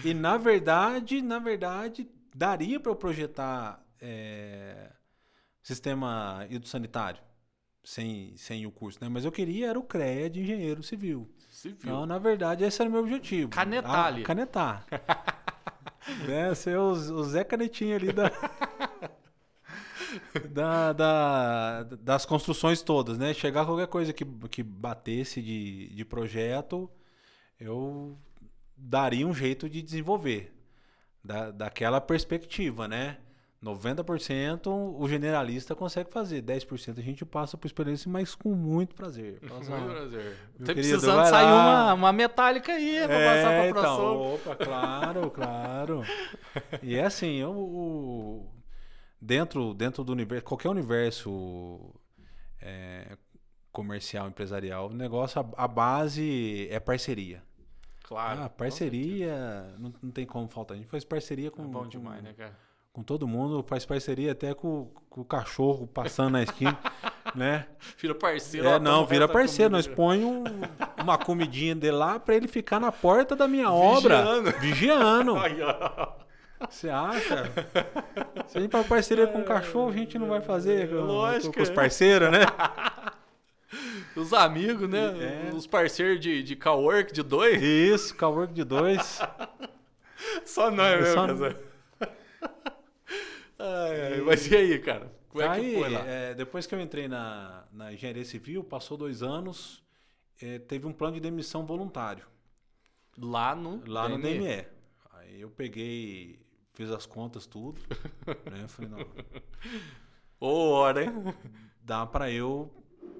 [0.05, 4.90] e na verdade, na verdade, daria para eu projetar é,
[5.62, 7.23] sistema hidrossanitário
[7.82, 9.09] sem, sem o curso, né?
[9.09, 11.31] Mas eu queria era o CREA de engenheiro civil.
[11.51, 11.78] Civil.
[11.78, 13.51] Então, na verdade, esse era o meu objetivo.
[13.51, 14.23] Canetar Ah, ali.
[14.23, 14.86] Canetar.
[16.28, 18.31] é, ser o, o Zé Canetinha ali da,
[20.51, 23.32] da, da- das construções todas, né?
[23.35, 26.90] Chegar qualquer coisa que, que batesse de, de projeto,
[27.60, 28.16] eu
[28.76, 30.55] daria um jeito de desenvolver.
[31.22, 33.18] Da, daquela perspectiva, né?
[33.62, 39.40] 90% o generalista consegue fazer, 10% a gente passa por experiência, mas com muito prazer.
[39.40, 40.36] Passa- Muito prazer.
[40.59, 44.52] Tô querido, precisando sair uma, uma metálica aí pra passar É, pra então, próxima.
[44.52, 46.02] opa, claro, claro.
[46.85, 48.47] E é assim, eu, o-
[49.20, 51.95] dentro, dentro do universo, qualquer universo
[52.61, 53.16] é,
[53.73, 57.43] comercial, empresarial, o negócio, a, a base é parceria.
[58.05, 58.43] Claro.
[58.45, 60.77] ah, parceria, não, não tem como faltar.
[60.77, 62.57] A gente faz parceria com, É bom com- demais, né, cara?
[62.90, 66.77] com todo mundo, faz parceria até com, com o cachorro passando na esquina,
[67.36, 67.66] né?
[67.99, 68.66] Vira parceiro.
[68.66, 69.70] É, não, vira parceiro.
[69.70, 70.43] Nós põe um-
[71.01, 74.40] uma comidinha dele lá pra ele ficar na porta da minha obra.
[74.59, 75.35] Vigiando.
[75.39, 75.39] Vigiando.
[76.68, 77.44] Você acha?
[78.48, 81.55] Se a gente faz parceria com o cachorro, a gente não vai fazer com, Lógico,
[81.55, 81.74] com os é.
[81.74, 82.40] parceiros, né?
[84.16, 85.51] Os amigos, né?
[85.51, 85.55] É.
[85.55, 87.62] Os parceiros de, de cowork de dois.
[87.62, 89.20] Isso, cowork de dois.
[90.44, 91.68] Só nós mesmo, Só-.
[93.60, 95.12] Ai, ai, Mas e aí, cara?
[95.28, 96.01] Como é Aí, que foi lá?
[96.06, 99.82] é, depois que eu entrei na, na engenharia civil, passou dois anos,
[100.40, 102.24] é, teve um plano de demissão voluntário.
[103.16, 104.39] Lá no Lá no DME.
[104.39, 104.66] DME.
[105.12, 106.39] Aí eu peguei,
[106.78, 107.80] fiz as contas, tudo.
[108.48, 108.68] né?
[108.68, 109.05] Falei, não,
[110.38, 111.12] Ô, hora, hein?
[111.82, 112.70] dá pra eu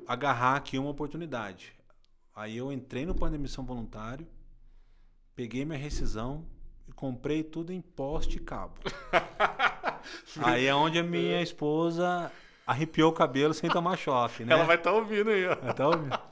[0.07, 1.73] agarrar aqui uma oportunidade.
[2.37, 4.25] Aí eu entrei no plano de emissão voluntário,
[5.35, 6.45] peguei minha rescisão
[6.87, 8.75] e comprei tudo em poste e cabo.
[10.41, 12.31] aí é onde a minha esposa
[12.65, 14.55] arrepiou o cabelo sem tomar choque, né?
[14.55, 15.53] Ela vai estar ouvindo aí, ó.
[15.69, 16.17] Até ouvindo.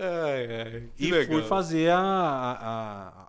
[0.00, 1.26] Ai, ai, que E legal.
[1.38, 3.27] fui fazer a, a, a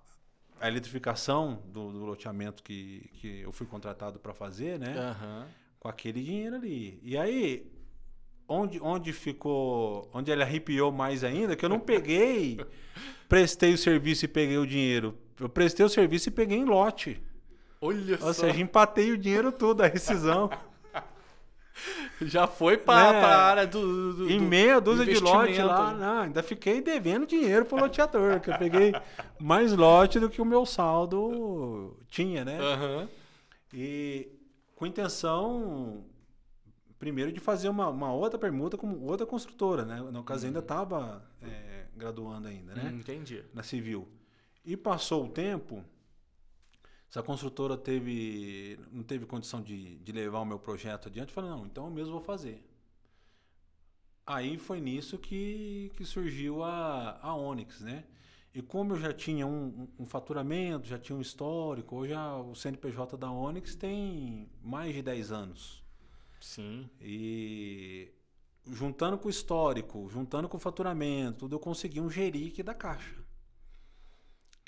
[0.68, 4.94] eletrificação do, do loteamento que, que eu fui contratado para fazer, né?
[4.98, 5.48] Aham.
[5.80, 6.99] com aquele dinheiro ali.
[7.03, 7.72] E aí,
[8.48, 10.10] onde, onde ficou.
[10.14, 12.60] Onde ele arrepiou mais ainda, que eu não peguei,
[13.30, 15.18] prestei o serviço e peguei o dinheiro.
[15.40, 17.22] Eu prestei o serviço e peguei em lote.
[17.81, 18.45] Olha Ou só.
[18.45, 20.49] seja, empatei o dinheiro todo, a rescisão.
[22.22, 23.19] Já foi pra, Né?
[23.22, 25.93] pra área do, do, em meia dúzia de lote lá.
[25.93, 28.93] Não, ainda fiquei devendo dinheiro pro loteador, que eu peguei
[29.39, 32.60] mais lote do que o meu saldo tinha, né?
[32.60, 33.10] Aham.
[33.73, 34.27] E
[34.76, 36.03] com intenção,
[36.97, 40.01] primeiro, de fazer uma, uma outra permuta com outra construtora, né?
[40.11, 41.23] No caso, ainda estava
[41.95, 42.89] graduando ainda, né?
[42.93, 43.43] Hum, entendi.
[43.53, 44.07] Na civil.
[44.65, 45.84] E passou o tempo,
[47.10, 51.49] essa construtora teve, não teve condição de, de levar o meu projeto adiante, eu falei,
[51.49, 52.64] não, então eu mesmo vou fazer.
[54.26, 58.06] Aí foi nisso que, que surgiu a, a Onyx, né?
[58.53, 59.68] E como eu já tinha um,
[59.99, 64.94] um- um faturamento, já tinha um histórico, hoje a- o CNPJ da Onyx tem mais
[64.94, 65.84] de 10 anos.
[66.40, 66.90] Sim.
[67.02, 68.11] E
[68.68, 73.15] juntando com o histórico, juntando com o faturamento, tudo, eu consegui um gerique da Caixa.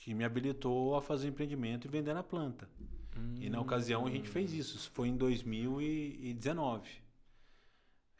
[0.01, 2.67] Que me habilitou a fazer empreendimento e vender na planta.
[3.39, 4.75] E na ocasião a gente fez isso.
[4.77, 6.89] Isso foi em 2019.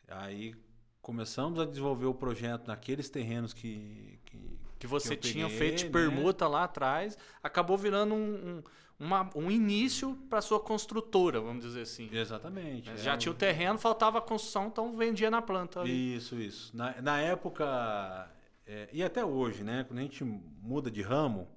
[0.07, 0.53] Aí
[1.01, 4.19] começamos a desenvolver o projeto naqueles terrenos que.
[4.25, 4.37] que,
[4.79, 5.89] Que você eu tinha peguei, feito né?
[5.91, 8.63] permuta lá atrás, acabou virando um, um,
[8.99, 12.09] uma- um início para sua construtora, vamos dizer assim.
[12.11, 12.89] Exatamente.
[12.91, 15.81] Mas é Já um- tinha o terreno, faltava a construção, então vendia na planta.
[15.81, 16.15] ali.
[16.15, 16.75] Isso, isso.
[16.77, 18.29] Na, na época,
[18.67, 19.83] é, e até hoje, né?
[19.87, 21.47] Quando a gente muda de ramo,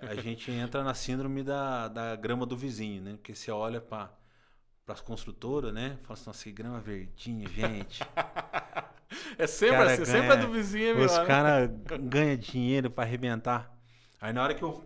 [0.00, 3.12] é, a gente entra na síndrome da, da grama do vizinho, né?
[3.12, 4.10] Porque você olha para
[4.88, 5.98] as construtoras, né?
[6.02, 8.00] Fala assim, nossa, que grama verdinha, gente.
[9.36, 11.26] É sempre cara assim, sempre ganha- é do vizinho, é Os né?
[11.26, 11.70] caras
[12.00, 13.70] ganham dinheiro para arrebentar.
[14.18, 14.82] Aí na hora que eu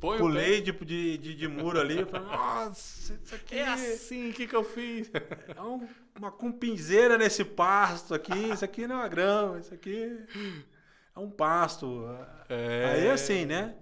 [0.00, 4.30] Põe pulei de, de, de, de muro ali, eu falei, nossa, isso aqui É assim,
[4.30, 5.08] o que, que eu fiz?
[5.56, 5.86] É um-
[6.18, 8.32] uma cumpinzeira nesse pasto aqui.
[8.52, 10.18] Isso aqui não é uma grama, isso aqui
[11.14, 12.04] é um pasto.
[12.48, 12.92] É.
[12.94, 13.76] Aí assim, né?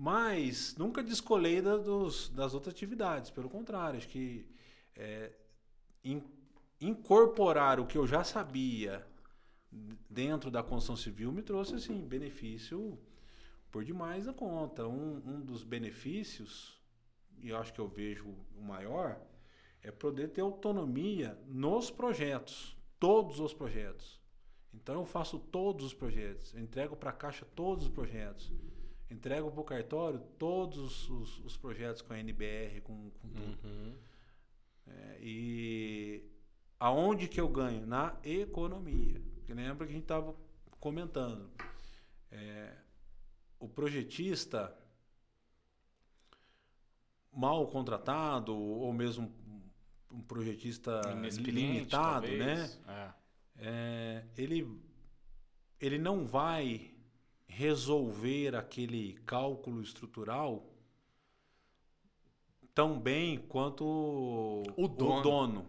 [0.00, 3.32] Mas nunca descolei da- dos, das outras atividades.
[3.32, 4.46] Pelo contrário, acho que
[4.94, 5.32] é,
[6.04, 6.22] in-
[6.80, 9.04] incorporar o que eu já sabia
[10.08, 12.96] dentro da construção civil me trouxe assim benefício
[13.72, 14.86] por demais a conta.
[14.86, 16.80] Um, um dos benefícios,
[17.42, 18.26] e eu acho que eu vejo
[18.56, 19.20] o maior,
[19.82, 24.20] É poder ter autonomia nos projetos, todos os projetos.
[24.74, 28.52] Então eu faço todos os projetos, eu entrego para a caixa todos os projetos,
[29.10, 33.58] entrego para o cartório todos os, os, projetos com a NBR, com, com tudo.
[33.66, 33.94] Uhum.
[34.86, 36.24] É, e
[36.78, 37.86] aonde que eu ganho?
[37.86, 39.20] Na economia.
[39.34, 40.34] Porque lembra que a gente estava
[40.78, 41.50] comentando.
[42.30, 42.74] É,
[43.58, 44.76] o projetista
[47.32, 49.32] mal contratado ou mesmo
[50.12, 51.00] um projetista
[51.38, 52.70] limitado, né?
[52.86, 53.18] É.
[53.60, 54.80] É, ele,
[55.80, 56.94] ele não vai
[57.48, 60.64] resolver aquele cálculo estrutural
[62.74, 65.18] tão bem quanto o dono.
[65.18, 65.66] O dono.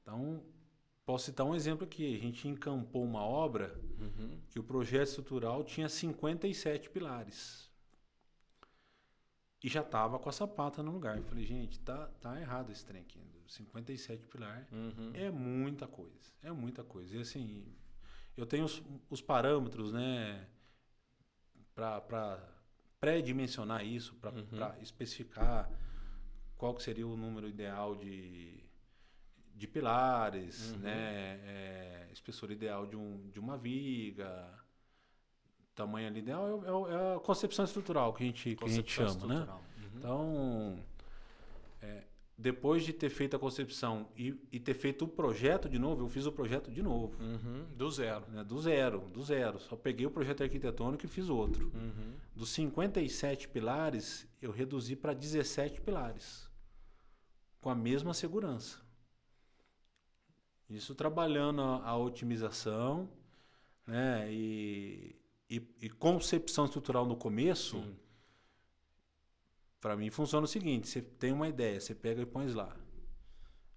[0.00, 0.42] Então,
[1.04, 2.16] posso citar um exemplo aqui.
[2.16, 4.40] A gente encampou uma obra uhum.
[4.48, 7.68] que o projeto estrutural tinha 57 pilares.
[9.62, 11.18] E já estava com a sapata no lugar.
[11.18, 13.20] Eu falei, gente, tá, tá errado esse trem aqui.
[13.48, 15.10] 57 pilar uhum.
[15.14, 16.32] é muita coisa.
[16.42, 17.16] É muita coisa.
[17.16, 17.64] E assim,
[18.36, 20.46] eu tenho os, os parâmetros, né,
[21.74, 22.38] para
[23.00, 24.82] pré-dimensionar isso, para uhum.
[24.82, 25.70] especificar
[26.56, 28.62] qual que seria o número ideal de,
[29.54, 30.78] de pilares, uhum.
[30.78, 34.52] né, é, espessura ideal de, um, de uma viga,
[35.74, 38.90] tamanho ali ideal, é, é, é, a concepção estrutural que a gente, que a gente
[38.90, 39.46] chama, né?
[39.46, 39.90] Uhum.
[39.96, 40.84] Então,
[41.82, 42.04] é,
[42.38, 46.08] depois de ter feito a concepção e, e, ter feito o projeto de novo, eu
[46.08, 47.16] fiz o projeto de novo.
[47.18, 48.26] Uhum, do zero.
[48.28, 48.44] Né?
[48.44, 49.58] Do zero, do zero.
[49.58, 51.72] Só peguei o projeto arquitetônico e fiz outro.
[51.74, 52.12] Uhum.
[52.34, 56.50] Dos 57 pilares, eu reduzi para 17 pilares.
[57.58, 58.84] Com a mesma segurança.
[60.68, 63.08] Isso trabalhando a, a otimização
[63.86, 64.30] né?
[64.30, 65.16] e,
[65.48, 67.78] e, e, concepção estrutural no começo.
[67.78, 68.05] Sim
[69.86, 72.74] para mim funciona o seguinte: você tem uma ideia, você pega e põe lá,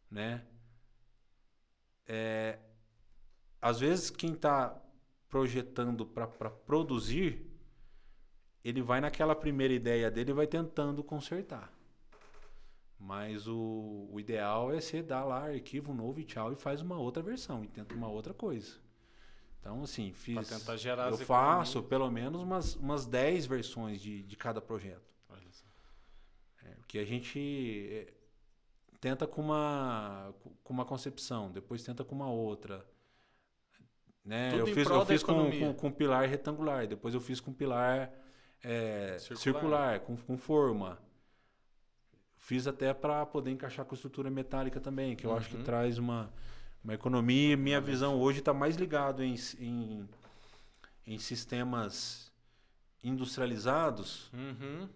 [0.10, 0.44] né?
[2.07, 2.57] É,
[3.61, 4.76] às vezes quem está
[5.30, 7.45] projetando para produzir,
[8.64, 11.72] ele vai naquela primeira ideia dele e vai tentando consertar.
[12.98, 16.98] Mas o, o ideal é você dar lá arquivo novo e tchau e faz uma
[16.98, 18.80] outra versão e tenta uma outra coisa.
[19.60, 20.34] Então, assim, fiz.
[20.34, 25.19] Pra tentar gerar eu faço pelo menos umas, umas 10 versões de, de cada projeto
[26.90, 28.11] que a gente eh,
[28.99, 30.34] tenta com uma,
[30.64, 32.84] com uma concepção, depois tenta com uma outra.
[34.26, 34.60] Né?
[34.60, 38.11] eu fiz, eu fiz com, com, com, pilar retangular, depois eu fiz com pilar
[38.64, 39.40] é, circular.
[39.40, 40.99] circular, com, com forma.
[42.40, 45.38] Fiz até para poder encaixar com estrutura metálica também, que eu uhum.
[45.38, 45.64] acho que uhum.
[45.64, 46.34] traz uma,
[46.84, 47.56] uma economia.
[47.56, 50.10] Minha visão hoje está mais ligado em, em,
[51.06, 52.32] em sistemas
[53.03, 54.90] industrializados uhum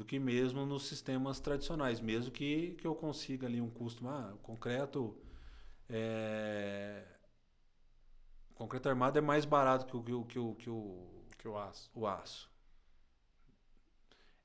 [0.00, 4.34] do que mesmo nos sistemas tradicionais, mesmo que, que eu consiga ali um custo, ah,
[4.42, 5.14] concreto
[5.90, 7.04] é,
[8.54, 11.58] concreto armado é mais barato que o que o que o, que o, que o
[11.58, 11.90] aço.
[11.94, 12.50] O aço.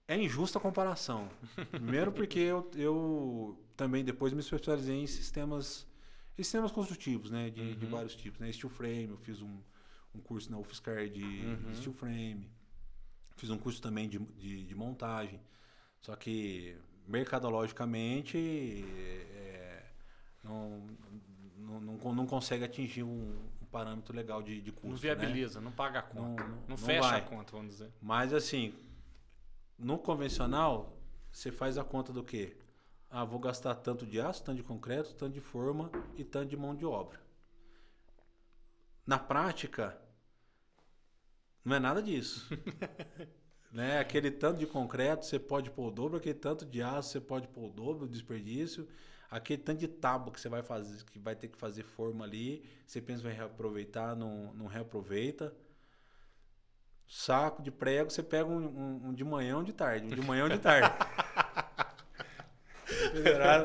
[0.05, 1.29] É injusta a comparação.
[1.71, 5.87] Primeiro porque eu, eu também depois me especializei em sistemas
[6.35, 7.75] sistemas construtivos, né, de, uhum.
[7.77, 9.57] de vários tipos, né, steel frame, eu fiz um,
[10.13, 11.73] um curso na UFSCar de uhum.
[11.73, 12.51] steel frame.
[13.35, 15.39] Fiz um curso também de, de, de montagem.
[16.01, 19.83] Só que, mercadologicamente, é,
[20.43, 20.87] não,
[21.57, 24.87] não, não, não, consegue atingir um, um, parâmetro legal de, de custo.
[24.87, 25.65] Não viabiliza, né?
[25.65, 26.43] não paga a conta.
[26.43, 27.19] Não, não fecha vai.
[27.19, 27.91] a conta, vamos dizer.
[28.01, 28.73] Mas, assim,
[29.77, 30.97] no convencional,
[31.31, 32.55] você faz a conta do quê?
[33.09, 36.57] Ah, vou gastar tanto de aço, tanto de concreto, tanto de forma e tanto de
[36.57, 37.19] mão de obra.
[39.05, 39.99] Na prática,
[41.65, 42.47] não é nada disso.
[43.73, 43.99] né?
[43.99, 47.47] Aquele tanto de concreto você pode pôr o dobro, aquele tanto de aço você pode
[47.47, 48.87] pôr o dobro, desperdício.
[49.29, 52.63] Aquele tanto de tábua que você vai fazer, que vai ter que fazer forma ali,
[52.85, 55.51] você pensa vai reaproveitar, não, não reaproveita.
[57.07, 60.05] Saco de prego, você pega um, um, um de manhã ou um de tarde.
[60.05, 60.89] Um de manhã ou de tarde.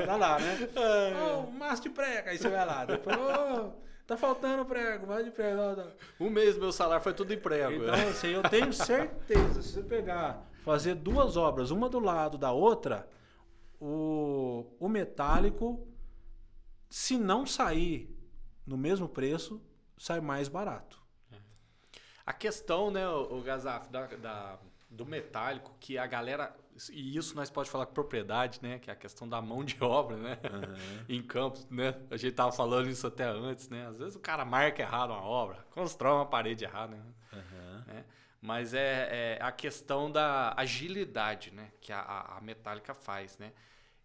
[0.06, 0.56] tá lá, né?
[0.74, 2.28] Oh, um maço de prego.
[2.28, 2.84] Aí você vai lá.
[2.84, 3.72] Depois, oh,
[4.10, 5.60] Tá faltando prego, mais de prego.
[6.18, 7.84] Um mês meu salário foi tudo em prego.
[7.84, 12.50] Então, assim, eu tenho certeza, se você pegar, fazer duas obras, uma do lado da
[12.50, 13.08] outra,
[13.80, 15.86] o, o metálico,
[16.88, 18.12] se não sair
[18.66, 19.62] no mesmo preço,
[19.96, 21.00] sai mais barato.
[22.26, 24.58] A questão, né, o, Gazaf, da, da,
[24.90, 26.52] do metálico, que a galera
[26.88, 28.78] e isso nós pode falar com propriedade, né?
[28.78, 30.38] Que é a questão da mão de obra, né?
[30.44, 31.04] Uhum.
[31.08, 31.94] em campos, né?
[32.10, 33.86] A gente tava falando isso até antes, né?
[33.86, 37.12] Às vezes o cara marca errado uma obra, constrói uma parede errada, né?
[37.32, 38.02] Uhum.
[38.42, 41.70] Mas é, é, a questão da agilidade, né?
[41.80, 43.52] Que a, a metálica faz, né?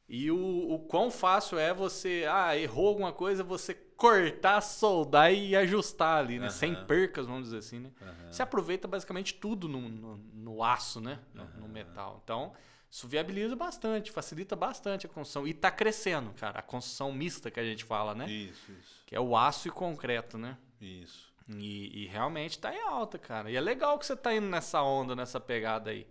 [0.07, 5.55] E o, o quão fácil é você, ah, errou alguma coisa, você cortar, soldar e
[5.55, 6.45] ajustar ali, né?
[6.47, 6.53] Aham.
[6.53, 7.91] Sem percas, vamos dizer assim, né?
[8.01, 8.31] Aham.
[8.31, 11.19] Você aproveita basicamente tudo no, no, no aço, né?
[11.33, 12.19] No, no metal.
[12.23, 12.53] Então,
[12.89, 15.47] isso viabiliza bastante, facilita bastante a construção.
[15.47, 16.59] E tá crescendo, cara.
[16.59, 18.29] A construção mista que a gente fala, né?
[18.29, 20.57] Isso, isso, Que é o aço e concreto, né?
[20.79, 21.33] isso.
[21.47, 23.51] E, e realmente tá em alta, cara.
[23.51, 26.07] E é legal que você tá indo nessa onda, nessa pegada aí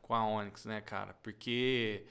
[0.00, 1.14] com a Onyx, né, cara?
[1.22, 2.06] Porque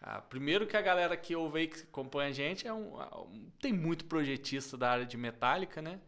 [0.00, 3.22] ah, primeiro que a galera que ouve aí, que acompanha a gente, é um, ah,
[3.22, 6.00] um- tem muito projetista da área de metálica, né?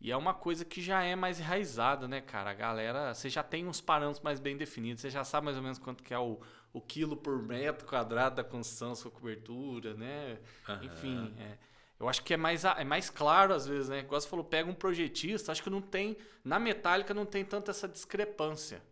[0.00, 2.50] E é uma coisa que já é mais enraizada, né, cara?
[2.50, 5.62] A galera, você já tem uns parâmetros mais bem definidos, você já sabe mais ou
[5.62, 6.38] menos quanto que é o,
[6.72, 10.38] o quilo por metro quadrado da construção, sua cobertura, né?
[10.68, 10.84] Aham.
[10.84, 11.58] Enfim, é,
[11.98, 14.00] eu acho que é mais, é mais claro às vezes, né?
[14.00, 17.70] Igual você falou, pega um projetista, acho que não tem, na metálica não tem tanta
[17.70, 18.82] essa discrepância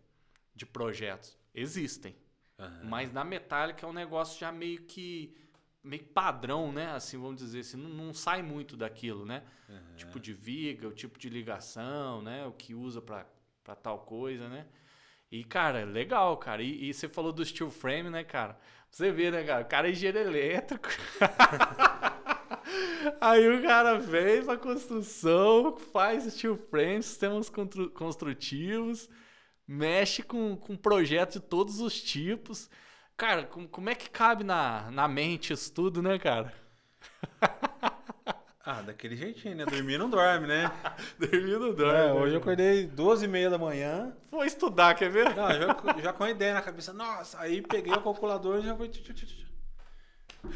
[0.55, 1.37] de projetos.
[1.53, 2.15] Existem,
[2.83, 5.35] Mas na metálica é um negócio já meio que
[5.83, 6.91] meio padrão, né?
[6.91, 9.43] Assim, vamos dizer assim, não, não sai muito daquilo, né?
[9.69, 9.95] Aham.
[9.95, 12.45] Tipo de viga, o tipo de ligação, né?
[12.45, 13.25] O que usa pra,
[13.63, 14.65] pra tal coisa, né?
[15.31, 16.61] E, cara, legal, cara.
[16.63, 18.57] E, e você falou do steel frame, né, cara?
[18.89, 19.63] Você vê, né, cara?
[19.63, 20.87] O cara é engenheiro elétrico.
[23.21, 29.07] Aí o cara vem pra construção, faz steel frame, sistemas constru- construtivos,
[29.67, 32.69] mexe com, com projetos de todos os tipos.
[33.17, 36.53] Cara, com- como é que cabe na, na mente isso tudo, né, cara?
[38.67, 39.63] Ah, daquele jeitinho, né?
[39.63, 40.71] Dormir não dorme, né?
[41.19, 41.93] Dormindo dorme.
[41.93, 44.17] É, né, hoje eu acordei duas e meia da manhã.
[44.31, 45.35] Vou estudar, quer ver?
[45.35, 46.91] Não, já, já com a ideia na cabeça.
[46.91, 48.89] Nossa, aí peguei o calculador e já fui.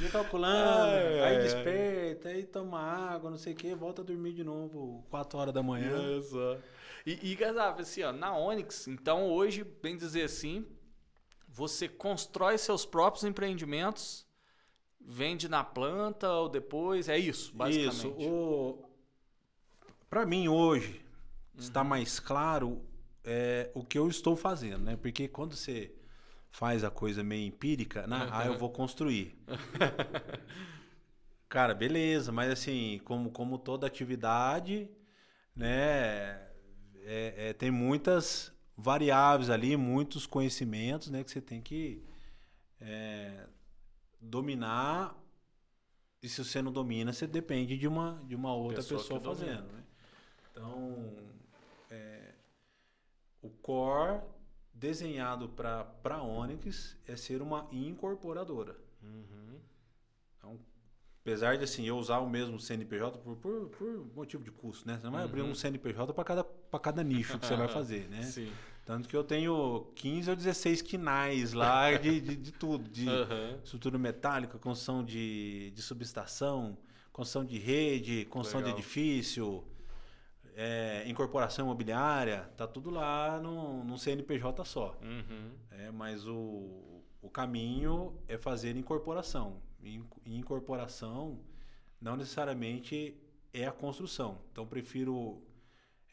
[0.01, 1.43] Ia calculando, ai, aí ai.
[1.43, 5.53] desperta, aí toma água, não sei o que, volta a dormir de novo, 4 horas
[5.53, 6.21] da manhã.
[6.23, 6.57] Só.
[7.05, 10.65] E, e Gazaf, assim, ó, na Onyx, então hoje, bem dizer assim,
[11.47, 14.27] você constrói seus próprios empreendimentos,
[14.99, 17.97] vende na planta ou depois, é isso, basicamente.
[17.97, 18.09] Isso.
[18.09, 18.85] O...
[20.09, 21.05] Para mim, hoje,
[21.53, 21.59] Uhum.
[21.59, 22.81] está mais claro
[23.23, 24.95] é, o que eu estou fazendo, né?
[24.95, 25.93] Porque quando você
[26.51, 28.27] faz a coisa meio empírica, né?
[28.31, 29.37] Ah, eu vou construir.
[31.49, 34.89] Cara, beleza, mas assim, como, como toda atividade,
[35.55, 36.48] né?
[37.11, 41.23] É- é, tem muitas variáveis ali, muitos conhecimentos, né?
[41.23, 42.03] Que você tem que
[42.79, 43.45] é,
[44.21, 45.15] dominar.
[46.21, 49.35] E se você não domina, você depende de uma, de uma outra Pessoa pessoa, domina.
[49.55, 49.71] fazendo.
[49.73, 49.83] Né?
[50.51, 51.15] Então,
[51.89, 52.33] é,
[53.41, 54.21] o core
[54.73, 58.75] desenhado para Onyx é ser uma incorporadora.
[59.01, 59.48] Uhum.
[61.29, 64.97] Apesar de assim, eu usar o mesmo CNPJ por, por, por motivo de custo, né?
[64.97, 66.43] Você não vai abrir um CNPJ para cada,
[66.81, 68.23] cada nicho que você vai fazer, né?
[68.23, 68.51] Sim.
[68.83, 72.89] Tanto que eu tenho 15 ou 16 quinais lá de, de, de tudo.
[72.89, 73.59] De Aham.
[73.63, 76.75] estrutura metálica, construção de, de subestação,
[77.13, 78.73] construção de rede, construção Legal.
[78.73, 79.63] de edifício,
[80.55, 82.49] é, incorporação imobiliária.
[82.57, 84.97] Tá tudo lá num, num CNPJ só.
[85.03, 85.51] Uhum.
[85.69, 89.61] É, mas o, o caminho é fazer incorporação.
[89.83, 91.39] E in- incorporação
[92.01, 93.15] não necessariamente
[93.53, 94.39] é a construção.
[94.51, 95.41] Então, prefiro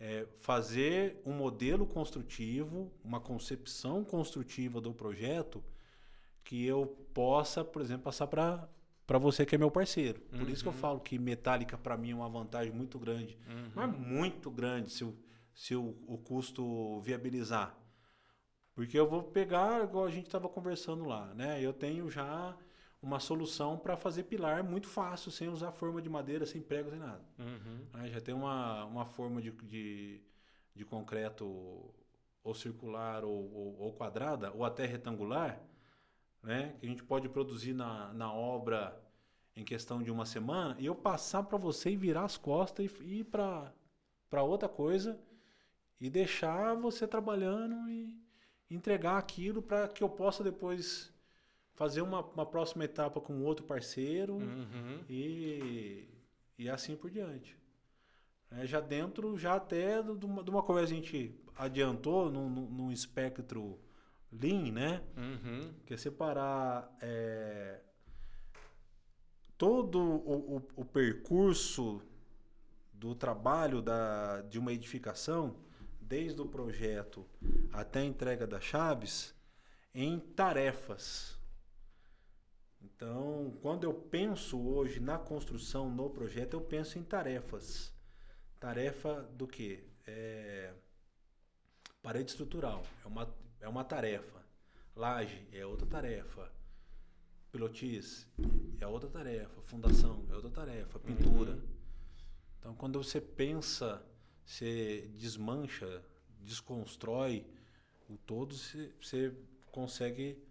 [0.00, 5.62] é, fazer um modelo construtivo, uma concepção construtiva do projeto
[6.44, 8.68] que eu possa, por exemplo, passar para
[9.06, 10.18] para você que é meu parceiro.
[10.36, 13.38] Por isso que eu falo que metálica para mim é uma vantagem muito grande.
[13.72, 15.16] Não é muito grande se, o,
[15.54, 17.78] se o, o custo viabilizar.
[18.74, 21.62] Porque eu vou pegar, igual a gente estava conversando lá, né?
[21.62, 22.56] Eu tenho já
[23.02, 26.98] uma solução para fazer pilar muito fácil, sem usar forma de madeira, sem prego, sem
[26.98, 27.22] nada.
[27.38, 27.86] Uhum.
[27.94, 28.10] Né?
[28.10, 30.20] Já tem uma, uma forma de, de,
[30.74, 31.44] de concreto
[32.42, 35.60] ou circular ou, ou, ou quadrada, ou até retangular,
[36.42, 36.74] né?
[36.78, 39.00] que a gente pode produzir na, na obra
[39.54, 43.20] em questão de uma semana, e eu passar para você e virar as costas e
[43.20, 45.18] ir para outra coisa
[45.98, 48.14] e deixar você trabalhando e
[48.70, 51.10] entregar aquilo para que eu possa depois
[51.76, 55.04] fazer uma, uma próxima etapa com outro parceiro Uhum.
[55.08, 56.08] e,
[56.58, 57.56] e assim por diante.
[58.50, 62.90] É, já dentro, já até de uma, de uma coisa que a gente adiantou num,
[62.90, 63.78] espectro
[64.32, 65.02] Lean, né?
[65.16, 65.72] Uhum.
[65.84, 67.80] Que é separar é,
[69.58, 72.02] todo o, o- o percurso
[72.92, 75.56] do trabalho da, de uma edificação,
[76.00, 77.26] desde o projeto
[77.72, 79.34] até a entrega das chaves,
[79.94, 81.35] em tarefas.
[82.86, 87.92] Então, quando eu penso hoje na construção, no projeto, eu penso em tarefas.
[88.60, 89.84] Tarefa do quê?
[90.06, 90.72] É,
[92.00, 94.40] parede estrutural é uma, é uma tarefa.
[94.94, 96.50] Laje é outra tarefa.
[97.50, 98.26] pilotis
[98.80, 101.52] é outra tarefa, fundação é outra tarefa, pintura.
[101.52, 101.68] Uhum.
[102.58, 104.02] Então, quando você pensa,
[104.44, 106.02] você desmancha,
[106.40, 107.44] desconstrói
[108.08, 109.34] o todo, você, você
[109.72, 110.45] consegue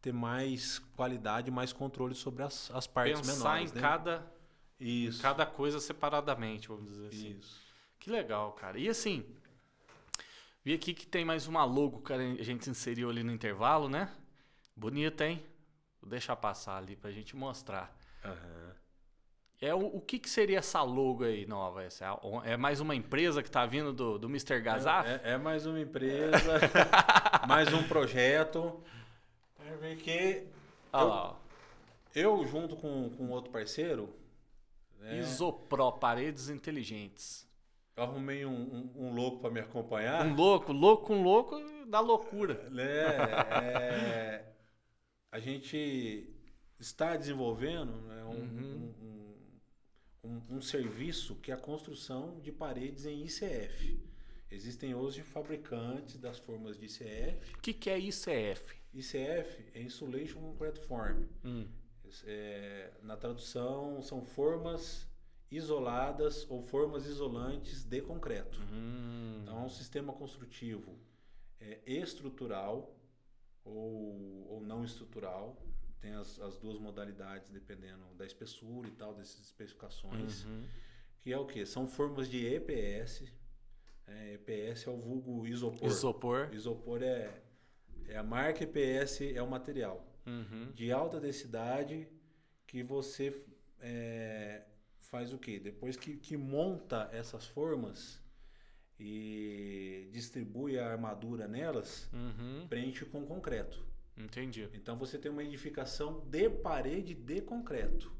[0.00, 3.72] ter mais qualidade, mais controle sobre as, as partes Pensar menores.
[3.72, 3.80] em né?
[3.80, 4.32] cada,
[4.78, 5.22] Isso.
[5.22, 7.36] cada coisa separadamente, vamos dizer assim.
[7.38, 7.60] Isso.
[7.98, 8.78] Que legal, cara.
[8.78, 9.24] E assim,
[10.64, 14.10] vi aqui que tem mais uma logo que a gente inseriu ali no intervalo, né?
[14.76, 15.44] Bonita, hein?
[16.00, 17.96] Vou deixar passar ali pra gente mostrar.
[18.24, 18.68] Aham.
[19.60, 21.82] É o, o que, que seria essa logo aí nova?
[21.82, 24.60] Essa é, é mais uma empresa que tá vindo do, do Mr.
[24.60, 25.08] Gazaf?
[25.08, 26.60] É, é mais uma empresa,
[27.48, 28.80] mais um projeto.
[29.68, 30.46] É porque
[30.92, 31.40] Olha eu- lá,
[32.14, 34.14] eu, junto com, com outro parceiro,
[34.98, 37.46] né, Isopro, paredes inteligentes.
[37.96, 38.52] eu arrumei um,
[38.96, 40.24] um, um louco para me acompanhar.
[40.26, 42.68] Um louco, louco, um louco da loucura.
[42.70, 42.84] né,
[43.62, 44.44] é,
[45.30, 46.32] a gente
[46.80, 48.94] está desenvolvendo né, um, Uhum.
[49.02, 49.04] um-
[50.24, 54.00] um- um- um serviço que é a construção de paredes em ICF.
[54.50, 57.54] Existem hoje fabricantes das formas de ICF.
[57.54, 58.76] O que, que é ICF?
[58.98, 61.24] ICF é Insulation Concrete Form.
[61.44, 61.68] Hum.
[62.24, 65.06] É, na tradução, são formas
[65.50, 68.60] isoladas ou formas isolantes de concreto.
[68.72, 69.40] Hum.
[69.42, 70.98] Então, é um sistema construtivo
[71.60, 72.94] é, estrutural
[73.64, 75.56] ou, ou não estrutural.
[76.00, 80.44] Tem as, as duas modalidades dependendo da espessura e tal, dessas especificações.
[80.44, 80.64] Uhum.
[81.20, 81.66] Que é o que?
[81.66, 83.24] São formas de EPS.
[84.06, 85.88] É, EPS é o vulgo isopor.
[85.88, 86.48] Isopor.
[86.52, 87.42] Isopor é,
[88.08, 90.70] é a marca EPS, é o material Uhum.
[90.74, 92.06] de alta densidade
[92.66, 93.42] que você
[93.80, 94.62] é,
[95.00, 95.58] faz o quê?
[95.58, 98.20] Depois que, que monta essas formas
[99.00, 102.66] e distribui a armadura nelas, Uhum.
[102.68, 103.86] preenche com concreto.
[104.16, 104.68] Entendi.
[104.74, 108.12] Então você tem uma edificação de parede de concreto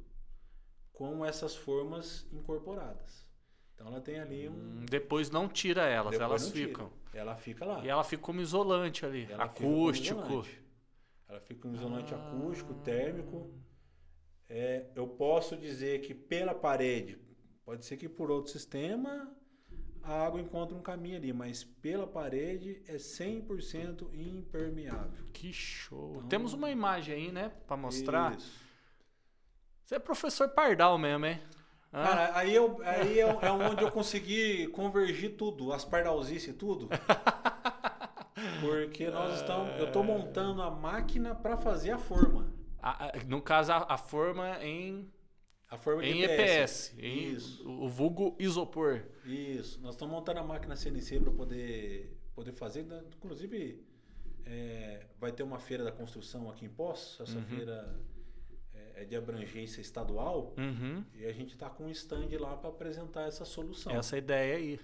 [0.93, 3.27] com essas formas incorporadas.
[3.75, 4.53] Então ela tem ali um.
[4.53, 6.91] Hum, Depois não tira elas, depois elas não tira.
[7.15, 7.85] Ela fica lá.
[7.85, 10.21] E ela fica como isolante ali, Ela acústico.
[10.21, 10.63] isolante.
[11.29, 12.17] Ela fica um isolante Ah.
[12.17, 13.51] acústico, térmico.
[14.49, 17.19] É, eu posso dizer que pela parede,
[17.65, 19.31] pode ser que por outro sistema
[20.03, 25.25] a água encontre um caminho ali, mas pela parede é 100% impermeável.
[25.35, 26.15] Que show.
[26.17, 28.37] Então- Temos uma imagem aí, né, Pra mostrar.
[28.37, 28.67] Isso.
[29.85, 31.41] Você é professor Pardal mesmo, hein?
[31.91, 36.89] Cara, aí, eu, aí é, é onde eu consegui convergir tudo, as pardalzices e tudo.
[38.61, 42.53] Porque nós estamos, eu estou montando a máquina para fazer a forma.
[42.81, 45.11] A- no caso, a, a forma em,
[45.69, 46.95] A forma em EPS.
[46.99, 47.69] em Isso.
[47.69, 49.03] o o vulgo isopor.
[49.25, 52.85] Isso, nós estamos montando a máquina CNC para poder, poder fazer.
[52.85, 53.03] né?
[53.17, 53.85] Inclusive,
[54.47, 57.21] é, vai ter uma feira da construção aqui em Poços.
[57.29, 57.45] Essa Uhum.
[57.45, 57.99] feira
[59.01, 60.55] é, de abrangência estadual.
[60.59, 61.05] Uhum.
[61.15, 63.93] E a gente está com um stand lá para apresentar essa solução.
[63.95, 64.81] Essa ideia aí.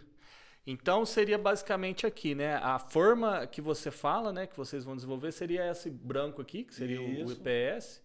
[0.66, 2.57] Então seria basicamente aqui, né?
[2.57, 4.47] A forma que você fala, né?
[4.47, 7.32] Que vocês vão desenvolver seria esse branco aqui, que seria o- o Isso.
[7.35, 8.03] EPS.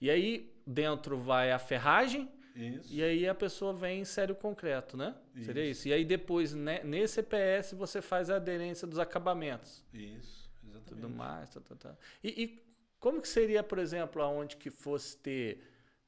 [0.00, 2.92] E aí dentro vai a ferragem Isso.
[2.92, 5.14] e aí a pessoa vem em sério concreto, né?
[5.42, 5.80] Seria Isso.
[5.80, 5.88] isso.
[5.88, 9.82] E aí depois, né, nesse EPS, você faz a aderência dos acabamentos.
[9.92, 10.84] Isso, exatamente.
[11.00, 11.48] Tudo mais.
[11.50, 11.96] Tá, tá, tá.
[12.22, 12.63] E, e
[13.04, 15.60] como que seria, por exemplo, aonde que fosse ter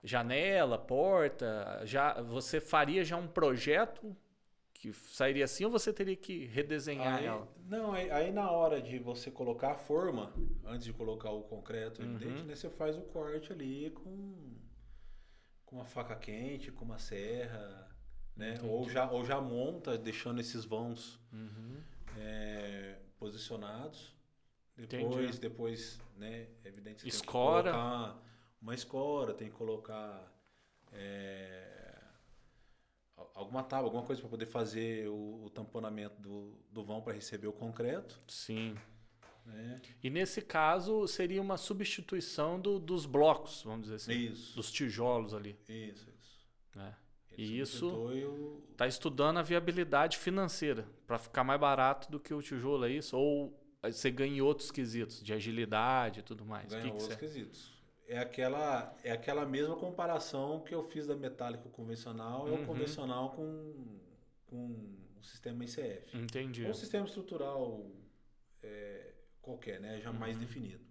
[0.02, 1.82] janela, porta?
[1.84, 4.16] Já, você faria já um projeto
[4.72, 7.46] que sairia assim ou você teria que redesenhar Aí, ela?
[7.68, 10.32] não, aí, aí na hora de você colocar a forma,
[10.64, 12.14] antes de colocar o concreto, Uhum.
[12.14, 14.54] evidente, né, você faz o corte ali com,
[15.66, 17.90] com a faca quente, com uma serra,
[18.34, 18.54] né?
[18.64, 21.76] Ou já, ou já monta, deixando esses vãos Uhum.
[22.18, 24.15] é, posicionados.
[24.78, 25.04] Entendi.
[25.04, 27.70] Depois, depois, né, é evidente Escora.
[27.70, 28.22] tem que colocar
[28.60, 30.32] uma escora, tem que colocar
[30.92, 31.98] é,
[33.16, 37.12] al- alguma tábua, alguma coisa para poder fazer o, o tamponamento do, do vão para
[37.14, 38.76] receber o concreto, Sim.
[39.44, 39.80] né?
[40.02, 44.12] E nesse caso seria uma substituição do- dos blocos, vamos dizer assim.
[44.12, 45.58] Isso, Dos tijolos ali.
[45.68, 46.36] isso, isso.
[47.30, 52.20] Ele E isso- substitui o- Tá estudando a viabilidade financeira para ficar mais barato do
[52.20, 53.16] que o tijolo, é isso?
[53.16, 53.58] Ou
[53.92, 56.68] você ganha em outros quesitos, de agilidade e tudo mais?
[56.68, 57.16] ganha que que outros você...
[57.18, 57.74] quesitos.
[58.08, 62.62] É aquela, é aquela mesma comparação que eu fiz da metálica convencional e Uhum.
[62.62, 63.98] o convencional com,
[64.46, 66.16] com o sistema ICF.
[66.16, 66.62] Entendi.
[66.64, 67.84] Ou um sistema estrutural
[68.62, 70.00] é, qualquer, né?
[70.00, 70.84] Já mais definido.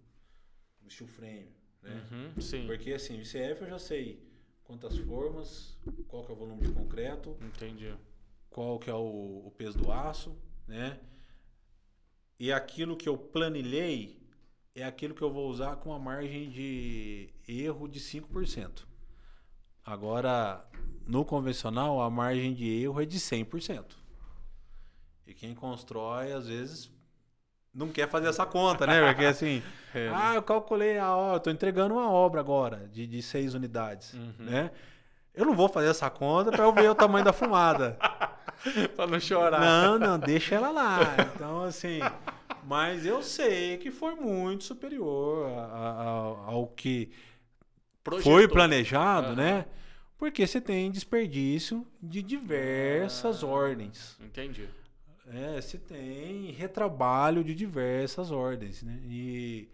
[0.85, 2.05] O steel frame, né?
[2.11, 4.21] Uhum, sim, Porque assim, o ICF eu já sei
[4.65, 5.77] quantas formas,
[6.09, 7.95] qual que é o volume de concreto, entendi.
[8.49, 10.99] qual que é o, o peso do aço, né?
[12.39, 14.19] E aquilo que eu planilhei,
[14.75, 18.85] é aquilo que eu vou usar com a margem de erro de 5%.
[19.85, 20.65] Agora,
[21.07, 23.85] no convencional, a margem de erro é de 100%.
[25.25, 26.91] E quem constrói, às vezes,
[27.73, 29.05] não quer fazer essa conta, né?
[29.07, 29.63] Porque assim,
[29.93, 30.09] é.
[30.13, 34.33] ah, eu calculei a obra, estou entregando uma obra agora de, de seis unidades, uhum.
[34.39, 34.71] né?
[35.33, 37.97] Eu não vou fazer essa conta para eu ver o tamanho da fumada.
[38.95, 39.59] para não chorar.
[39.59, 41.01] Não, não, deixa ela lá.
[41.35, 41.99] Então, assim,
[42.63, 46.05] mas eu sei que foi muito superior a, a,
[46.51, 47.11] ao que
[48.03, 48.33] Projetou.
[48.33, 49.35] foi planejado, uhum.
[49.35, 49.65] né?
[50.17, 54.17] Porque você tem desperdício de diversas ah, ordens.
[54.21, 54.67] Entendi.
[55.27, 58.99] É, você tem retrabalho de diversas ordens, né?
[59.05, 59.67] E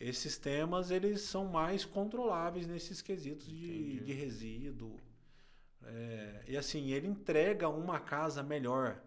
[0.00, 4.98] esses temas, eles são mais controláveis nesses quesitos de, de resíduo.
[5.86, 9.02] É, e assim, ele entrega uma casa melhor.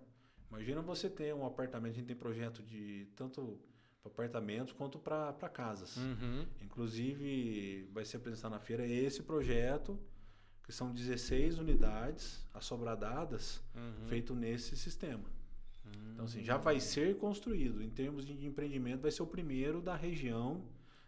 [0.50, 3.60] Imagina você ter um apartamento, a gente tem projeto de tanto
[4.02, 5.98] para apartamentos quanto para casas.
[5.98, 6.46] Uhum.
[6.62, 10.00] Inclusive, vai ser apresentado na feira esse projeto,
[10.64, 14.08] que são 16 unidades assobradadas, uhum.
[14.08, 15.30] feito nesse sistema.
[15.86, 16.12] Uhum.
[16.14, 17.82] Então, assim, já vai ser construído.
[17.82, 20.64] Em termos de empreendimento, vai ser o primeiro da região.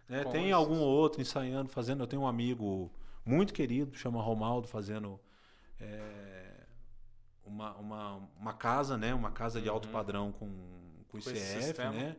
[0.08, 0.24] Né?
[0.26, 2.04] Tem algum outro ensaiando, fazendo.
[2.04, 2.92] Eu tenho um amigo
[3.26, 5.20] muito querido, chama Romaldo, fazendo
[5.80, 6.66] é,
[7.46, 9.14] uma, uma, uma casa, né?
[9.14, 9.94] Uma casa de alto uhum.
[9.94, 10.48] padrão com,
[11.08, 12.16] com, com ICF, né?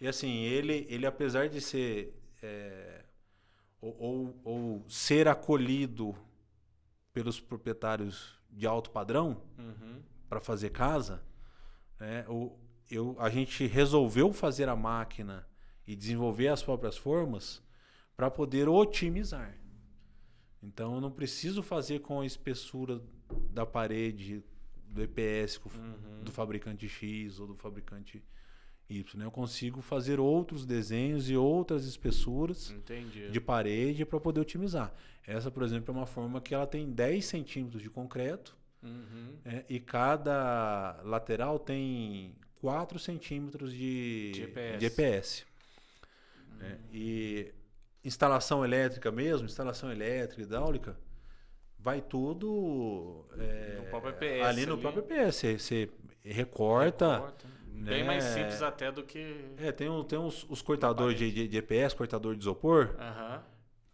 [0.00, 3.04] E assim, ele, ele apesar de ser é,
[3.80, 6.16] ou, ou, ou, ser acolhido
[7.12, 10.00] pelos proprietários de alto padrão uhum.
[10.28, 11.22] para fazer casa,
[11.98, 12.24] né?
[12.28, 12.56] o,
[12.90, 15.46] eu, a gente resolveu fazer a máquina
[15.86, 17.62] e desenvolver as próprias formas
[18.16, 19.58] para poder otimizar.
[20.62, 23.00] Então eu não preciso fazer com a espessura
[23.50, 24.42] da parede
[24.88, 26.22] do EPS uhum.
[26.24, 28.22] do fabricante X ou do fabricante
[28.88, 29.18] Y.
[29.18, 29.24] Né?
[29.24, 33.30] Eu consigo fazer outros desenhos e outras espessuras Entendi.
[33.30, 34.92] de parede para poder otimizar.
[35.26, 39.36] Essa, por exemplo, é uma forma que ela tem 10 centímetros de concreto uhum.
[39.44, 44.78] é, e cada lateral tem 4 centímetros de, de EPS.
[44.78, 45.46] De EPS.
[46.50, 46.66] Uhum.
[46.66, 47.52] É, e
[48.08, 50.96] instalação elétrica mesmo, instalação elétrica, hidráulica,
[51.78, 54.82] vai tudo é, no próprio EPS, ali no ali.
[54.82, 55.36] próprio EPS.
[55.36, 55.90] Você, você
[56.24, 57.14] recorta.
[57.14, 57.46] recorta.
[57.72, 57.90] Né?
[57.90, 59.44] Bem mais simples até do que.
[59.56, 63.40] É, tem, um, tem uns, os cortadores de, de, de, EPS, cortador de isopor, uhum.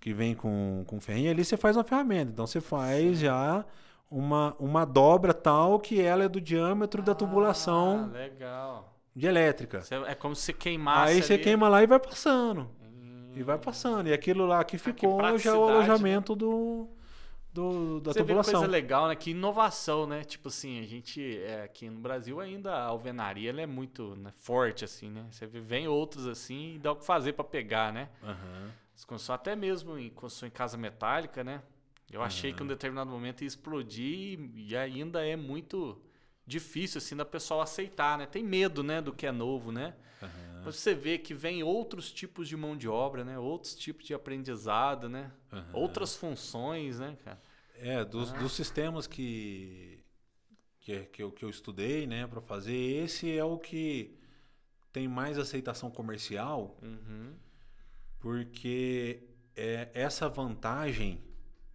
[0.01, 1.31] que vem com, com ferrinho.
[1.31, 2.31] Ali você faz uma ferramenta.
[2.32, 3.27] Então você faz Sim.
[3.27, 3.65] já
[4.11, 8.11] uma, uma dobra tal que ela é do diâmetro ah, da tubulação.
[8.11, 8.97] Legal.
[9.15, 9.82] De elétrica.
[10.09, 11.12] É como se queimasse.
[11.12, 11.43] Aí você ali.
[11.43, 12.69] queima lá e vai passando.
[13.35, 14.09] E vai passando.
[14.09, 16.39] E aquilo lá que ficou ah, que já é o alojamento né?
[16.39, 16.89] do,
[17.52, 18.52] do, da Você tubulação.
[18.52, 19.15] Vê coisa legal, né?
[19.15, 20.24] Que inovação, né?
[20.24, 24.32] Tipo assim, a gente é, aqui no Brasil ainda a alvenaria ela é muito né,
[24.36, 25.24] forte, assim, né?
[25.31, 28.09] Você vem outros assim e dá o que fazer para pegar, né?
[28.23, 29.16] Uhum.
[29.28, 31.62] até mesmo em construção em casa metálica, né?
[32.11, 32.56] Eu achei uhum.
[32.56, 36.01] que em um determinado momento ia explodir e ainda é muito
[36.47, 38.27] difícil assim da pessoa aceitar, né?
[38.27, 39.94] Tem medo, né, do que é novo, né?
[40.23, 40.53] Uhum.
[40.65, 43.39] Mas você vê que vem outros tipos de mão de obra, né?
[43.39, 45.32] Outros tipos de aprendizado, né?
[45.53, 45.65] Uhum.
[45.73, 47.41] Outras funções, né, cara?
[47.77, 48.39] É, dos, ah.
[48.39, 50.03] dos sistemas que,
[50.81, 54.16] que, que, eu, que eu estudei, né, para fazer, esse é o que
[54.93, 57.35] tem mais aceitação comercial, uhum.
[58.20, 59.24] porque
[59.57, 61.20] é, essa vantagem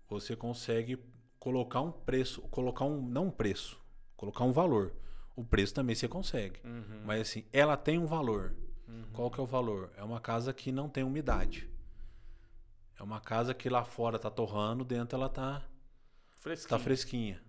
[0.07, 0.97] você consegue
[1.37, 3.79] colocar um preço, colocar um não um preço,
[4.15, 4.93] colocar um valor.
[5.35, 7.01] O preço também você consegue, uhum.
[7.05, 8.55] mas assim ela tem um valor.
[8.89, 9.05] Uhum.
[9.13, 9.91] Qual que é o valor?
[9.95, 11.69] É uma casa que não tem umidade.
[12.99, 15.61] É uma casa que lá fora tá torrando, dentro ela tá
[16.31, 16.69] fresquinha.
[16.69, 17.41] Tá fresquinha.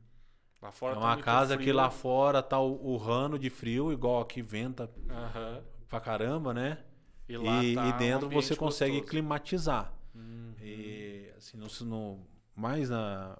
[0.62, 1.64] Lá fora é uma tá casa frio.
[1.64, 5.62] que lá fora tá o, o, rano de frio, igual aqui venta uhum.
[5.88, 6.84] pra caramba, né?
[7.26, 9.10] E, e, tá e dentro um você consegue gostoso.
[9.10, 9.92] climatizar.
[10.14, 10.54] Uhum.
[10.60, 13.38] E assim, no, no, mais na.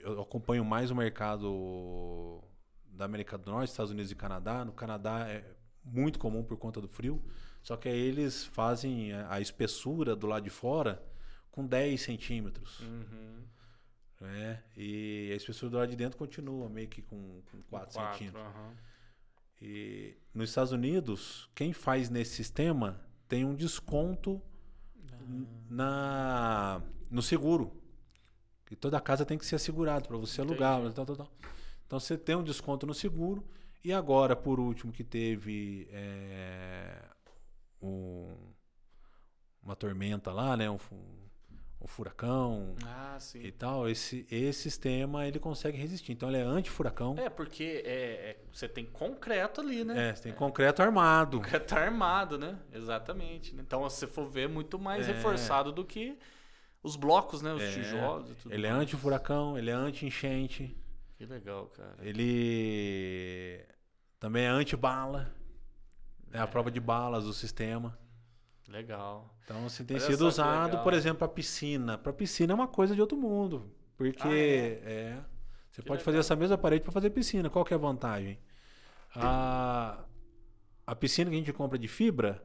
[0.00, 2.42] Eu acompanho mais o mercado
[2.86, 4.64] da América do Norte, Estados Unidos e Canadá.
[4.64, 5.55] No Canadá é
[5.86, 7.22] muito comum por conta do frio.
[7.62, 11.02] Só que aí eles fazem a espessura do lado de fora
[11.50, 12.80] com 10 centímetros.
[12.80, 13.42] Uhum.
[14.20, 14.62] Né?
[14.76, 18.42] E a espessura do lado de dentro continua meio que com, com 4, centímetros.
[18.42, 18.72] Uhum.
[19.60, 24.40] E nos Estados Unidos, quem faz nesse sistema tem um desconto
[24.94, 25.46] uhum.
[25.70, 27.72] na no seguro.
[28.70, 30.62] E toda casa tem que ser assegurada para você Entendi.
[30.62, 30.92] alugar.
[30.92, 31.32] Tal, tal, tal.
[31.86, 33.44] Então você tem um desconto no seguro
[33.88, 36.98] e agora, por último, que teve é,
[37.80, 38.34] um,
[39.62, 40.68] uma tormenta lá, né?
[40.70, 40.78] Um,
[41.78, 46.12] o furacão Ah, e tal, esse, esse sistema ele consegue resistir.
[46.12, 47.14] Então ele é anti-furacão.
[47.18, 50.08] É, porque é, é- você tem concreto ali, né?
[50.10, 51.36] É, você tem concreto armado.
[51.38, 52.58] Concreto armado, né?
[52.72, 53.54] Exatamente.
[53.54, 53.62] né?
[53.64, 55.12] Então, se você for ver, é muito mais É.
[55.12, 56.18] reforçado do que
[56.82, 57.52] os blocos, né?
[57.52, 58.82] Os É, tijolos e tudo Ele é mais.
[58.82, 60.74] anti-furacão, ele é anti-enchente,
[61.18, 61.96] Que legal, cara.
[62.00, 63.64] ele
[64.26, 65.32] também é anti-bala.
[66.32, 67.96] É a prova de balas do sistema.
[68.68, 69.32] Legal.
[69.44, 70.82] Então, assim, tem Olha sido usado, legal.
[70.82, 71.96] por exemplo, para piscina.
[71.96, 73.70] Para piscina é uma coisa de outro mundo.
[73.96, 74.82] Porque Ah, é?
[74.84, 75.18] é,
[75.70, 76.04] você Que pode legal.
[76.06, 77.48] fazer essa mesma parede para fazer piscina.
[77.48, 78.36] Qual que é a vantagem?
[79.14, 80.00] A,
[80.84, 82.44] a piscina que a gente compra de fibra,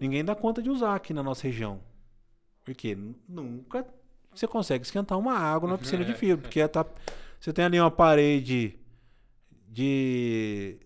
[0.00, 1.82] ninguém dá conta de usar aqui na nossa região.
[2.64, 2.96] Porque
[3.28, 3.84] nunca
[4.32, 6.42] você consegue esquentar uma água numa piscina de fibra.
[6.42, 6.86] Porque tá,
[7.40, 8.78] você tem ali uma parede
[9.72, 10.78] de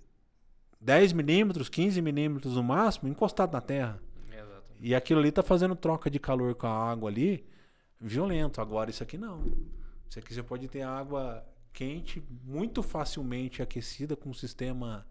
[0.80, 3.98] 10 milímetros, 15 milímetros no máximo, encostado na terra.
[4.30, 4.62] Exatamente.
[4.80, 7.46] E aquilo ali tá fazendo troca de calor com a água ali,
[7.98, 8.60] violento.
[8.60, 9.42] Agora isso aqui não.
[10.08, 11.42] Isso aqui você pode ter água
[11.72, 15.06] quente, muito facilmente aquecida, com um sistema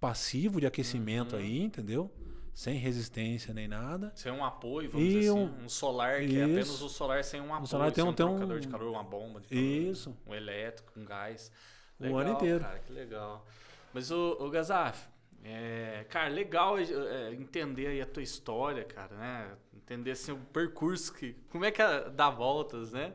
[0.00, 1.40] passivo de aquecimento Uhum.
[1.42, 2.12] aí, entendeu?
[2.52, 4.10] Sem resistência nem nada.
[4.16, 5.38] Sem um apoio, vamos E dizer assim.
[5.38, 6.84] um- Um solar que é apenas Isso.
[6.86, 7.68] o solar sem um apoio.
[7.68, 9.62] solar tem um- um tem um- trocador de calor, uma bomba de calor.
[9.62, 10.16] Isso.
[10.26, 11.52] Um elétrico, um gás.
[12.00, 12.60] O ano inteiro.
[12.60, 13.46] Cara, que legal.
[13.92, 15.08] Mas, o, o Gazaf,
[15.44, 19.56] é, cara, legal é, entender aí a tua história, cara, né?
[19.74, 23.14] Entender assim, o percurso, que, como é que é, dá voltas, né?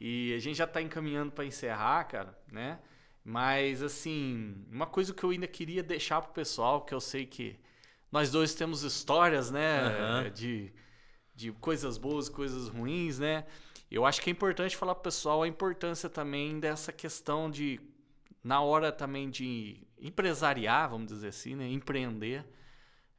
[0.00, 2.78] E a gente já tá encaminhando para encerrar, cara, né?
[3.22, 7.58] Mas, assim, uma coisa que eu ainda queria deixar pro pessoal, que eu sei que
[8.10, 9.80] nós dois temos histórias, né?
[9.80, 10.30] Aham.
[10.30, 10.72] De,
[11.34, 13.44] de coisas boas, coisas ruins, né?
[13.90, 17.80] Eu acho que é importante falar pro pessoal a importância também dessa questão de,
[18.42, 21.68] na hora também de empresariar, vamos dizer assim, né?
[21.68, 22.44] Empreender.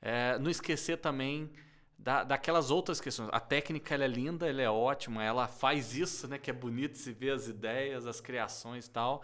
[0.01, 1.51] É, não esquecer também
[1.97, 3.29] da, daquelas outras questões.
[3.31, 6.37] A técnica ela é linda, ela é ótima, ela faz isso, né?
[6.37, 9.23] Que é bonito se ver as ideias, as criações e tal.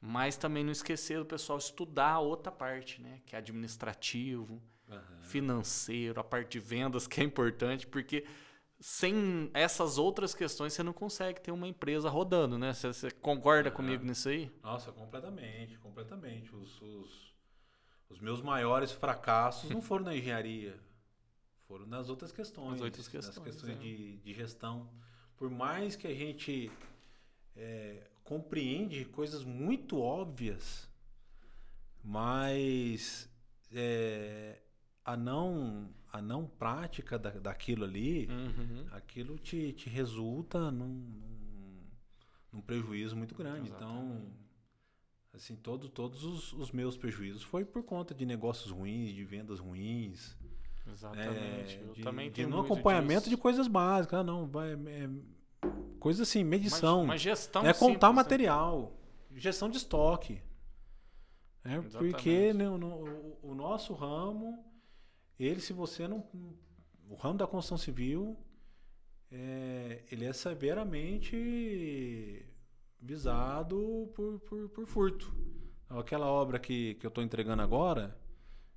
[0.00, 3.20] Mas também não esquecer do pessoal estudar a outra parte, né?
[3.26, 4.60] Que é administrativo,
[5.22, 8.24] financeiro, a parte de vendas, que é importante, porque
[8.80, 12.72] sem essas outras questões você não consegue ter uma empresa rodando, né?
[12.72, 13.76] Você, você concorda Aham.
[13.76, 14.50] comigo nisso aí?
[14.62, 16.54] Nossa, completamente, completamente.
[16.56, 17.34] Os, os,
[18.08, 20.80] os meus maiores fracassos não foram na engenharia,
[21.68, 22.72] foram nas outras questões.
[22.72, 23.78] Nas outras nas questões, questões é.
[23.78, 24.90] de, de gestão.
[25.36, 26.72] Por mais que a gente
[27.54, 30.88] é, compreende coisas muito óbvias,
[32.02, 33.28] mas
[33.72, 34.58] é,
[35.04, 38.86] a, não, a não prática da, daquilo ali, Uhum.
[38.92, 41.80] aquilo te, te resulta num, num,
[42.52, 43.68] num prejuízo muito grande.
[43.70, 44.32] Então, Exatamente.
[45.34, 49.58] assim, todo, todos os, os meus prejuízos foi por conta de negócios ruins, de vendas
[49.60, 50.36] ruins,
[50.90, 51.76] Exatamente.
[51.78, 53.30] é, eu de, também de tenho no muito acompanhamento disso.
[53.30, 54.20] de coisas básicas.
[54.20, 55.08] Ah, não, vai, é,
[56.00, 58.12] coisa assim, medição, Uma, gestão é contar simples, né?
[58.14, 58.92] material,
[59.36, 60.42] gestão de estoque.
[61.62, 64.64] É, porque né, o, o nosso ramo,
[65.44, 66.24] ele, se você não.
[67.08, 68.36] O ramo da construção civil,
[69.32, 72.44] é, ele é severamente
[73.00, 75.32] visado por, por, por furto.
[75.88, 78.16] Aquela obra que, que eu estou entregando agora,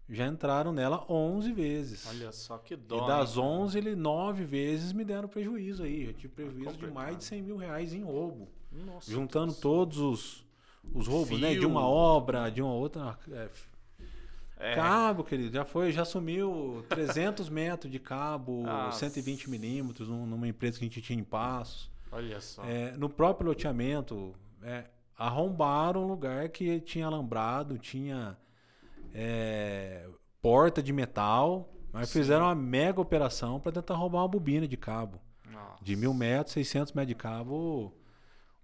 [0.10, 2.08] já entraram nela 11 vezes.
[2.08, 3.08] Olha só que e dó.
[3.08, 3.44] das hein?
[3.44, 6.06] 11, ele 9 vezes me deram prejuízo aí.
[6.06, 6.94] Eu tive prejuízo de complicado.
[6.94, 8.48] mais de 100 mil reais em roubo.
[8.72, 9.60] Nossa, Juntando Deus.
[9.60, 10.46] todos os,
[10.94, 11.54] os roubos, né?
[11.54, 11.70] De Fio.
[11.70, 13.18] uma obra, de uma outra.
[13.32, 13.50] É,
[14.60, 19.00] É, Cabo, querido, já foi, já sumiu 300 metros de cabo, Nossa.
[19.00, 21.92] 120 milímetros, num- numa empresa que a gente tinha em Passos.
[22.12, 22.64] olha só.
[22.64, 24.86] É, no próprio loteamento, é,
[25.18, 28.38] arrombaram um lugar que tinha alambrado, tinha
[29.14, 30.08] é,
[30.42, 32.20] porta de metal, mas Sim.
[32.20, 35.20] fizeram uma mega operação para tentar roubar uma bobina de cabo.
[35.52, 35.84] Nossa.
[35.84, 37.94] De mil metros, 600 metros de cabo,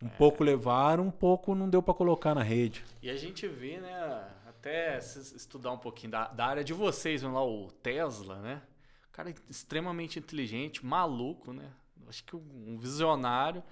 [0.02, 0.10] um É.
[0.12, 2.84] pouco levaram, um pouco não deu para colocar na rede.
[3.02, 4.24] E a gente vê, né,
[4.60, 8.62] até estudar um pouquinho da, da área de vocês, vamos lá, o Tesla, né?
[9.10, 11.72] O cara é extremamente inteligente, maluco, né?
[12.08, 13.64] Acho que um visionário.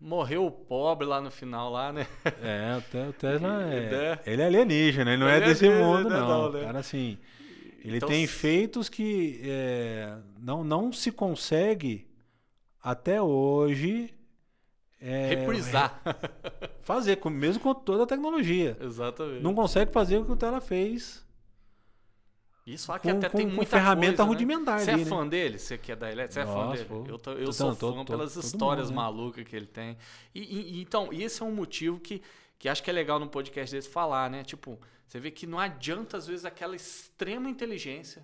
[0.00, 2.06] Morreu pobre lá no final, lá, né?
[2.40, 4.20] É, o Te- o Tesla é, né?
[4.26, 6.52] ele é alienígena, ele não Ele é é desse alienígena, mundo, não, não.
[6.52, 6.64] né?
[6.64, 7.18] Cara, assim,
[7.84, 12.06] ele Então, tem feitos que é, não, não se consegue
[12.82, 14.14] até hoje
[15.00, 16.00] é, Reprisar.
[16.82, 18.76] fazer, com- mesmo com toda a tecnologia.
[18.80, 19.42] Exatamente.
[19.42, 21.26] Não consegue fazer o que o Tesla fez.
[22.66, 24.28] Isso fala que com- até com- tem com muita ferramenta coisa, né?
[24.28, 25.10] rudimentar Você ali, é né?
[25.10, 25.58] fã dele?
[25.58, 26.32] Você que é da elétrica?
[26.34, 26.84] Você é fã Nossa, dele?
[26.88, 27.04] pô.
[27.08, 29.02] Eu, tô- eu Tô- sou tô- fã pelas histórias mundo, né?
[29.02, 29.96] malucas que ele tem.
[30.34, 30.40] E,
[30.78, 32.20] e- então, esse é um motivo que,
[32.58, 34.44] que acho que é legal no podcast desse falar, né?
[34.44, 38.22] Tipo, você vê que não adianta, às vezes, aquela extrema inteligência.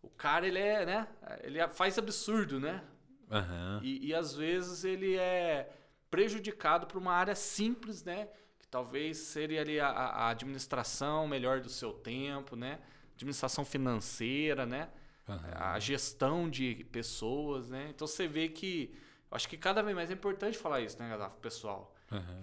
[0.00, 1.08] O cara, ele é, né?
[1.42, 2.82] Ele faz absurdo, né?
[3.28, 3.80] Aham.
[3.82, 5.68] E, e às vezes ele é
[6.12, 8.28] prejudicado por uma área simples, né?
[8.60, 12.78] Que talvez seria ali a, a administração melhor do seu tempo, né?
[13.16, 14.90] Administração financeira, né?
[15.28, 15.40] Aham.
[15.54, 17.88] A gestão de pessoas, né?
[17.90, 18.94] Então você vê que.
[19.30, 21.94] Eu acho que cada vez mais é importante falar isso, né, Gaddafi, pessoal?
[22.10, 22.38] Aham.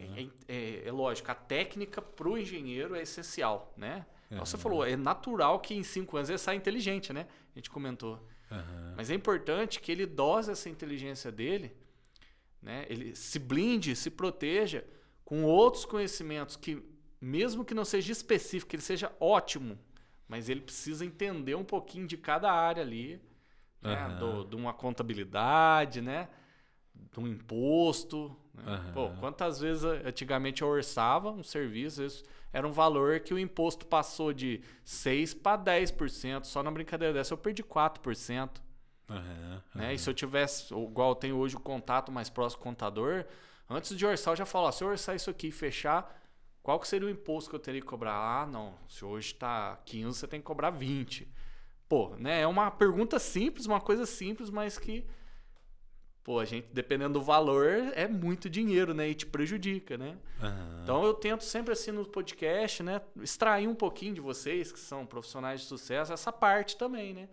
[0.48, 4.06] É, é- é lógico, a técnica para o engenheiro é essencial, né?
[4.32, 7.28] Igual Você falou, é natural que em cinco anos ele saia inteligente, né?
[7.56, 8.20] A gente comentou.
[8.52, 8.94] Aham.
[8.98, 11.76] Mas é importante que ele dose essa inteligência dele,
[12.62, 12.86] né?
[12.90, 14.86] Ele se blinde, se proteja
[15.26, 16.82] com outros conhecimentos que,
[17.22, 19.78] mesmo que não seja específico, ele seja ótimo,
[20.28, 23.22] mas ele precisa entender um pouquinho de cada área ali,
[23.82, 23.94] né?
[23.96, 24.20] Aham.
[24.20, 26.30] Do- de uma contabilidade, né?
[27.12, 28.36] De um imposto.
[28.54, 28.64] né?
[28.66, 28.92] Aham.
[28.94, 33.86] Pô, quantas vezes antigamente eu orçava um serviço, isso era um valor que o imposto
[33.86, 36.46] passou de 6 para 10%.
[36.46, 38.62] Só na brincadeira dessa eu perdi 4%
[39.10, 39.64] Aham.
[39.76, 39.94] né?
[39.94, 43.26] E se eu tivesse, igual eu tenho hoje o contato mais próximo com o contador,
[43.70, 46.16] antes de orçar eu já falo, ó, se eu orçar isso aqui e fechar,
[46.62, 48.14] qual que seria o imposto que eu teria que cobrar?
[48.14, 51.28] Ah, não, se hoje tá 15, você tem que cobrar 20.
[51.88, 52.42] Pô, né?
[52.42, 55.06] É uma pergunta simples, uma coisa simples, mas que
[56.24, 57.66] pô, a gente dependendo do valor
[57.96, 59.10] é muito dinheiro, né?
[59.10, 60.16] E te prejudica, né?
[60.40, 60.82] Aham.
[60.84, 65.06] Então eu tento sempre assim no podcast, né, extrair um pouquinho de vocês que são
[65.06, 67.30] profissionais de sucesso essa parte também, né?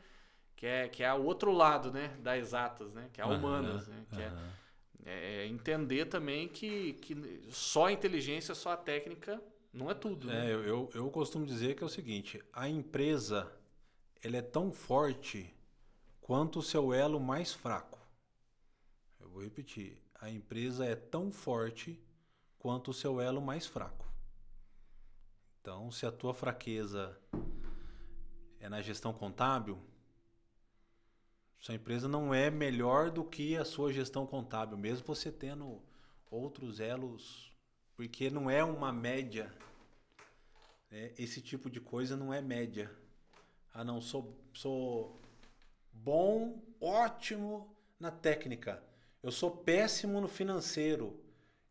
[0.57, 3.87] Que é que é o outro lado, né, das exatas, né, que é a humanas,
[3.87, 4.53] né, que é, aham.
[5.05, 9.41] é entender também que, que só a inteligência, só a técnica
[9.77, 10.47] não é tudo, né?
[10.47, 13.53] É, eu, eu, eu costumo dizer que é o seguinte: a empresa
[14.23, 15.55] ela é tão forte
[16.21, 17.99] quanto o seu elo mais fraco.
[19.21, 22.03] Eu vou repetir: a empresa é tão forte
[22.59, 24.07] quanto o seu elo mais fraco.
[25.61, 27.19] Então, se a tua fraqueza
[28.59, 29.79] é na gestão contábil,
[31.59, 35.83] sua empresa não é melhor do que a sua gestão contábil, mesmo você tendo
[36.31, 37.53] outros elos,
[37.97, 39.53] porque não é uma média.
[40.91, 41.13] né?
[41.19, 42.91] Esse tipo de coisa não é média.
[43.73, 45.21] Ah, não, sou, sou
[45.93, 48.83] bom, ótimo na técnica.
[49.23, 51.23] Eu sou péssimo no financeiro.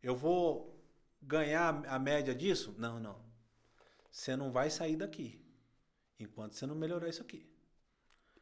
[0.03, 0.75] Eu vou
[1.21, 2.75] ganhar a média disso?
[2.77, 3.23] Não, não.
[4.11, 5.43] Você não vai sair daqui
[6.19, 7.49] enquanto você não melhorar isso aqui.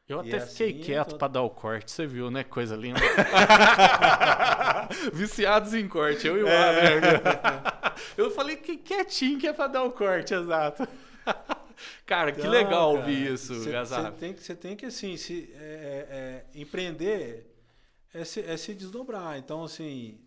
[0.07, 2.43] Eu até é fiquei assim, quieto todo- pra dar o corte, você viu, né?
[2.43, 2.99] Coisa linda.
[5.13, 6.99] Viciados em corte, eu e o É.
[8.17, 10.87] Eu falei que quietinho que é pra dar o corte, exato.
[12.05, 15.51] Cara, que Então, legal cara, ouvir isso, Você tem, que- você tem que, assim, se,
[15.55, 17.47] é, é, empreender
[18.13, 19.37] é se, é se desdobrar.
[19.37, 20.19] Então, assim,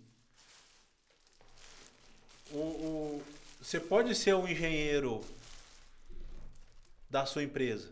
[2.53, 3.23] o-
[3.61, 5.23] você pode ser um engenheiro
[7.09, 7.91] da sua empresa,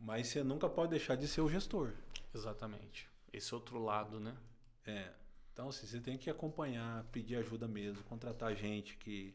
[0.00, 1.92] mas você nunca pode deixar de ser o gestor.
[2.34, 3.08] Exatamente.
[3.32, 4.34] Esse outro lado, né?
[4.86, 5.10] É.
[5.52, 9.34] Então, assim, você tem que acompanhar, pedir ajuda mesmo, contratar gente que,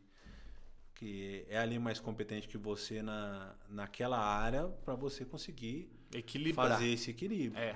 [0.96, 6.72] que é ali mais competente que você na, naquela área para você conseguir Equilibrar.
[6.72, 7.62] fazer esse equilíbrio.
[7.62, 7.76] É.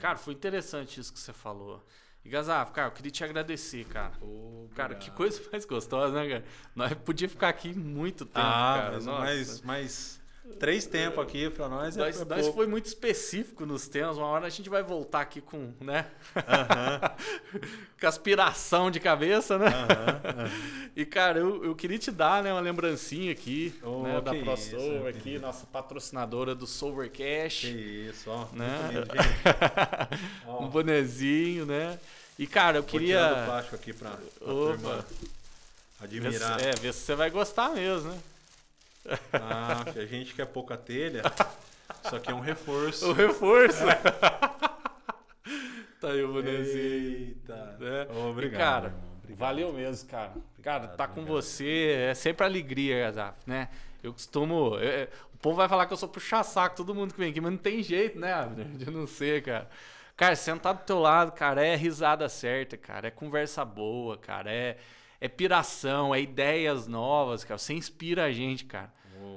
[0.00, 1.84] Cara, foi interessante isso que você falou.
[2.24, 4.10] E Gazaf, cara, eu queria te agradecer, cara.
[4.74, 5.16] Cara, que Obrigado.
[5.16, 6.44] coisa mais gostosa, né, cara?
[6.74, 8.92] Nós podia ficar aqui muito tempo, Ah, cara.
[8.94, 9.20] mas, Nossa.
[9.22, 10.17] mas, mas
[10.58, 14.16] três tempos aqui para nós é, Nós, é nós foi muito específico nos temas.
[14.16, 16.06] Uma hora a gente vai voltar aqui com, né?
[18.00, 19.70] com aspiração de cabeça, né?
[20.96, 24.76] E, cara, eu, eu queria te dar né, uma lembrancinha aqui, Oh, né, da isso,
[25.08, 27.60] aqui, nossa patrocinadora do Solver Cash.
[27.60, 28.46] Que isso, ó.
[28.52, 28.68] Né?
[28.92, 29.08] Lindo.
[30.46, 31.98] Ó, um bonezinho, né?
[32.38, 33.44] E, cara, eu vou tirar do queria.
[33.46, 34.76] plástico aqui pra, pra Opa.
[34.76, 35.04] turma
[36.00, 36.60] Ver se, admirar.
[36.60, 38.18] é, ver se você vai gostar mesmo, né?
[39.32, 41.22] Ah, que a gente quer pouca telha.
[42.04, 43.10] Isso aqui é um reforço.
[43.10, 43.84] O reforço.
[46.00, 47.28] tá aí o bonezinho.
[47.28, 47.76] Eita.
[47.78, 48.06] né?
[48.28, 48.54] Obrigado.
[48.54, 49.38] E, cara, obrigado.
[49.38, 50.32] valeu mesmo, cara.
[50.62, 51.42] cara, tá com obrigado.
[51.42, 53.68] você é sempre alegria, Gazaf, né?
[54.02, 54.74] Eu costumo.
[54.76, 57.40] eu- eu- o povo vai falar que eu sou puxa-saco, todo mundo que vem aqui,
[57.40, 58.66] mas não tem jeito, né, Abner?
[58.66, 59.68] De não ser, cara.
[60.16, 63.06] Cara, sentar do teu lado, cara, é risada certa, cara.
[63.06, 64.50] É conversa boa, cara.
[64.52, 64.76] É,
[65.20, 67.56] é piração, é ideias novas, cara.
[67.56, 68.92] Você inspira a gente, cara.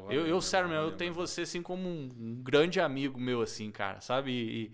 [0.10, 4.02] Eu, eu sério, meu, eu tenho você assim como um, grande amigo meu, assim, cara,
[4.02, 4.32] sabe?
[4.32, 4.72] E,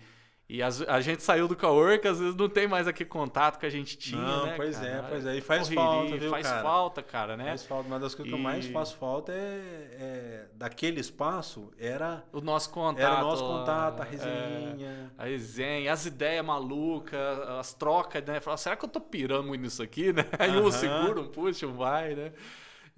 [0.58, 3.66] e as- a gente saiu do cowork, às vezes não tem mais aquele contato que
[3.66, 4.88] a gente tinha, Não, né, pois cara?
[4.88, 5.36] é, pois é.
[5.38, 6.62] E faz Correria, falta, viu, Faz cara?
[6.64, 7.46] falta, cara, né?
[7.50, 7.88] Faz falta.
[7.88, 12.40] Uma das coisas que eu mais E- faço falta é, é daquele espaço era, O
[12.40, 13.02] nosso contato.
[13.02, 15.12] era o nosso contato, a é, resenha.
[15.18, 17.20] a resenha, as ideias malucas,
[17.60, 18.40] as trocas, né?
[18.40, 20.24] Falar, será que eu tô pirando muito nisso aqui, né?
[20.40, 22.32] Aí um segura, um puxa, um vai, né?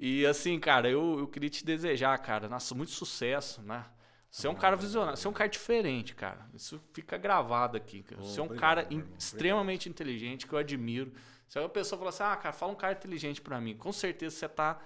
[0.02, 3.86] E assim, cara, eu, eu queria te desejar, cara, nossa, muito sucesso, né?
[4.32, 6.48] Você é um cara visionário, você é um cara diferente, cara.
[6.54, 8.04] Isso fica gravado aqui.
[8.04, 8.22] cara.
[8.22, 11.12] Você é um obrigado, cara in- extremamente inteligente, que eu admiro.
[11.48, 14.36] Se uma pessoa falar assim, ah, cara, fala um cara inteligente pra mim, com certeza
[14.36, 14.80] você tá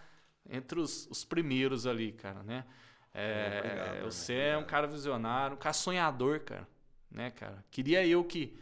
[0.50, 2.66] entre os, os primeiros ali, cara, né?
[3.14, 6.68] É, Obrigado, irmão, você é um cara visionário, um cara sonhador, cara.
[7.12, 7.64] Né, cara?
[7.70, 8.58] Queria eu que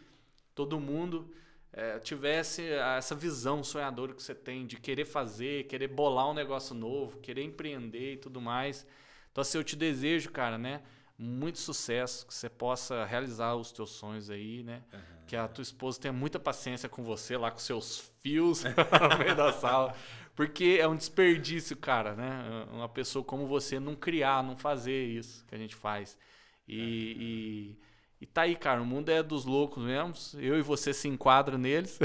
[0.54, 1.32] todo mundo
[1.74, 6.76] é, tivesse essa visão sonhadora que você tem de querer fazer, querer bolar um negócio
[6.76, 8.86] novo, querer empreender e tudo mais.
[9.32, 10.82] Então, assim, eu te desejo, cara, né?
[11.18, 14.84] Muito sucesso, que você possa realizar os teus sonhos aí, né?
[15.26, 19.36] Que a tua esposa tenha muita paciência com você lá com seus fios no meio
[19.36, 19.96] da sala.
[20.36, 22.68] Porque é um desperdício, cara, né?
[22.72, 26.18] Uma pessoa como você não criar, não fazer isso que a gente faz.
[26.68, 27.80] E, e,
[28.22, 28.80] e tá aí, cara.
[28.82, 30.14] O mundo é dos loucos mesmo.
[30.40, 31.98] Eu e você se enquadram neles.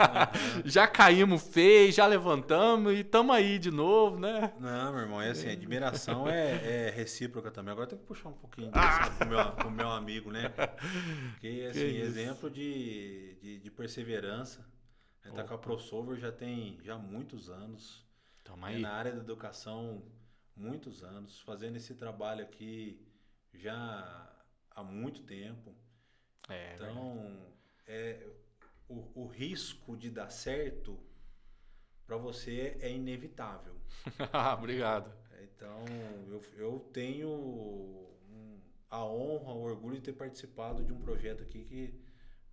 [0.64, 4.54] já caímos feio, já levantamos e tamo aí de novo, né?
[4.58, 7.72] Não, meu irmão, é assim, a admiração é, é recíproca também.
[7.72, 8.98] Agora tem que puxar um pouquinho Ah!
[9.00, 10.48] disso pro meu, pro meu amigo, né?
[10.48, 12.06] Porque, assim, isso.
[12.06, 14.66] exemplo de, de, de perseverança.
[15.24, 18.02] Ele tá com a ProSolver já tem já muitos anos.
[18.42, 18.80] Tamo É aí.
[18.80, 20.02] na área da educação,
[20.56, 21.38] muitos anos.
[21.42, 23.06] Fazendo esse trabalho aqui
[23.52, 24.29] já
[24.80, 25.74] há muito tempo.
[26.48, 26.90] É, verdade.
[26.90, 27.54] Então,
[27.86, 28.26] é,
[28.88, 30.98] o, o risco de dar certo
[32.06, 33.76] para você é inevitável.
[34.58, 35.12] Obrigado.
[35.42, 35.84] Então,
[36.28, 38.08] eu, eu tenho
[38.90, 42.00] a honra, o orgulho de ter participado de um projeto aqui que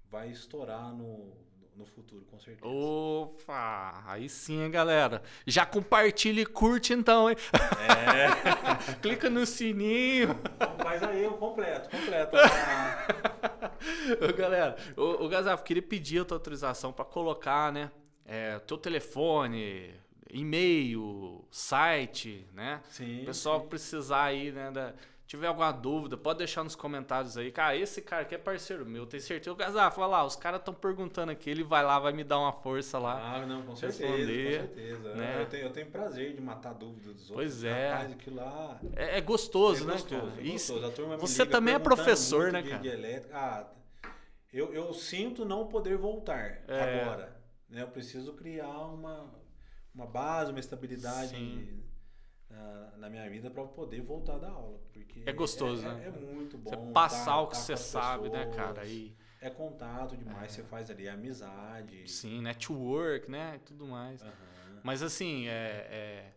[0.10, 1.36] vai estourar no,
[1.78, 2.68] no futuro, com certeza.
[2.68, 5.22] Opa, aí sim, hein, galera.
[5.46, 7.36] Já compartilha e curte então, hein?
[7.54, 10.30] É, Clica no sininho.
[10.82, 12.36] faz aí o completo, completo.
[14.28, 17.92] Ô, galera, o, o Gazaf, queria pedir a tua autorização para colocar, né?
[18.26, 19.94] É, teu telefone,
[20.30, 22.82] e-mail, site, né?
[22.90, 23.22] Sim.
[23.22, 24.72] O pessoal que precisar aí, né?
[24.72, 24.94] da-
[25.28, 27.52] tiver alguma dúvida, pode deixar nos comentários aí.
[27.52, 29.52] Cara, esse cara aqui é parceiro meu, tenho certeza.
[29.52, 32.40] O Gazaf, olha lá, os caras estão perguntando aqui, ele vai lá, vai me dar
[32.40, 33.36] uma força lá.
[33.36, 35.14] Ah, não, com certeza, responder, com certeza.
[35.16, 35.42] né?
[35.42, 37.36] Eu, tenho, eu tenho prazer de matar dúvidas dos outros.
[37.36, 37.90] Pois é.
[37.92, 40.42] Rapaz, aquilo lá É, é gostoso, é né, gostoso, cara?
[40.42, 40.86] é Isso- gostoso.
[40.92, 42.82] A turma você também é professor, né, cara?
[43.34, 43.68] Ah,
[44.54, 47.02] eu, eu sinto não poder voltar É.
[47.02, 47.38] agora.
[47.70, 47.82] Né?
[47.82, 49.30] Eu preciso criar uma,
[49.94, 51.84] uma base, uma estabilidade Sim.
[52.50, 54.80] Na, na minha vida para poder voltar a dar aula.
[54.94, 56.04] Porque É gostoso, é, né?
[56.06, 56.70] É, é muito bom.
[56.70, 58.82] Você passar tá- o que tá você com as sabe, né, cara?
[58.82, 58.88] pessoas.
[58.90, 62.10] Aí, É contato demais, você faz ali, é amizade.
[62.10, 63.56] sim, network, né?
[63.58, 64.22] E tudo mais.
[64.22, 64.34] Aham.
[64.84, 66.34] Mas assim, é, é,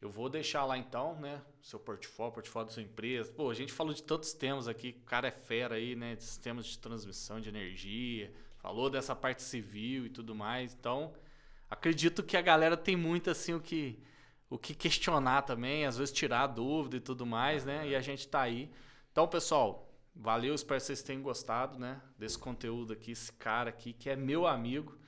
[0.00, 1.42] eu vou deixar lá então, né?
[1.60, 3.30] Seu portfólio, portfólio da sua empresa.
[3.32, 6.14] Pô, a gente falou de tantos temas aqui, o cara é fera aí, né?
[6.16, 10.72] De sistemas de transmissão de energia, falou dessa parte civil e tudo mais.
[10.74, 11.12] Então,
[11.68, 13.98] acredito que a galera tem muito assim o que,
[14.50, 17.88] o que questionar também, às vezes tirar dúvida e tudo mais, né?
[17.88, 18.68] E a gente tá aí.
[19.12, 22.00] Então, pessoal, valeu, espero que vocês tenham gostado, né?
[22.18, 24.98] Desse conteúdo aqui, esse cara aqui que é meu amigo.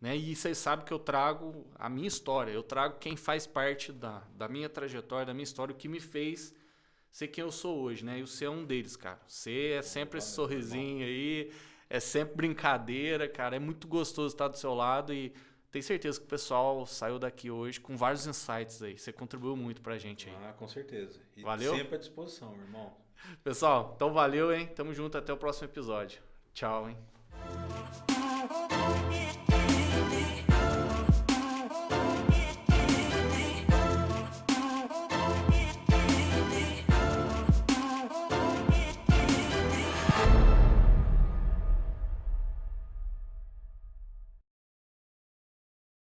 [0.00, 0.16] Né?
[0.16, 4.22] E vocês sabem que eu trago a minha história, eu trago quem faz parte da,
[4.34, 6.54] da minha trajetória, da minha história, o que me fez
[7.10, 8.18] ser quem eu sou hoje, né?
[8.18, 9.20] E você é um deles, cara.
[9.26, 11.50] Você é sempre esse sorrisinho aí,
[11.88, 13.56] é sempre brincadeira, cara.
[13.56, 15.32] É muito gostoso estar do seu lado e
[15.70, 18.98] tenho certeza que o pessoal saiu daqui hoje com vários insights aí.
[18.98, 20.36] Você contribuiu muito pra gente aí.
[20.44, 21.20] Ah, com certeza.
[21.36, 21.74] E Valeu?
[21.76, 22.92] sempre à disposição, irmão.
[23.42, 24.66] Pessoal, então valeu, hein?
[24.74, 26.20] Tamo junto, até o próximo episódio.
[26.52, 26.96] Tchau, hein?